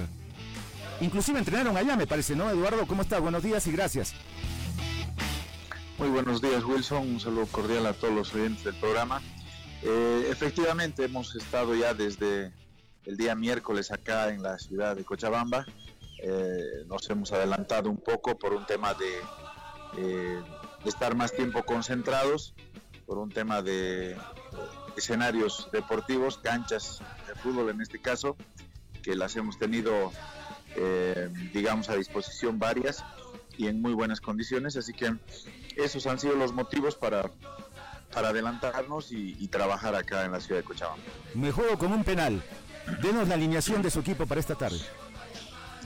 Inclusive 1.00 1.38
entrenaron 1.38 1.76
allá, 1.76 1.96
me 1.96 2.06
parece, 2.06 2.36
¿no, 2.36 2.48
Eduardo? 2.48 2.86
¿Cómo 2.86 3.02
estás? 3.02 3.20
Buenos 3.20 3.42
días 3.42 3.66
y 3.66 3.72
gracias. 3.72 4.14
Muy 5.98 6.08
buenos 6.08 6.40
días, 6.40 6.62
Wilson. 6.62 7.08
Un 7.08 7.20
saludo 7.20 7.46
cordial 7.46 7.86
a 7.86 7.94
todos 7.94 8.14
los 8.14 8.34
oyentes 8.34 8.64
del 8.64 8.74
programa. 8.74 9.22
Eh, 9.82 10.28
efectivamente, 10.30 11.04
hemos 11.04 11.34
estado 11.34 11.74
ya 11.74 11.94
desde 11.94 12.52
el 13.06 13.16
día 13.16 13.34
miércoles 13.34 13.90
acá 13.90 14.28
en 14.28 14.42
la 14.42 14.58
ciudad 14.58 14.96
de 14.96 15.04
Cochabamba. 15.04 15.64
Eh, 16.18 16.84
nos 16.86 17.08
hemos 17.10 17.32
adelantado 17.32 17.90
un 17.90 17.98
poco 17.98 18.38
por 18.38 18.52
un 18.52 18.66
tema 18.66 18.94
de, 18.94 20.02
de 20.02 20.88
estar 20.88 21.14
más 21.14 21.32
tiempo 21.32 21.62
concentrados 21.64 22.54
por 23.06 23.18
un 23.18 23.30
tema 23.30 23.62
de 23.62 24.16
escenarios 24.96 25.68
deportivos, 25.72 26.38
canchas 26.38 27.00
de 27.28 27.34
fútbol 27.36 27.70
en 27.70 27.80
este 27.80 28.00
caso, 28.00 28.36
que 29.02 29.14
las 29.14 29.36
hemos 29.36 29.58
tenido, 29.58 30.12
eh, 30.74 31.30
digamos, 31.52 31.88
a 31.88 31.94
disposición 31.94 32.58
varias 32.58 33.04
y 33.56 33.68
en 33.68 33.80
muy 33.80 33.94
buenas 33.94 34.20
condiciones. 34.20 34.76
Así 34.76 34.92
que 34.92 35.14
esos 35.76 36.06
han 36.06 36.18
sido 36.18 36.34
los 36.34 36.52
motivos 36.52 36.96
para, 36.96 37.30
para 38.12 38.30
adelantarnos 38.30 39.12
y, 39.12 39.46
trabajar 39.48 39.94
acá 39.94 40.24
en 40.24 40.32
la 40.32 40.40
ciudad 40.40 40.60
de 40.60 40.64
Cochabamba. 40.64 41.02
Me 41.34 41.52
juego 41.52 41.78
con 41.78 41.92
un 41.92 42.02
penal. 42.02 42.42
Denos 43.02 43.28
la 43.28 43.34
alineación 43.34 43.82
de 43.82 43.90
su 43.90 44.00
equipo 44.00 44.26
para 44.26 44.40
esta 44.40 44.54
tarde. 44.54 44.80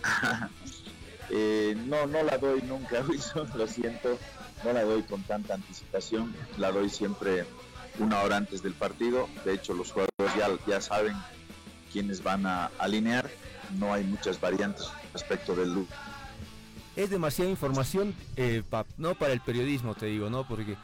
Eh, 1.32 1.76
no, 1.86 2.08
no 2.08 2.24
la 2.24 2.38
doy 2.38 2.60
nunca, 2.62 3.02
Wilson, 3.08 3.48
lo 3.54 3.68
siento 3.68 4.18
no 4.64 4.72
la 4.72 4.84
doy 4.84 5.02
con 5.02 5.22
tanta 5.22 5.54
anticipación, 5.54 6.34
la 6.58 6.70
doy 6.70 6.88
siempre 6.90 7.46
una 7.98 8.20
hora 8.20 8.36
antes 8.36 8.62
del 8.62 8.74
partido. 8.74 9.28
De 9.44 9.54
hecho, 9.54 9.74
los 9.74 9.92
jugadores 9.92 10.34
ya, 10.36 10.48
ya 10.66 10.80
saben 10.80 11.16
quiénes 11.92 12.22
van 12.22 12.46
a 12.46 12.70
alinear. 12.78 13.30
No 13.78 13.92
hay 13.92 14.04
muchas 14.04 14.40
variantes 14.40 14.88
respecto 15.12 15.54
del 15.54 15.74
look. 15.74 15.88
Es 16.96 17.08
demasiada 17.08 17.50
información, 17.50 18.14
eh, 18.36 18.62
no 18.98 19.14
para 19.14 19.32
el 19.32 19.40
periodismo, 19.40 19.94
te 19.94 20.06
digo, 20.06 20.28
¿no? 20.28 20.46
Porque 20.46 20.76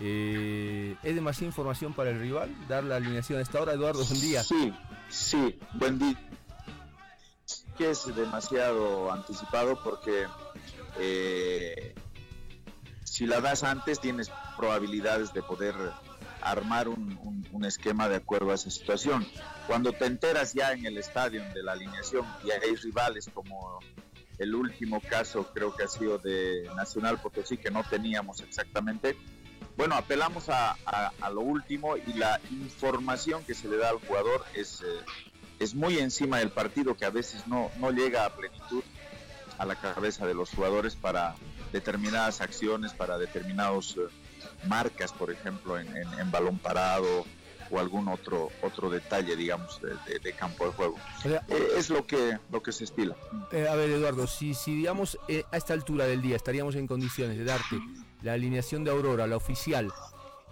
eh, 0.00 0.94
es 1.02 1.14
demasiada 1.14 1.46
información 1.46 1.94
para 1.94 2.10
el 2.10 2.20
rival 2.20 2.54
dar 2.68 2.84
la 2.84 2.96
alineación 2.96 3.38
a 3.38 3.42
esta 3.42 3.60
hora. 3.60 3.72
Eduardo, 3.72 4.04
día. 4.04 4.44
Sí, 4.44 4.72
sí, 5.08 5.58
buen 5.74 5.98
día. 5.98 6.16
Que 7.76 7.90
es 7.90 8.14
demasiado 8.14 9.12
anticipado 9.12 9.82
porque 9.82 10.26
eh, 10.98 11.94
si 13.04 13.26
la 13.26 13.40
das 13.40 13.62
antes 13.62 14.00
tienes 14.00 14.30
probabilidades 14.56 15.32
de 15.32 15.42
poder 15.42 15.74
armar 16.42 16.88
un, 16.88 17.08
esquema 17.64 18.08
de 18.08 18.16
acuerdo 18.16 18.52
a 18.52 18.54
esa 18.54 18.70
situación. 18.70 19.26
Cuando 19.66 19.92
te 19.92 20.06
enteras 20.06 20.54
ya 20.54 20.72
en 20.72 20.86
el 20.86 20.96
estadio 20.96 21.42
de 21.52 21.62
la 21.62 21.72
alineación 21.72 22.24
y 22.44 22.50
hay 22.52 22.76
rivales 22.76 23.28
como 23.34 23.80
el 24.38 24.54
último 24.54 25.00
caso 25.00 25.50
creo 25.52 25.74
que 25.74 25.82
ha 25.82 25.88
sido 25.88 26.18
de 26.18 26.70
Nacional 26.76 27.20
Potosí 27.20 27.58
que 27.58 27.70
no 27.72 27.82
teníamos 27.82 28.40
exactamente, 28.40 29.18
bueno, 29.78 29.94
apelamos 29.94 30.48
a, 30.48 30.76
lo 31.32 31.40
último 31.40 31.96
y 31.96 32.14
la 32.14 32.40
información 32.50 33.44
que 33.44 33.54
se 33.54 33.68
le 33.68 33.76
da 33.76 33.90
al 33.90 34.00
jugador 34.00 34.44
es, 34.52 34.82
eh, 34.82 34.86
es 35.60 35.76
muy 35.76 35.98
encima 35.98 36.40
del 36.40 36.50
partido 36.50 36.96
que 36.96 37.04
a 37.04 37.10
veces 37.10 37.46
no, 37.46 37.70
no 37.78 37.92
llega 37.92 38.24
a 38.24 38.34
plenitud 38.34 38.82
a 39.56 39.64
la 39.64 39.76
cabeza 39.76 40.26
de 40.26 40.34
los 40.34 40.50
jugadores 40.50 40.96
para 40.96 41.36
determinadas 41.72 42.40
acciones, 42.40 42.92
para 42.92 43.18
determinados 43.18 43.96
eh, 43.98 44.00
marcas, 44.66 45.12
por 45.12 45.30
ejemplo, 45.30 45.78
en, 45.78 46.30
balón 46.32 46.58
parado 46.58 47.24
o 47.70 47.78
algún 47.78 48.08
otro 48.08 48.50
otro 48.62 48.90
detalle, 48.90 49.36
digamos, 49.36 49.80
de, 49.80 50.32
campo 50.32 50.66
de 50.66 50.72
juego. 50.72 50.96
Eh, 51.24 51.68
es 51.76 51.88
lo 51.88 52.04
que 52.04 52.36
lo 52.50 52.64
que 52.64 52.72
se 52.72 52.82
estila. 52.82 53.14
A 53.52 53.74
ver, 53.76 53.90
Eduardo, 53.90 54.26
si, 54.26 54.54
si 54.54 54.74
digamos 54.74 55.18
a 55.52 55.56
esta 55.56 55.72
altura 55.72 56.06
del 56.06 56.20
día 56.20 56.34
estaríamos 56.34 56.74
en 56.74 56.88
condiciones 56.88 57.38
de 57.38 57.44
darte 57.44 57.76
la 58.22 58.32
alineación 58.32 58.84
de 58.84 58.90
Aurora, 58.90 59.26
la 59.26 59.36
oficial, 59.36 59.92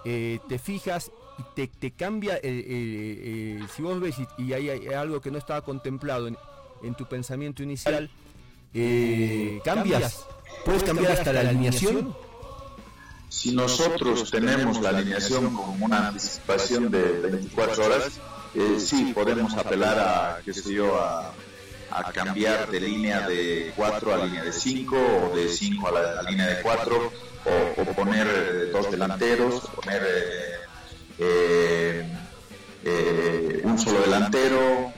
te 0.05 0.59
fijas 0.59 1.11
y 1.39 1.43
te, 1.55 1.67
te 1.67 1.91
cambia, 1.91 2.41
si 2.43 3.83
vos 3.83 4.01
ves 4.01 4.17
y, 4.39 4.53
hay, 4.53 4.89
algo 4.95 5.21
que 5.21 5.31
no 5.31 5.39
estaba 5.39 5.63
contemplado 5.63 6.29
en, 6.29 6.37
en 6.83 6.95
tu 6.95 7.07
pensamiento 7.07 7.63
inicial, 7.63 8.11
cambias 9.65 10.27
¿Puedes 10.65 10.83
cambiar 10.83 11.13
hasta 11.13 11.33
la 11.33 11.41
alineación? 11.41 12.15
Si 13.29 13.53
nosotros 13.53 14.31
tenemos 14.31 14.81
la 14.81 14.91
alineación 14.91 15.55
con 15.55 15.83
una 15.83 16.09
anticipación 16.09 16.91
de 16.91 17.21
24 17.21 17.85
horas, 17.85 18.13
eh, 18.55 18.77
sí 18.79 19.13
podemos 19.15 19.55
apelar 19.55 19.99
a, 19.99 20.41
qué 20.45 20.55
sé 20.55 20.73
yo, 20.73 20.99
a, 21.01 21.33
cambiar 22.13 22.71
de 22.71 22.81
línea 22.81 23.27
de 23.27 23.73
4 23.75 24.15
a 24.15 24.27
línea 24.27 24.45
de 24.45 24.53
5 24.53 24.97
o 24.97 25.37
de 25.37 25.49
5 25.49 25.89
a 25.89 25.93
la, 25.93 26.23
línea 26.25 26.47
de 26.47 26.63
4 26.63 27.13
o, 27.47 27.85
poner 27.93 28.27
eh, 28.27 28.71
dos 28.73 28.91
delanteros, 28.91 29.61
poner 29.75 30.03
eh, 31.19 32.05
un 33.65 33.79
solo 33.79 34.01
delantero, 34.01 34.93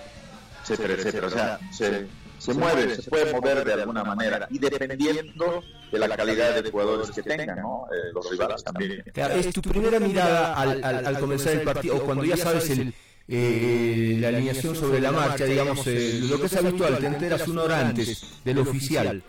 etcétera, 0.62 0.94
etcétera. 0.94 1.26
O 1.26 1.30
sea, 1.30 1.58
se, 1.72 2.06
se 2.38 2.54
mueve, 2.54 2.94
se 2.94 3.10
puede 3.10 3.32
mover 3.32 3.64
de 3.64 3.72
alguna 3.72 4.04
manera 4.04 4.46
y 4.50 4.58
dependiendo 4.58 5.62
de 5.90 5.98
la 5.98 6.16
calidad 6.16 6.62
de 6.62 6.70
jugadores 6.70 7.10
que 7.10 7.22
tengan, 7.22 7.58
¿no? 7.60 7.86
Eh, 7.92 8.12
los 8.14 8.30
rivales 8.30 8.62
también. 8.62 9.02
es 9.14 9.52
tu 9.52 9.62
primera 9.62 9.98
mirada 9.98 10.54
al, 10.54 10.82
al, 10.84 11.18
comenzar 11.18 11.54
el 11.54 11.62
partido, 11.62 11.96
o 11.96 12.00
cuando 12.00 12.24
ya 12.24 12.36
sabes 12.36 12.70
el, 12.70 12.94
eh, 13.26 14.16
la 14.20 14.28
alineación 14.28 14.74
sobre 14.76 15.00
la 15.00 15.12
marcha, 15.12 15.44
digamos, 15.44 15.86
eh, 15.86 16.20
lo 16.22 16.38
que 16.40 16.46
es 16.46 16.56
habitual, 16.56 16.98
te 16.98 17.06
enteras 17.06 17.48
una 17.48 17.62
hora 17.62 17.80
antes 17.80 18.40
del 18.44 18.58
oficial. 18.58 19.22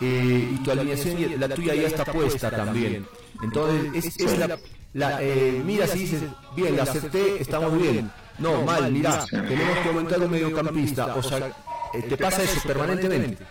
Y 0.00 0.56
tu 0.64 0.70
alineación, 0.70 1.38
la 1.38 1.48
tuya 1.48 1.74
ya 1.74 1.88
está 1.88 2.04
puesta 2.04 2.50
también. 2.50 3.06
Entonces, 3.42 4.16
es, 4.18 4.38
la, 4.38 4.58
la 4.92 5.20
mira 5.64 5.86
si 5.86 6.00
dices, 6.00 6.22
bien, 6.56 6.76
la 6.76 6.84
acepté, 6.84 7.40
estamos 7.40 7.80
bien. 7.80 8.10
No, 8.38 8.62
mal, 8.62 8.90
mira, 8.90 9.24
tenemos 9.30 9.78
que 9.78 9.88
aumentar 9.88 10.20
un 10.20 10.30
mediocampista. 10.30 11.14
O 11.14 11.22
sea, 11.22 11.52
eh, 11.92 12.02
¿Te 12.02 12.16
pasa 12.16 12.42
eso 12.42 12.60
permanentemente? 12.66 13.44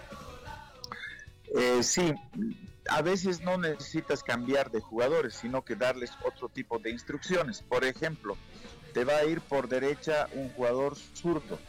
Eh, 1.56 1.84
sí, 1.84 2.14
a 2.90 3.02
veces 3.02 3.42
no 3.42 3.58
necesitas 3.58 4.24
cambiar 4.24 4.72
de 4.72 4.80
jugadores, 4.80 5.36
sino 5.36 5.64
que 5.64 5.76
darles 5.76 6.12
otro 6.26 6.50
tipo 6.50 6.80
de 6.80 6.92
instrucciones. 6.92 7.62
Por 7.62 7.84
ejemplo, 7.84 8.38
te 8.94 9.04
va 9.04 9.18
a 9.18 9.26
ir 9.26 9.42
por 9.42 9.68
derecha 9.68 10.28
un 10.34 10.50
jugador 10.50 10.96
zurdo, 11.14 11.60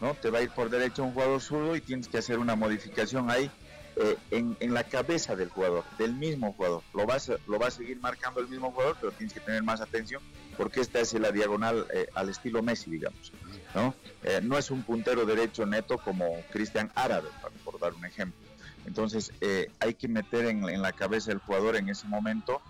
¿no? 0.00 0.14
Te 0.14 0.30
va 0.30 0.38
a 0.38 0.42
ir 0.42 0.50
por 0.50 0.70
derecha 0.70 1.02
un 1.02 1.12
jugador 1.12 1.40
zurdo 1.40 1.76
y 1.76 1.80
tienes 1.80 2.08
que 2.08 2.18
hacer 2.18 2.38
una 2.38 2.54
modificación 2.56 3.30
ahí 3.30 3.50
eh, 3.96 4.16
en, 4.30 4.74
la 4.74 4.84
cabeza 4.84 5.36
del 5.36 5.48
jugador, 5.50 5.84
del 5.98 6.14
mismo 6.14 6.52
jugador. 6.52 6.82
Lo 6.94 7.06
vas, 7.06 7.30
lo 7.46 7.58
va 7.58 7.68
a 7.68 7.70
seguir 7.70 8.00
marcando 8.00 8.40
el 8.40 8.48
mismo 8.48 8.72
jugador, 8.72 8.96
pero 9.00 9.12
tienes 9.12 9.34
que 9.34 9.40
tener 9.40 9.62
más 9.62 9.80
atención 9.80 10.22
porque 10.56 10.80
esta 10.80 11.00
es 11.00 11.12
la 11.14 11.32
diagonal 11.32 11.86
al 12.14 12.28
estilo 12.28 12.62
Messi, 12.62 12.90
digamos. 12.90 13.32
¿no? 13.74 13.94
Eh, 14.22 14.40
no 14.42 14.58
es 14.58 14.70
un 14.70 14.82
puntero 14.82 15.24
derecho 15.24 15.66
neto 15.66 15.98
como 15.98 16.26
Cristian 16.50 16.90
Árabe, 16.94 17.28
por 17.64 17.78
dar 17.78 17.94
un 17.94 18.04
ejemplo. 18.04 18.40
Entonces 18.86 19.32
eh, 19.40 19.70
hay 19.80 19.94
que 19.94 20.08
meter 20.08 20.46
en, 20.46 20.82
la 20.82 20.92
cabeza 20.92 21.30
del 21.30 21.38
jugador 21.38 21.76
en 21.76 21.88
ese 21.88 22.06
momento 22.08 22.60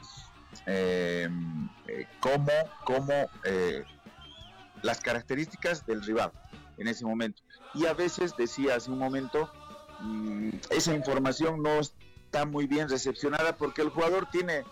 eh, 0.66 1.28
cómo, 2.20 2.52
cómo 2.84 3.30
las 4.82 5.00
características 5.00 5.86
del 5.86 6.02
rival 6.02 6.32
en 6.76 6.88
ese 6.88 7.04
momento. 7.04 7.42
Y 7.74 7.86
a 7.86 7.94
veces, 7.94 8.36
decía 8.36 8.76
hace 8.76 8.90
un 8.90 8.98
momento, 8.98 9.50
esa 10.70 10.94
información 10.94 11.62
no 11.62 11.80
está 11.80 12.44
muy 12.46 12.66
bien 12.66 12.88
recepcionada 12.88 13.56
porque 13.56 13.82
el 13.82 13.90
jugador 13.90 14.28
tiene 14.30 14.64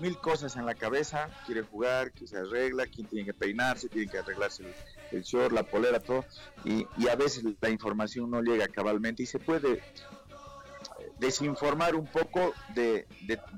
mil 0.00 0.16
cosas 0.18 0.56
en 0.56 0.66
la 0.66 0.74
cabeza, 0.74 1.28
quiere 1.46 1.62
jugar, 1.62 2.12
que 2.12 2.26
se 2.26 2.38
arregla, 2.38 2.86
quién 2.86 3.06
tiene 3.06 3.24
que 3.24 3.34
peinarse, 3.34 3.88
tiene 3.88 4.08
que 4.08 4.18
arreglarse 4.18 4.62
el, 4.62 4.74
el 5.18 5.22
short, 5.22 5.52
la 5.52 5.64
polera, 5.64 6.00
todo, 6.00 6.24
y, 6.64 6.86
a 7.08 7.16
veces 7.16 7.44
la 7.60 7.70
información 7.70 8.30
no 8.30 8.42
llega 8.42 8.68
cabalmente 8.68 9.22
y 9.22 9.26
se 9.26 9.38
puede 9.38 9.82
desinformar 11.18 11.96
un 11.96 12.06
poco 12.06 12.52
de, 12.74 13.06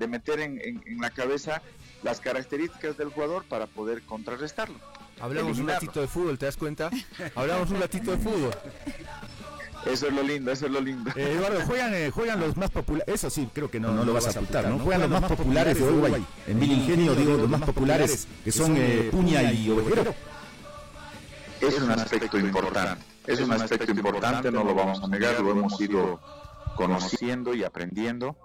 meter 0.07 0.39
en, 0.39 0.81
la 0.99 1.11
cabeza 1.11 1.61
las 2.03 2.19
características 2.19 2.97
del 2.97 3.09
jugador 3.09 3.45
para 3.45 3.67
poder 3.67 4.01
contrarrestarlo. 4.03 4.79
Hablamos 5.19 5.59
un 5.59 5.67
ratito 5.67 6.01
de 6.01 6.07
fútbol, 6.07 6.39
¿te 6.39 6.47
das 6.47 6.57
cuenta? 6.57 6.89
Hablamos 7.35 7.69
un 7.69 7.79
ratito 7.79 8.11
de 8.11 8.17
fútbol. 8.17 8.51
Eso 9.85 10.07
es 10.07 10.13
lo 10.13 10.21
lindo, 10.21 10.51
eso 10.51 10.67
es 10.67 10.71
lo 10.71 10.79
lindo. 10.79 11.11
Eh, 11.15 11.33
Eduardo, 11.33 11.61
juegan, 11.65 11.93
eh, 11.93 12.11
juegan 12.11 12.39
los 12.39 12.55
más 12.55 12.69
populares, 12.69 13.13
eso 13.13 13.29
sí, 13.29 13.49
creo 13.51 13.69
que 13.69 13.79
no, 13.79 13.91
no 13.91 14.05
lo 14.05 14.13
vas 14.13 14.27
a 14.27 14.31
ocultar, 14.31 14.67
¿no? 14.67 14.79
Juegan 14.79 15.01
los 15.01 15.09
más 15.09 15.23
populares 15.23 15.77
de 15.77 15.83
Uruguay. 15.83 16.25
En 16.47 16.59
Mil 16.59 16.71
Ingenio, 16.71 17.15
digo, 17.15 17.37
los 17.37 17.49
más 17.49 17.61
populares, 17.61 18.27
que 18.43 18.51
son 18.51 18.75
eh, 18.77 19.09
Puña 19.11 19.51
y 19.51 19.69
Ovejero. 19.69 20.13
Es 21.59 21.79
un 21.79 21.91
aspecto 21.91 22.39
importante, 22.39 23.03
es 23.27 23.39
un 23.39 23.51
aspecto 23.51 23.91
importante, 23.91 24.51
no 24.51 24.63
lo 24.63 24.73
vamos 24.73 25.01
a 25.03 25.07
negar, 25.07 25.39
lo 25.39 25.51
hemos 25.51 25.79
ido 25.81 26.19
conociendo 26.75 27.53
y 27.53 27.63
aprendiendo. 27.63 28.35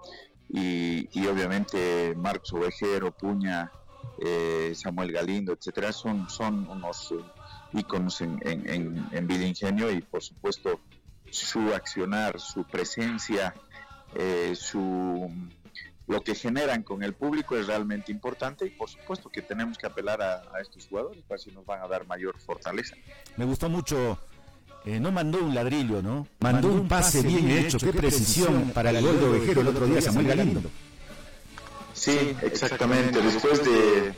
Y, 0.49 1.09
y 1.11 1.27
obviamente 1.27 2.15
Marcos 2.15 2.53
Ovejero, 2.53 3.11
Puña, 3.11 3.71
eh, 4.19 4.73
Samuel 4.75 5.11
Galindo, 5.11 5.53
etcétera, 5.53 5.91
son, 5.91 6.29
son 6.29 6.67
unos 6.69 7.13
íconos 7.73 8.21
en, 8.21 8.39
en, 8.43 9.07
en, 9.11 9.31
Ingenio 9.31 9.91
y 9.91 10.01
por 10.01 10.23
supuesto 10.23 10.79
su 11.31 11.73
accionar, 11.73 12.39
su 12.39 12.63
presencia, 12.63 13.53
eh, 14.15 14.53
su 14.55 15.31
lo 16.07 16.23
que 16.23 16.35
generan 16.35 16.83
con 16.83 17.03
el 17.03 17.13
público 17.13 17.57
es 17.57 17.67
realmente 17.67 18.13
importante 18.13 18.65
y 18.65 18.69
por 18.69 18.89
supuesto 18.89 19.29
que 19.29 19.41
tenemos 19.41 19.77
que 19.77 19.87
apelar 19.87 20.21
a, 20.21 20.35
a 20.53 20.61
estos 20.61 20.87
jugadores 20.87 21.21
para 21.27 21.37
si 21.37 21.51
nos 21.51 21.65
van 21.65 21.81
a 21.81 21.87
dar 21.87 22.07
mayor 22.07 22.39
fortaleza. 22.39 22.95
Me 23.35 23.43
gustó 23.43 23.69
mucho, 23.69 24.17
eh, 24.85 25.01
no 25.01 25.11
mandó 25.11 25.39
un 25.39 25.53
ladrillo, 25.53 26.01
¿no? 26.01 26.25
Mandó 26.39 26.69
un 26.69 26.87
pase 26.87 27.21
bien 27.21 27.49
hecho, 27.51 27.77
qué 27.77 27.91
precisión 27.91 28.71
para 28.73 28.91
el 28.91 29.01
gol 29.01 29.19
de 29.19 29.25
Ovejero 29.25 29.61
el 29.61 29.67
otro 29.67 29.85
día, 29.85 30.01
Samuel 30.01 30.27
Galindo. 30.27 30.61
Sí, 31.93 32.17
exactamente, 32.41 33.21
después 33.21 33.65
de 33.65 34.13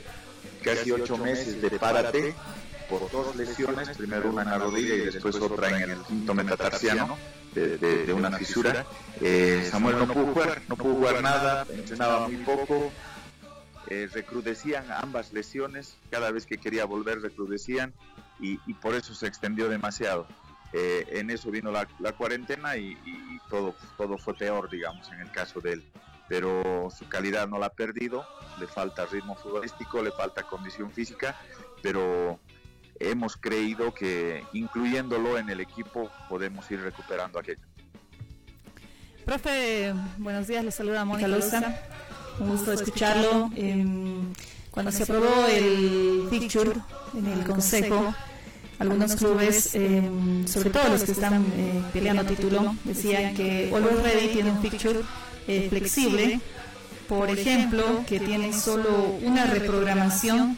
casi 0.62 0.92
ocho 0.92 1.16
meses 1.16 1.60
de 1.60 1.70
párate, 1.70 2.34
por 2.90 3.10
dos 3.10 3.36
lesiones, 3.36 3.96
primero 3.96 4.30
una 4.30 4.42
en 4.42 4.50
la 4.50 4.58
rodilla 4.58 4.94
y 4.94 5.00
después 5.06 5.36
otra 5.36 5.68
en 5.80 5.90
el 5.90 6.02
quinto 6.02 6.34
metatarsiano 6.34 7.16
de, 7.54 7.78
de, 7.78 8.06
de 8.06 8.12
una 8.12 8.32
fisura. 8.32 8.84
Eh, 9.20 9.66
Samuel 9.70 9.98
no 9.98 10.08
pudo 10.08 10.26
jugar, 10.26 10.62
no 10.68 10.76
pudo 10.76 10.94
jugar 10.94 11.22
nada, 11.22 11.64
entrenaba 11.72 12.26
muy 12.26 12.36
poco, 12.38 12.90
eh, 13.86 14.08
recrudecían 14.12 14.90
ambas 14.90 15.32
lesiones, 15.32 15.96
cada 16.10 16.32
vez 16.32 16.46
que 16.46 16.58
quería 16.58 16.84
volver 16.84 17.20
recrudecían 17.20 17.94
y, 18.40 18.58
y 18.66 18.74
por 18.74 18.94
eso 18.94 19.14
se 19.14 19.26
extendió 19.28 19.68
demasiado. 19.68 20.26
Eh, 20.72 21.04
en 21.18 21.30
eso 21.30 21.50
vino 21.50 21.70
la, 21.70 21.88
la 21.98 22.12
cuarentena 22.12 22.76
y, 22.76 22.92
y, 23.04 23.40
todo, 23.48 23.74
todo 23.96 24.18
fue 24.18 24.34
peor, 24.34 24.68
digamos, 24.70 25.08
en 25.10 25.20
el 25.20 25.30
caso 25.30 25.60
de 25.60 25.74
él. 25.74 25.84
Pero 26.28 26.88
su 26.96 27.08
calidad 27.08 27.48
no 27.48 27.58
la 27.58 27.66
ha 27.66 27.72
perdido, 27.72 28.24
le 28.60 28.68
falta 28.68 29.04
ritmo 29.06 29.34
futbolístico, 29.34 30.00
le 30.00 30.12
falta 30.12 30.44
condición 30.44 30.92
física, 30.92 31.36
pero 31.82 32.38
hemos 33.00 33.36
creído 33.36 33.92
que 33.92 34.44
incluyéndolo 34.52 35.38
en 35.38 35.48
el 35.50 35.60
equipo 35.60 36.10
podemos 36.28 36.70
ir 36.70 36.80
recuperando 36.80 37.38
aquello. 37.38 37.62
Profe, 39.24 39.94
buenos 40.18 40.46
días, 40.46 40.64
le 40.64 40.70
saluda 40.70 41.04
Mónica 41.04 41.28
Loza. 41.28 41.80
Un 42.38 42.50
gusto 42.50 42.72
escucharlo. 42.72 43.50
Eh, 43.56 43.84
cuando 44.70 44.92
se 44.92 45.02
aprobó 45.02 45.46
el 45.46 46.26
fixture 46.30 46.72
en 47.14 47.26
el 47.26 47.44
Consejo, 47.44 48.14
algunos 48.78 49.14
clubes, 49.16 49.74
eh, 49.74 50.10
sobre 50.46 50.70
todo 50.70 50.88
los 50.88 51.02
que 51.02 51.12
están 51.12 51.44
eh, 51.54 51.82
peleando 51.92 52.24
título, 52.24 52.74
decían 52.84 53.34
que 53.34 53.70
Always 53.74 54.02
Ready 54.02 54.28
tiene 54.28 54.50
un 54.50 54.62
fixture 54.62 55.00
eh, 55.46 55.66
flexible, 55.68 56.40
por 57.08 57.28
ejemplo, 57.28 58.04
que 58.06 58.20
tiene 58.20 58.52
solo 58.52 59.18
una 59.22 59.44
reprogramación 59.46 60.56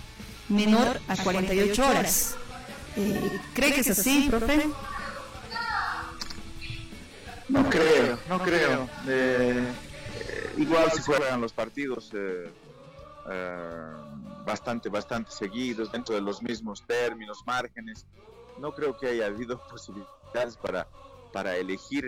menor 0.48 1.00
a 1.08 1.16
48 1.16 1.86
horas. 1.86 2.36
Eh, 2.96 3.40
¿Cree 3.54 3.72
que 3.72 3.80
es 3.80 3.90
así, 3.90 4.26
profe? 4.28 4.66
No 7.52 7.68
creo, 7.68 8.18
no 8.30 8.38
creo. 8.38 8.88
Eh, 9.06 9.62
eh, 10.20 10.54
igual 10.56 10.90
si 10.90 11.02
fueran 11.02 11.40
los 11.40 11.52
partidos 11.52 12.10
eh, 12.14 12.50
bastante, 14.46 14.88
bastante 14.88 15.30
seguidos, 15.30 15.92
dentro 15.92 16.14
de 16.14 16.22
los 16.22 16.42
mismos 16.42 16.82
términos, 16.86 17.42
márgenes, 17.44 18.06
no 18.58 18.72
creo 18.72 18.96
que 18.96 19.08
haya 19.08 19.26
habido 19.26 19.60
posibilidades 19.70 20.56
para, 20.56 20.88
para 21.32 21.56
elegir 21.56 22.06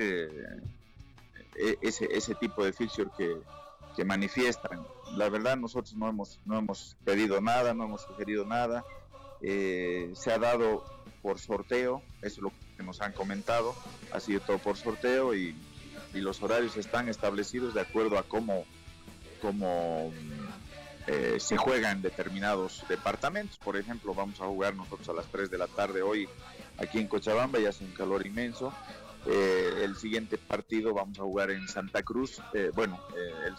ese, 1.82 2.08
ese 2.10 2.34
tipo 2.36 2.64
de 2.64 2.72
fixture 2.72 3.10
que, 3.16 3.36
que 3.94 4.04
manifiestan. 4.04 4.86
La 5.16 5.28
verdad 5.28 5.56
nosotros 5.56 5.94
no 5.94 6.08
hemos, 6.08 6.40
no 6.44 6.58
hemos 6.58 6.96
pedido 7.04 7.40
nada, 7.40 7.74
no 7.74 7.84
hemos 7.84 8.02
sugerido 8.02 8.44
nada. 8.44 8.84
Eh, 9.40 10.10
se 10.14 10.32
ha 10.32 10.38
dado 10.38 10.84
por 11.22 11.38
sorteo, 11.38 12.02
eso 12.22 12.36
es 12.36 12.38
lo 12.38 12.52
que 12.76 12.82
nos 12.82 13.00
han 13.00 13.12
comentado, 13.12 13.74
ha 14.12 14.20
sido 14.20 14.40
todo 14.40 14.58
por 14.58 14.76
sorteo 14.76 15.34
y, 15.34 15.54
y 16.12 16.20
los 16.20 16.42
horarios 16.42 16.76
están 16.76 17.08
establecidos 17.08 17.74
de 17.74 17.80
acuerdo 17.80 18.18
a 18.18 18.22
cómo, 18.24 18.64
cómo 19.40 20.12
eh, 21.06 21.36
se 21.38 21.56
juega 21.56 21.90
en 21.90 22.00
determinados 22.00 22.82
departamentos. 22.88 23.58
Por 23.58 23.76
ejemplo, 23.76 24.14
vamos 24.14 24.40
a 24.40 24.46
jugar 24.46 24.74
nosotros 24.74 25.08
a 25.08 25.12
las 25.12 25.26
3 25.26 25.50
de 25.50 25.58
la 25.58 25.66
tarde 25.66 26.02
hoy 26.02 26.28
aquí 26.78 26.98
en 26.98 27.08
Cochabamba 27.08 27.58
y 27.58 27.66
hace 27.66 27.84
un 27.84 27.92
calor 27.92 28.26
inmenso. 28.26 28.72
Eh, 29.26 29.82
el 29.82 29.96
siguiente 29.96 30.36
partido 30.36 30.92
vamos 30.92 31.18
a 31.18 31.22
jugar 31.22 31.50
en 31.50 31.66
Santa 31.66 32.02
Cruz, 32.02 32.42
eh, 32.52 32.70
bueno, 32.74 33.00
eh, 33.16 33.32
el, 33.46 33.54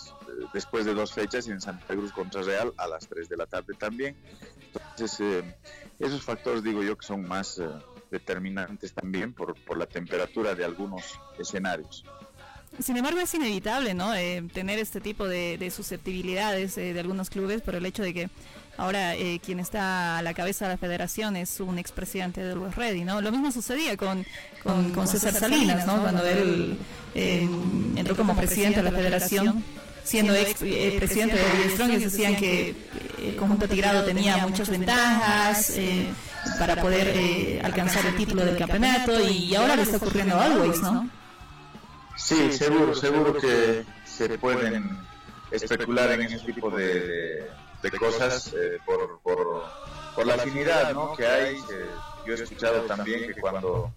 después 0.53 0.86
de 0.86 0.93
dos 0.93 1.11
fechas 1.11 1.47
en 1.47 1.59
Santa 1.59 1.95
Cruz 1.95 2.11
contra 2.11 2.43
Real 2.43 2.74
a 2.78 2.88
las 2.88 3.07
3 3.07 3.28
de 3.28 3.38
la 3.38 3.47
tarde 3.47 3.74
también. 3.74 4.16
Entonces, 4.76 5.20
eh, 5.22 5.55
esos 5.99 6.24
factores 6.24 6.63
digo 6.63 6.84
yo 6.84 6.97
que 6.97 7.05
son 7.05 7.28
más 7.28 7.59
eh, 7.59 7.68
determinantes 8.11 8.93
también 8.93 9.34
por, 9.34 9.55
por, 9.63 9.78
la 9.78 9.86
temperatura 9.86 10.53
de 10.53 10.66
algunos 10.66 11.20
escenarios. 11.38 12.05
Sin 12.80 12.97
embargo, 12.97 13.19
es 13.19 13.34
inevitable 13.34 13.93
¿no? 13.93 14.13
Eh, 14.13 14.43
tener 14.53 14.80
este 14.80 15.01
tipo 15.01 15.28
de, 15.28 15.57
de 15.57 15.71
susceptibilidades 15.71 16.76
de 16.76 16.99
algunos 16.99 17.30
clubes 17.30 17.61
por 17.61 17.76
el 17.76 17.86
hecho 17.86 18.03
de 18.03 18.13
que 18.13 18.30
Ahora, 18.78 19.15
eh, 19.15 19.39
quien 19.43 19.59
está 19.59 20.17
a 20.17 20.21
la 20.21 20.34
cabeza 20.34 20.65
de 20.65 20.73
la 20.73 20.78
federación 20.78 21.38
es 21.38 21.61
un 21.61 21.80
expresidente 21.80 22.43
del 22.43 22.57
West 22.57 22.78
Ready, 22.78 23.05
¿no? 23.05 23.21
Lo 23.21 23.32
mismo 23.32 23.51
sucedía 23.51 23.95
con, 23.95 24.26
con, 24.63 24.91
con 24.91 25.07
César 25.07 25.34
Salinas, 25.34 25.88
¿no? 25.88 26.01
Cuando 26.01 26.26
él 26.26 26.78
eh, 27.13 27.47
entró 27.95 28.17
como 28.17 28.36
presidente 28.36 28.84
de 28.84 28.91
la 28.91 28.91
federación, 28.91 29.63
siendo 30.03 30.36
ex 30.36 30.61
eh, 30.61 30.95
presidente 30.97 31.38
de 31.38 31.69
Strong, 31.71 31.91
ellos 31.91 32.11
decían 32.11 32.36
que 32.36 32.76
el 33.23 33.36
conjunto 33.38 33.67
tigrado 33.69 34.03
tenía 34.03 34.38
muchas 34.45 34.69
ventajas 34.69 35.71
eh, 35.78 36.07
para 36.59 36.76
poder 36.76 37.13
eh, 37.15 37.61
alcanzar 37.63 38.05
el 38.05 38.17
título 38.17 38.43
del 38.43 38.57
campeonato 38.57 39.26
y 39.26 39.55
ahora 39.55 39.78
le 39.78 39.84
está 39.84 39.97
ocurriendo 39.97 40.36
a 40.36 40.45
Always, 40.45 40.82
¿no? 40.82 41.09
Sí, 42.16 42.51
seguro, 42.51 42.95
seguro 42.95 43.38
que 43.38 43.86
se 44.05 44.38
pueden 44.38 44.97
especular 45.51 46.11
en 46.13 46.22
ese 46.24 46.39
tipo 46.39 46.70
de 46.70 47.49
de 47.91 47.97
cosas 47.97 48.53
eh, 48.53 48.80
por, 48.86 49.20
por, 49.20 49.63
por, 50.16 50.26
la 50.26 50.36
afinidad 50.36 50.93
¿no? 50.93 51.16
que 51.16 51.26
hay. 51.26 51.55
Eh, 51.55 51.86
yo 52.26 52.34
he 52.34 52.36
escuchado 52.36 52.82
también 52.84 53.32
que 53.34 53.39
cuando 53.39 53.93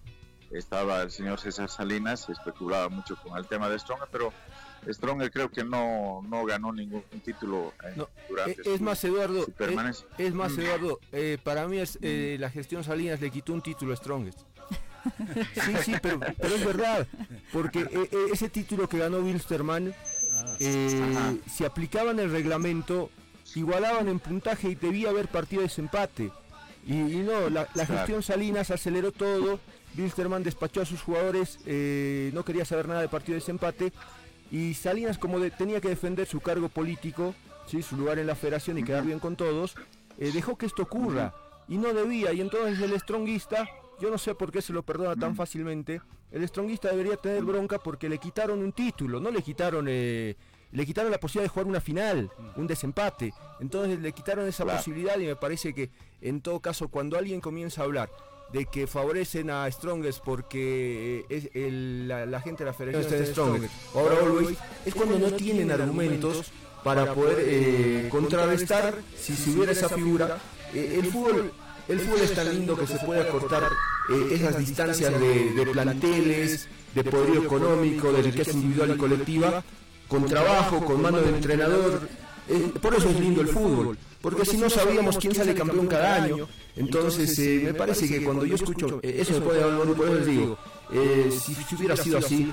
estaba 0.51 1.01
el 1.01 1.11
señor 1.11 1.39
César 1.39 1.69
Salinas 1.69 2.21
se 2.21 2.33
especulaba 2.33 2.89
mucho 2.89 3.15
con 3.17 3.37
el 3.37 3.47
tema 3.47 3.69
de 3.69 3.79
Stronger, 3.79 4.07
pero 4.11 4.33
Stronger 4.87 5.31
creo 5.31 5.49
que 5.49 5.63
no, 5.63 6.21
no 6.27 6.45
ganó 6.45 6.71
ningún 6.71 7.03
título 7.23 7.73
no, 7.95 8.09
durante 8.27 8.61
es, 8.61 8.77
su, 8.77 8.83
más 8.83 9.03
Eduardo 9.03 9.43
su 9.43 9.51
permanencia. 9.51 10.07
Es, 10.17 10.27
es 10.27 10.33
más 10.33 10.57
Eduardo 10.57 10.99
eh, 11.11 11.37
para 11.43 11.67
mí 11.67 11.79
es 11.79 11.99
eh, 12.01 12.37
la 12.39 12.49
gestión 12.49 12.83
Salinas 12.83 13.21
le 13.21 13.29
quitó 13.29 13.53
un 13.53 13.61
título 13.61 13.93
a 13.93 13.95
Strongest 13.95 14.41
sí 15.53 15.73
sí 15.83 15.93
pero, 16.01 16.19
pero 16.19 16.55
es 16.55 16.65
verdad 16.65 17.07
porque 17.51 17.81
eh, 17.81 18.09
ese 18.33 18.49
título 18.49 18.87
que 18.89 18.97
ganó 18.97 19.19
Wilstermann 19.19 19.93
ah, 20.33 21.33
si 21.47 21.65
aplicaban 21.65 22.19
el 22.19 22.31
reglamento 22.31 23.09
igualaban 23.55 24.07
en 24.07 24.19
puntaje 24.19 24.69
y 24.69 24.75
debía 24.75 25.09
haber 25.09 25.27
partido 25.27 25.61
de 25.61 25.67
desempate. 25.67 26.31
Y, 26.85 26.93
y 26.93 27.17
no, 27.17 27.49
la, 27.49 27.67
la 27.73 27.85
gestión 27.85 28.23
Salinas 28.23 28.71
aceleró 28.71 29.11
todo, 29.11 29.59
Wilstermann 29.97 30.43
despachó 30.43 30.81
a 30.81 30.85
sus 30.85 31.01
jugadores, 31.01 31.59
eh, 31.65 32.31
no 32.33 32.43
quería 32.43 32.65
saber 32.65 32.87
nada 32.87 33.01
de 33.01 33.09
partido 33.09 33.33
de 33.33 33.41
desempate, 33.41 33.91
y 34.51 34.73
Salinas 34.73 35.17
como 35.17 35.39
de, 35.39 35.51
tenía 35.51 35.81
que 35.81 35.89
defender 35.89 36.25
su 36.25 36.39
cargo 36.39 36.69
político, 36.69 37.35
¿sí? 37.67 37.81
su 37.83 37.97
lugar 37.97 38.17
en 38.19 38.27
la 38.27 38.35
federación 38.35 38.77
y 38.77 38.83
quedar 38.83 39.05
bien 39.05 39.19
con 39.19 39.35
todos, 39.35 39.75
eh, 40.17 40.31
dejó 40.33 40.57
que 40.57 40.65
esto 40.65 40.83
ocurra, 40.83 41.33
y 41.67 41.77
no 41.77 41.93
debía, 41.93 42.33
y 42.33 42.41
entonces 42.41 42.79
el 42.79 42.97
stronguista, 42.99 43.67
yo 43.99 44.09
no 44.09 44.17
sé 44.17 44.35
por 44.35 44.51
qué 44.51 44.61
se 44.61 44.73
lo 44.73 44.83
perdona 44.83 45.15
tan 45.15 45.35
fácilmente, 45.35 46.01
el 46.31 46.47
stronguista 46.47 46.89
debería 46.89 47.17
tener 47.17 47.43
bronca 47.43 47.79
porque 47.79 48.09
le 48.09 48.17
quitaron 48.17 48.59
un 48.59 48.71
título, 48.71 49.19
no 49.19 49.31
le 49.31 49.41
quitaron... 49.41 49.87
Eh, 49.89 50.35
le 50.71 50.85
quitaron 50.85 51.11
la 51.11 51.19
posibilidad 51.19 51.45
de 51.45 51.49
jugar 51.49 51.65
una 51.65 51.81
final, 51.81 52.31
un 52.55 52.67
desempate. 52.67 53.33
Entonces 53.59 53.99
le 53.99 54.11
quitaron 54.11 54.47
esa 54.47 54.63
claro. 54.63 54.77
posibilidad 54.77 55.17
y 55.17 55.25
me 55.25 55.35
parece 55.35 55.73
que 55.73 55.89
en 56.21 56.41
todo 56.41 56.59
caso 56.59 56.89
cuando 56.89 57.17
alguien 57.17 57.41
comienza 57.41 57.81
a 57.81 57.85
hablar 57.85 58.11
de 58.53 58.65
que 58.65 58.87
favorecen 58.87 59.49
a 59.49 59.69
Strongest 59.71 60.19
porque 60.23 61.25
es 61.29 61.49
el, 61.53 62.07
la, 62.07 62.25
la, 62.25 62.41
gente 62.41 62.63
de 62.63 62.69
la 62.69 62.73
federación 62.73 63.13
este 63.13 63.23
es 63.23 63.29
Strongest, 63.29 63.73
ahora 63.95 64.15
Always, 64.21 64.57
es 64.85 64.95
cuando 64.95 65.19
no 65.19 65.31
tienen 65.31 65.71
argumentos 65.71 66.51
para 66.83 67.13
poder 67.13 67.37
eh, 67.41 68.07
contrarrestar 68.09 68.95
si 69.15 69.35
se 69.35 69.51
hubiera 69.51 69.71
esa 69.71 69.89
figura. 69.89 70.39
Eh, 70.73 70.99
el 70.99 71.11
fútbol 71.11 71.51
el 71.89 71.99
fútbol 71.99 72.21
es 72.21 72.33
tan 72.33 72.49
lindo 72.53 72.77
que 72.77 72.87
se 72.87 72.99
puede 72.99 73.21
acortar 73.21 73.63
eh, 74.09 74.27
esas 74.31 74.57
distancias 74.57 75.19
de, 75.19 75.51
de, 75.51 75.65
planteles, 75.65 76.67
de 76.93 77.03
poderío 77.03 77.43
económico, 77.43 78.11
de 78.13 78.21
riqueza 78.21 78.51
individual 78.51 78.91
y 78.95 78.97
colectiva, 78.97 79.63
con 80.07 80.25
trabajo, 80.25 80.85
con 80.85 81.01
mano 81.01 81.19
de 81.19 81.29
entrenador. 81.29 82.07
por 82.81 82.95
eso 82.95 83.09
es 83.09 83.19
lindo 83.19 83.41
el 83.41 83.47
fútbol, 83.47 83.97
porque 84.21 84.45
si 84.45 84.57
no 84.57 84.69
sabíamos 84.69 85.17
quién 85.17 85.33
sale 85.35 85.53
campeón 85.53 85.87
cada 85.87 86.23
año. 86.23 86.47
Entonces, 86.75 87.37
me 87.63 87.73
parece 87.73 88.07
que 88.07 88.23
cuando 88.23 88.45
yo 88.45 88.55
escucho 88.55 88.99
eso 89.01 89.33
después 89.33 89.57
de 89.57 89.63
hablar, 89.63 89.87
eso 89.87 90.13
les 90.15 90.25
digo, 90.25 90.57
si, 91.31 91.55
si 91.55 91.75
hubiera 91.75 91.97
sido 91.97 92.19
así, 92.19 92.51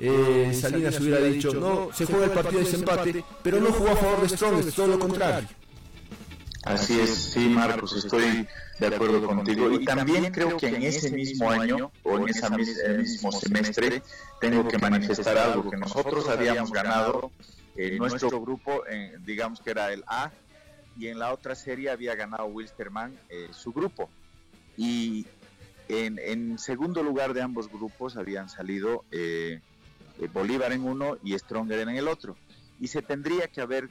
eh, 0.00 0.56
Salinas 0.58 1.00
hubiera 1.00 1.20
dicho, 1.20 1.52
no, 1.54 1.88
se 1.92 2.06
juega 2.06 2.26
el 2.26 2.30
partido 2.30 2.60
de 2.60 2.64
desempate, 2.64 3.24
pero 3.42 3.60
no 3.60 3.72
jugó 3.72 3.90
a 3.90 3.96
favor 3.96 4.22
de 4.22 4.28
Strong, 4.28 4.66
es 4.66 4.74
todo 4.74 4.86
lo 4.86 4.98
contrario. 4.98 5.48
Así 6.64 7.00
es, 7.00 7.14
sí, 7.32 7.48
Marcos, 7.48 7.96
estoy 7.96 8.46
de 8.78 8.86
acuerdo 8.86 9.24
contigo. 9.26 9.70
Y 9.70 9.84
también 9.84 10.30
creo 10.32 10.56
que 10.56 10.68
en 10.68 10.82
ese 10.82 11.10
mismo 11.10 11.50
año 11.50 11.92
o 12.02 12.18
en 12.18 12.28
ese 12.28 12.50
mismo 12.50 13.32
semestre 13.32 14.02
tengo 14.40 14.66
que 14.66 14.78
manifestar 14.78 15.38
algo, 15.38 15.70
que 15.70 15.76
nosotros 15.76 16.28
habíamos 16.28 16.72
ganado 16.72 17.30
en 17.76 17.98
nuestro 17.98 18.40
grupo, 18.40 18.82
digamos 19.24 19.60
que 19.60 19.70
era 19.70 19.92
el 19.92 20.04
A, 20.06 20.32
y 20.98 21.06
en 21.06 21.18
la 21.18 21.32
otra 21.32 21.54
serie 21.54 21.90
había 21.90 22.16
ganado 22.16 22.46
Wilstermann 22.46 23.16
eh, 23.28 23.48
su 23.52 23.72
grupo. 23.72 24.10
Y 24.76 25.26
en, 25.88 26.18
en, 26.18 26.58
segundo 26.58 27.02
lugar 27.02 27.34
de 27.34 27.42
ambos 27.42 27.68
grupos 27.68 28.16
habían 28.16 28.48
salido 28.48 29.04
eh, 29.12 29.60
eh, 30.20 30.28
Bolívar 30.32 30.72
en 30.72 30.84
uno 30.84 31.16
y 31.22 31.38
Stronger 31.38 31.78
en 31.78 31.90
el 31.90 32.08
otro. 32.08 32.36
Y 32.80 32.88
se 32.88 33.00
tendría 33.00 33.46
que 33.46 33.60
haber 33.60 33.88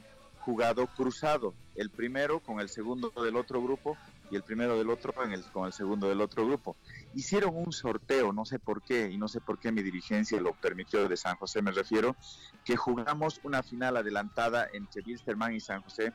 jugado 0.48 0.86
cruzado, 0.86 1.52
el 1.74 1.90
primero 1.90 2.40
con 2.40 2.58
el 2.58 2.70
segundo 2.70 3.12
del 3.22 3.36
otro 3.36 3.62
grupo 3.62 3.98
y 4.30 4.36
el 4.36 4.42
primero 4.42 4.78
del 4.78 4.88
otro 4.88 5.12
con 5.12 5.30
el, 5.30 5.44
con 5.52 5.66
el 5.66 5.74
segundo 5.74 6.08
del 6.08 6.22
otro 6.22 6.46
grupo. 6.46 6.74
Hicieron 7.14 7.54
un 7.54 7.70
sorteo, 7.70 8.32
no 8.32 8.46
sé 8.46 8.58
por 8.58 8.82
qué, 8.82 9.10
y 9.10 9.18
no 9.18 9.28
sé 9.28 9.42
por 9.42 9.58
qué 9.58 9.70
mi 9.72 9.82
dirigencia 9.82 10.40
lo 10.40 10.54
permitió 10.54 11.06
de 11.06 11.18
San 11.18 11.36
José, 11.36 11.60
me 11.60 11.70
refiero, 11.70 12.16
que 12.64 12.76
jugamos 12.76 13.40
una 13.42 13.62
final 13.62 13.98
adelantada 13.98 14.66
entre 14.72 15.02
Wilstermann 15.02 15.54
y 15.54 15.60
San 15.60 15.82
José 15.82 16.14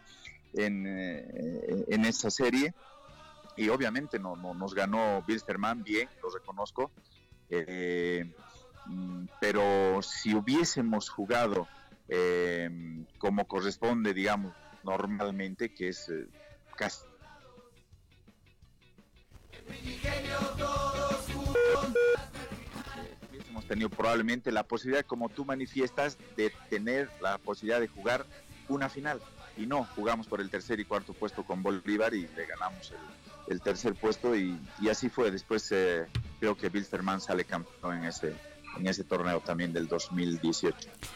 en, 0.55 0.87
eh, 0.87 1.85
en 1.89 2.03
esa 2.05 2.31
serie. 2.31 2.73
Y 3.55 3.69
obviamente 3.69 4.17
no, 4.17 4.35
no, 4.35 4.55
nos 4.55 4.73
ganó 4.73 5.23
Wilstermann 5.27 5.83
bien, 5.83 6.09
lo 6.23 6.31
reconozco. 6.31 6.91
Eh, 7.51 8.33
Mm, 8.85 9.25
pero 9.39 10.01
si 10.01 10.35
hubiésemos 10.35 11.09
jugado 11.09 11.67
em, 12.07 13.05
como 13.17 13.47
corresponde, 13.47 14.13
digamos, 14.13 14.53
normalmente, 14.83 15.73
que 15.73 15.89
es 15.89 16.09
eh, 16.09 16.27
casi... 16.75 17.01
Hubiésemos 23.29 23.65
tenido 23.67 23.89
probablemente 23.89 24.51
la 24.51 24.63
posibilidad, 24.63 25.05
como 25.05 25.29
tú 25.29 25.45
manifiestas, 25.45 26.17
de 26.35 26.51
tener 26.69 27.09
la 27.21 27.37
posibilidad 27.37 27.79
de 27.79 27.87
jugar 27.87 28.25
una 28.67 28.89
final. 28.89 29.21
Y 29.55 29.65
no, 29.65 29.85
jugamos 29.95 30.27
por 30.27 30.41
el 30.41 30.49
tercer 30.49 30.79
y 30.79 30.85
cuarto 30.85 31.13
puesto 31.13 31.43
con 31.43 31.61
Bolívar 31.61 32.13
y 32.13 32.27
le 32.35 32.45
ganamos 32.45 32.93
el, 33.47 33.61
tercer 33.61 33.93
puesto 33.93 34.35
y, 34.35 34.59
así 34.89 35.09
fue. 35.09 35.29
Después 35.31 35.71
eh, 35.71 36.07
creo 36.39 36.57
que 36.57 36.67
Wilstermann 36.67 37.21
sale 37.21 37.45
campeón 37.45 37.99
en 37.99 38.05
ese, 38.05 38.33
en 38.77 38.87
ese 38.87 39.03
torneo 39.03 39.39
también 39.41 39.73
del 39.73 39.87
2018. 39.87 40.75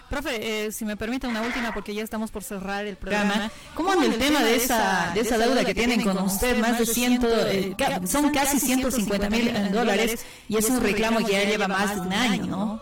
Profe, 0.09 0.65
eh, 0.65 0.71
si 0.71 0.85
me 0.85 0.97
permite 0.97 1.27
una 1.27 1.41
última 1.41 1.73
porque 1.73 1.93
ya 1.93 2.03
estamos 2.03 2.31
por 2.31 2.43
cerrar 2.43 2.85
el 2.85 2.97
programa. 2.97 3.51
¿Cómo 3.73 3.91
anda 3.91 4.05
el 4.05 4.17
tema 4.17 4.43
de 4.43 4.55
esa, 4.55 5.11
de 5.13 5.21
esa 5.21 5.37
deuda 5.37 5.65
que 5.65 5.73
tienen 5.73 6.03
con 6.03 6.17
usted? 6.19 6.59
Más 6.59 6.79
de 6.79 6.85
ciento, 6.85 7.27
eh, 7.47 7.75
son 8.05 8.31
casi 8.31 8.59
150 8.59 9.29
mil 9.29 9.71
dólares 9.71 10.25
y 10.47 10.57
es 10.57 10.69
un 10.69 10.81
reclamo 10.81 11.25
que 11.25 11.33
ya 11.33 11.43
lleva 11.43 11.67
más 11.67 11.95
de 11.95 12.01
un 12.01 12.13
año, 12.13 12.45
¿no? 12.45 12.81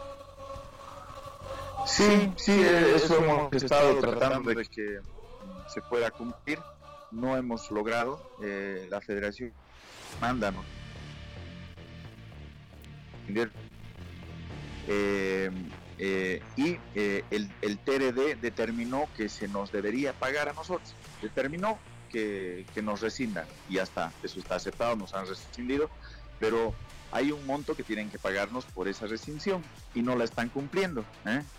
Sí, 1.85 2.31
sí, 2.35 2.51
eh, 2.51 2.93
eso 2.95 3.17
hemos 3.17 3.53
estado 3.53 3.99
tratando 3.99 4.49
de 4.53 4.65
que 4.65 4.99
se 5.67 5.81
pueda 5.81 6.11
cumplir. 6.11 6.59
No 7.11 7.37
hemos 7.37 7.71
logrado. 7.71 8.19
la 8.89 8.99
federación 9.01 9.53
manda, 10.19 10.51
¿no? 10.51 10.63
Eh, 14.87 15.51
eh, 15.97 16.41
y 16.57 16.77
eh, 16.93 17.23
el, 17.31 17.77
TRD 17.79 18.35
determinó 18.35 19.07
que 19.15 19.29
se 19.29 19.47
nos 19.47 19.71
debería 19.71 20.13
pagar 20.13 20.49
a 20.49 20.53
nosotros, 20.53 20.93
determinó 21.21 21.79
que, 22.09 22.65
que 22.73 22.81
nos 22.81 23.01
rescindan 23.01 23.45
y 23.69 23.75
ya 23.75 23.83
está, 23.83 24.11
eso 24.21 24.39
está 24.39 24.55
aceptado, 24.55 24.95
nos 24.95 25.13
han 25.13 25.25
rescindido, 25.25 25.89
pero 26.39 26.73
hay 27.11 27.31
un 27.31 27.45
monto 27.45 27.75
que 27.75 27.83
tienen 27.83 28.09
que 28.09 28.19
pagarnos 28.19 28.65
por 28.65 28.87
esa 28.89 29.07
rescisión 29.07 29.63
y 29.93 30.01
no 30.01 30.15
la 30.15 30.25
están 30.25 30.49
cumpliendo, 30.49 31.05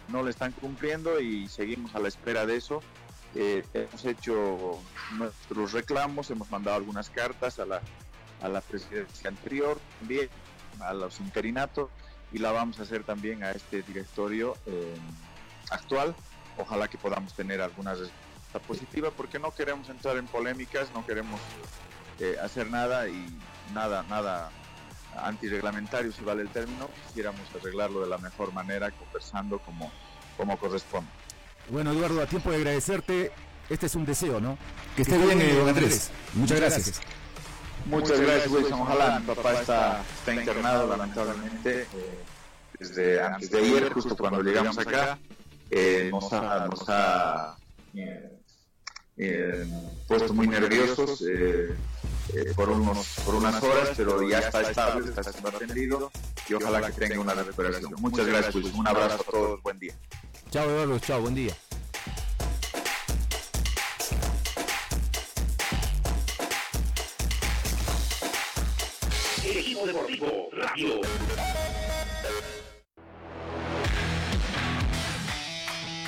no 0.09 0.23
la 0.23 0.31
están 0.31 0.53
cumpliendo 0.53 1.19
y 1.19 1.49
seguimos 1.49 1.95
a 1.95 1.99
la 1.99 2.09
espera 2.09 2.45
de 2.45 2.57
eso. 2.57 2.83
hemos 3.35 4.05
hecho 4.05 4.79
nuestros 5.17 5.73
reclamos, 5.73 6.31
hemos 6.31 6.51
mandado 6.51 6.77
algunas 6.77 7.09
cartas 7.09 7.59
a 7.59 7.65
la, 7.65 7.81
a 8.43 8.49
la 8.49 8.61
presidencia 8.61 9.31
anterior 9.31 9.79
también, 9.99 10.29
a 10.81 10.93
los 10.93 11.21
interinatos 11.21 11.89
y 12.37 12.39
la 12.39 12.53
vamos 12.53 12.79
a 12.79 12.83
hacer 12.83 13.03
también 13.03 13.43
a 13.43 13.53
este 13.53 13.81
directorio 13.81 14.59
eh, 14.67 14.95
actual. 15.71 16.15
Ojalá 16.59 16.87
que 16.87 16.99
podamos 16.99 17.33
tener 17.33 17.63
alguna 17.63 17.93
respuesta 17.93 18.59
positiva 18.67 19.11
porque 19.11 19.39
no 19.39 19.55
queremos 19.55 19.89
entrar 19.89 20.19
en 20.19 20.27
polémicas, 20.27 20.89
no 20.93 21.07
queremos 21.07 21.41
eh, 22.21 22.37
hacer 22.43 22.71
nada 22.71 23.09
y 23.09 23.27
nada, 23.73 24.05
nada 24.11 24.51
antirreglamentario, 25.23 26.13
si 26.13 26.23
vale 26.25 26.43
el 26.43 26.51
término, 26.51 26.91
quisiéramos 27.07 27.41
arreglarlo 27.59 28.03
de 28.03 28.11
la 28.11 28.19
mejor 28.19 28.53
manera, 28.53 28.91
conversando 28.91 29.59
como, 29.61 29.91
como 30.37 30.59
corresponde. 30.59 31.09
Bueno, 31.71 31.93
Eduardo, 31.93 32.21
a 32.21 32.27
tiempo 32.27 32.51
de 32.51 32.57
agradecerte, 32.57 33.33
este 33.71 33.87
es 33.87 33.95
un 33.95 34.05
deseo, 34.05 34.43
¿no? 34.43 34.59
Que 34.95 35.03
esté 35.03 35.17
bien, 35.17 35.41
eh, 35.41 35.65
Andrés. 35.67 36.11
Muchas 36.35 36.61
gracias. 36.61 37.01
Muchas 37.87 38.21
gracias, 38.21 38.51
Wilson. 38.51 38.81
Ojalá 38.81 39.21
mi 39.21 39.27
papá 39.27 39.53
está, 39.55 40.03
está 40.19 40.35
internado, 40.35 40.89
lamentablemente, 40.89 41.83
eh, 41.83 41.87
desde 42.79 43.23
antes 43.23 43.51
de 43.51 43.59
ayer, 43.59 43.93
justo 43.93 44.17
cuando 44.17 44.43
llegamos 44.43 44.77
acá. 44.79 45.19
Eh, 45.71 46.11
nos 46.13 46.33
ha, 46.33 46.67
nos 46.69 46.85
ha 46.89 47.57
eh, 49.17 49.67
puesto 50.07 50.33
muy 50.33 50.47
nerviosos 50.47 51.25
por, 52.55 52.71
unos, 52.71 53.07
por 53.25 53.35
unas 53.35 53.63
horas, 53.63 53.91
pero 53.97 54.29
ya 54.29 54.39
está 54.39 54.63
estable, 54.63 55.09
está 55.09 55.25
siendo 55.25 55.49
atendido 55.49 56.11
y 56.49 56.55
ojalá 56.55 56.91
que 56.91 56.93
tenga 56.93 57.21
una 57.21 57.35
recuperación. 57.35 57.95
Muchas 57.99 58.27
gracias, 58.27 58.55
Wilson. 58.55 58.81
Un 58.81 58.89
abrazo 58.89 59.25
a 59.27 59.31
todos. 59.31 59.63
Buen 59.63 59.79
día. 59.79 59.95
Chao, 60.51 60.71
Eduardo. 60.71 60.99
Chao, 61.01 61.21
buen 61.21 61.35
día. 61.35 61.57
Radio. 70.77 71.01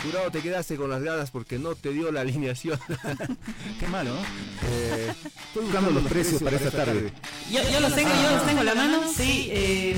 Jurado, 0.03 0.31
te 0.31 0.41
quedaste 0.41 0.77
con 0.77 0.91
las 0.91 1.03
ganas 1.03 1.31
porque 1.31 1.59
no 1.59 1.75
te 1.75 1.91
dio 1.91 2.12
la 2.12 2.21
alineación. 2.21 2.79
Qué 3.81 3.89
malo, 3.89 4.14
¿no? 4.14 4.21
Eh, 4.21 5.12
estoy 5.49 5.64
buscando 5.64 5.91
los 5.91 6.05
precios 6.05 6.43
para 6.43 6.57
esta 6.57 6.71
tarde. 6.71 7.12
Yo, 7.51 7.61
yo 7.71 7.81
los 7.81 7.95
tengo, 7.95 8.11
yo 8.23 8.31
los 8.31 8.47
tengo 8.47 8.61
en 8.61 8.66
la 8.66 8.75
mano, 8.75 9.01
sí. 9.12 9.49
Eh, 9.51 9.97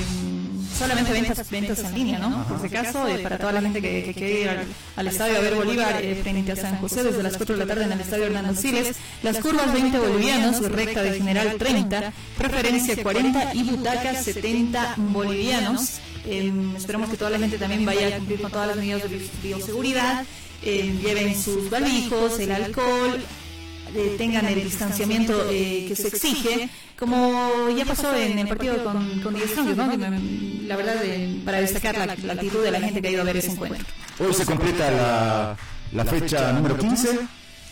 solamente 0.81 1.13
ventas, 1.13 1.51
ventas 1.51 1.79
en 1.81 1.95
línea, 1.95 2.19
¿no? 2.19 2.47
Por 2.49 2.59
si 2.59 2.67
acaso, 2.75 3.07
eh, 3.07 3.19
para 3.19 3.37
toda 3.37 3.53
la 3.53 3.61
gente 3.61 3.83
que, 3.83 4.15
quiere 4.15 4.41
ir 4.41 4.51
al, 4.97 5.07
estadio 5.07 5.37
a 5.37 5.41
ver 5.41 5.55
Bolívar 5.55 6.03
eh, 6.03 6.19
frente 6.23 6.53
a 6.53 6.57
San 6.57 6.79
José 6.79 7.05
desde 7.05 7.23
las 7.23 7.37
4 7.37 7.57
de 7.57 7.67
la 7.67 7.67
tarde 7.67 7.85
en 7.85 7.93
el 7.93 8.01
estadio 8.01 8.25
Hernando 8.25 8.55
Siles, 8.55 8.97
las 9.23 9.39
curvas 9.39 9.73
20 9.75 9.99
bolivianos, 9.99 10.61
recta 10.71 11.03
de 11.03 11.19
general 11.19 11.57
30, 11.59 12.13
preferencia 12.39 13.03
40 13.03 13.55
y 13.55 13.63
butacas 13.65 14.25
70 14.25 14.95
bolivianos. 14.97 16.01
Em, 16.27 16.75
esperamos 16.77 17.11
que 17.11 17.17
toda 17.19 17.31
la 17.31 17.39
gente 17.39 17.59
también 17.59 17.85
vaya 17.85 18.09
a 18.09 18.19
cumplir 18.19 18.41
con 18.41 18.51
todas 18.51 18.69
las 18.69 18.77
medidas 18.77 19.03
de 19.03 19.29
bioseguridad. 19.43 20.25
Eh, 20.63 20.99
lleven 21.03 21.41
sus 21.41 21.71
barbijos, 21.71 22.39
el 22.39 22.53
alcohol, 22.53 23.19
eh, 23.95 24.15
tengan 24.19 24.47
el 24.47 24.63
distanciamiento 24.63 25.47
eh, 25.51 25.87
que 25.89 25.97
se 25.97 26.09
exige, 26.09 26.69
como 26.99 27.69
ya 27.77 27.85
pasó 27.85 28.15
en 28.15 28.39
el 28.39 28.49
partido 28.49 28.83
con, 28.85 29.21
con 29.21 29.35
la 29.35 30.77
verdad, 30.77 31.03
para 31.45 31.61
destacar 31.61 31.97
la, 31.99 32.33
actitud 32.33 32.63
de 32.63 32.71
la 32.71 32.81
gente 32.81 33.03
que 33.03 33.09
ha 33.09 33.11
ido 33.11 33.23
a 33.23 33.25
ver 33.25 33.37
ese 33.37 33.53
encuentro. 33.53 33.85
Hoy 34.19 34.33
se 34.35 34.45
completa 34.45 34.91
la, 34.91 35.57
la 35.93 36.05
fecha 36.05 36.53
número 36.53 36.77
15, 36.77 37.19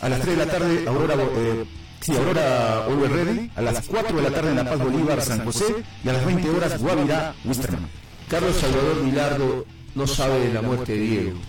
a 0.01 0.09
las 0.09 0.21
3 0.21 0.37
de 0.37 0.45
la 0.45 0.51
tarde, 0.51 0.87
Aurora... 0.87 1.15
Eh, 1.15 1.65
Sí, 2.01 2.15
Aurora 2.15 2.87
Over 2.87 3.11
Ready, 3.11 3.51
a 3.57 3.61
las 3.61 3.85
4 3.85 4.15
de 4.15 4.23
la 4.23 4.29
tarde 4.29 4.51
en 4.51 4.55
La 4.55 4.63
Paz 4.63 4.79
Bolívar, 4.79 5.21
San 5.21 5.43
José, 5.43 5.65
y 6.01 6.07
a 6.07 6.13
las 6.13 6.25
20 6.25 6.49
horas 6.49 6.81
Guavirá, 6.81 7.35
Wisterman. 7.43 7.89
Carlos 8.29 8.55
Salvador 8.55 9.03
Milardo 9.03 9.65
no 9.95 10.07
sabe 10.07 10.39
de 10.39 10.53
la 10.53 10.61
muerte 10.61 10.93
de 10.93 10.99
Diego. 10.99 11.39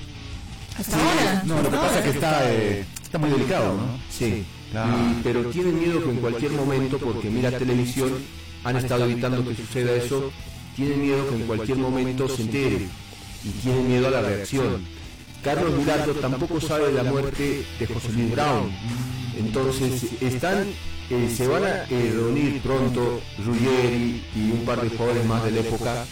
Hasta 0.79 0.97
ahora. 0.97 1.43
No, 1.45 1.63
lo 1.63 1.71
que 1.71 1.77
pasa 1.77 1.99
es 1.99 2.05
que 2.05 2.11
está, 2.11 2.51
eh, 2.51 2.85
está 3.03 3.19
muy 3.19 3.31
delicado, 3.31 3.75
¿no? 3.75 4.01
Sí, 4.11 4.45
Y- 4.73 5.21
pero 5.23 5.45
tienen 5.47 5.79
miedo 5.79 6.03
que 6.05 6.11
en 6.11 6.17
cualquier 6.19 6.53
momento, 6.53 6.99
porque 6.99 7.29
mira 7.31 7.51
televisión, 7.51 8.13
han 8.65 8.77
estado 8.77 9.05
evitando 9.05 9.45
que 9.49 9.55
suceda 9.57 9.95
eso, 9.95 10.31
tienen 10.77 11.01
miedo 11.03 11.29
que 11.29 11.35
en 11.37 11.47
cualquier 11.47 11.79
momento 11.79 12.29
se 12.29 12.43
entere 12.43 12.89
y 13.45 13.49
tienen 13.63 13.89
miedo 13.89 14.07
a 14.09 14.11
la 14.11 14.21
reacción. 14.23 14.85
Carlos 15.43 15.73
Milardo 15.77 16.13
tampoco 16.15 16.61
sabe 16.61 16.89
de 16.89 16.93
la 16.93 17.05
muerte 17.11 17.65
de 17.79 17.87
José 17.87 18.13
Luis 18.13 18.31
Brown. 18.33 18.71
Entonces 19.39 20.05
están, 20.21 20.67
eh, 21.09 21.35
se 21.35 21.47
van 21.49 21.65
a 21.65 21.85
eh, 21.85 22.13
reunir 22.15 22.61
pronto 22.61 23.21
Ruggeri 23.45 24.23
y 24.37 24.51
un 24.53 24.65
par 24.67 24.81
de 24.83 24.91
jugadores 24.91 25.25
más 25.27 25.43
de 25.45 25.51
la 25.53 25.61
época 25.61 26.05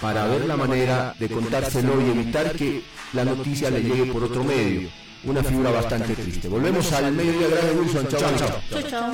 para 0.00 0.26
ver 0.26 0.46
la 0.46 0.56
manera 0.56 1.14
de 1.18 1.28
contárselo 1.28 2.00
y 2.00 2.10
evitar 2.10 2.52
que 2.56 2.82
la 3.12 3.24
noticia 3.24 3.70
le 3.70 3.82
llegue 3.82 4.06
por 4.06 4.24
otro 4.24 4.42
medio. 4.44 4.88
Una 5.26 5.42
figura 5.42 5.70
bastante 5.70 6.14
triste. 6.14 6.48
Volvemos 6.48 6.92
al 6.92 7.12
mediodía, 7.12 7.48
gracias 7.48 7.74
Wilson. 7.76 8.08
Chao, 8.08 8.20
chao. 8.36 8.60
Chao, 8.70 8.82
chao. 8.82 9.12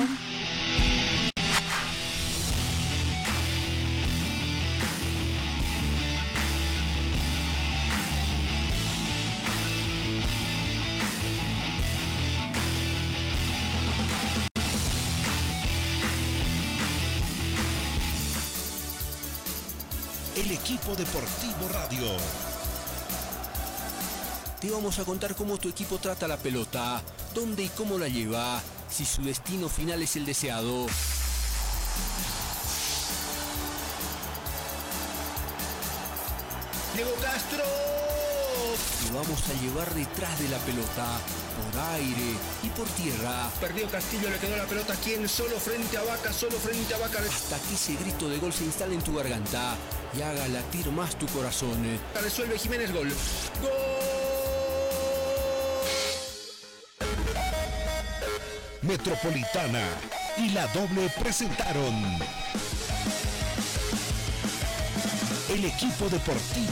El 20.35 20.51
equipo 20.51 20.95
deportivo 20.95 21.69
radio. 21.71 22.50
Te 24.61 24.69
vamos 24.69 24.99
a 24.99 25.05
contar 25.05 25.33
cómo 25.33 25.57
tu 25.57 25.69
equipo 25.69 25.97
trata 25.97 26.27
la 26.27 26.37
pelota, 26.37 27.01
dónde 27.33 27.63
y 27.63 27.69
cómo 27.69 27.97
la 27.97 28.07
lleva, 28.07 28.61
si 28.91 29.05
su 29.05 29.23
destino 29.23 29.67
final 29.67 30.03
es 30.03 30.15
el 30.17 30.23
deseado. 30.23 30.85
Diego 36.93 37.11
Castro. 37.23 37.63
Te 39.03 39.11
vamos 39.15 39.41
a 39.49 39.61
llevar 39.63 39.95
detrás 39.95 40.39
de 40.39 40.49
la 40.49 40.59
pelota, 40.59 41.07
por 41.57 41.81
aire 41.95 42.35
y 42.61 42.69
por 42.69 42.87
tierra, 42.89 43.49
Perdió 43.59 43.89
Castillo, 43.89 44.29
le 44.29 44.37
quedó 44.37 44.57
la 44.57 44.65
pelota. 44.65 44.95
¿Quién? 45.03 45.27
Solo 45.27 45.57
frente 45.59 45.97
a 45.97 46.03
Vaca, 46.03 46.31
solo 46.31 46.57
frente 46.57 46.93
a 46.93 46.99
Vaca. 46.99 47.17
hasta 47.17 47.57
que 47.67 47.73
ese 47.73 47.95
grito 47.95 48.29
de 48.29 48.37
gol 48.37 48.53
se 48.53 48.65
instale 48.65 48.93
en 48.93 49.01
tu 49.01 49.15
garganta 49.15 49.75
y 50.15 50.21
haga 50.21 50.47
latir 50.49 50.91
más 50.91 51.17
tu 51.17 51.25
corazón. 51.29 51.99
Resuelve 52.21 52.59
Jiménez 52.59 52.93
gol. 52.93 53.11
Metropolitana 58.81 59.85
y 60.37 60.49
la 60.49 60.65
doble 60.67 61.07
presentaron. 61.21 61.93
El 65.49 65.65
equipo 65.65 66.09
deportivo 66.09 66.69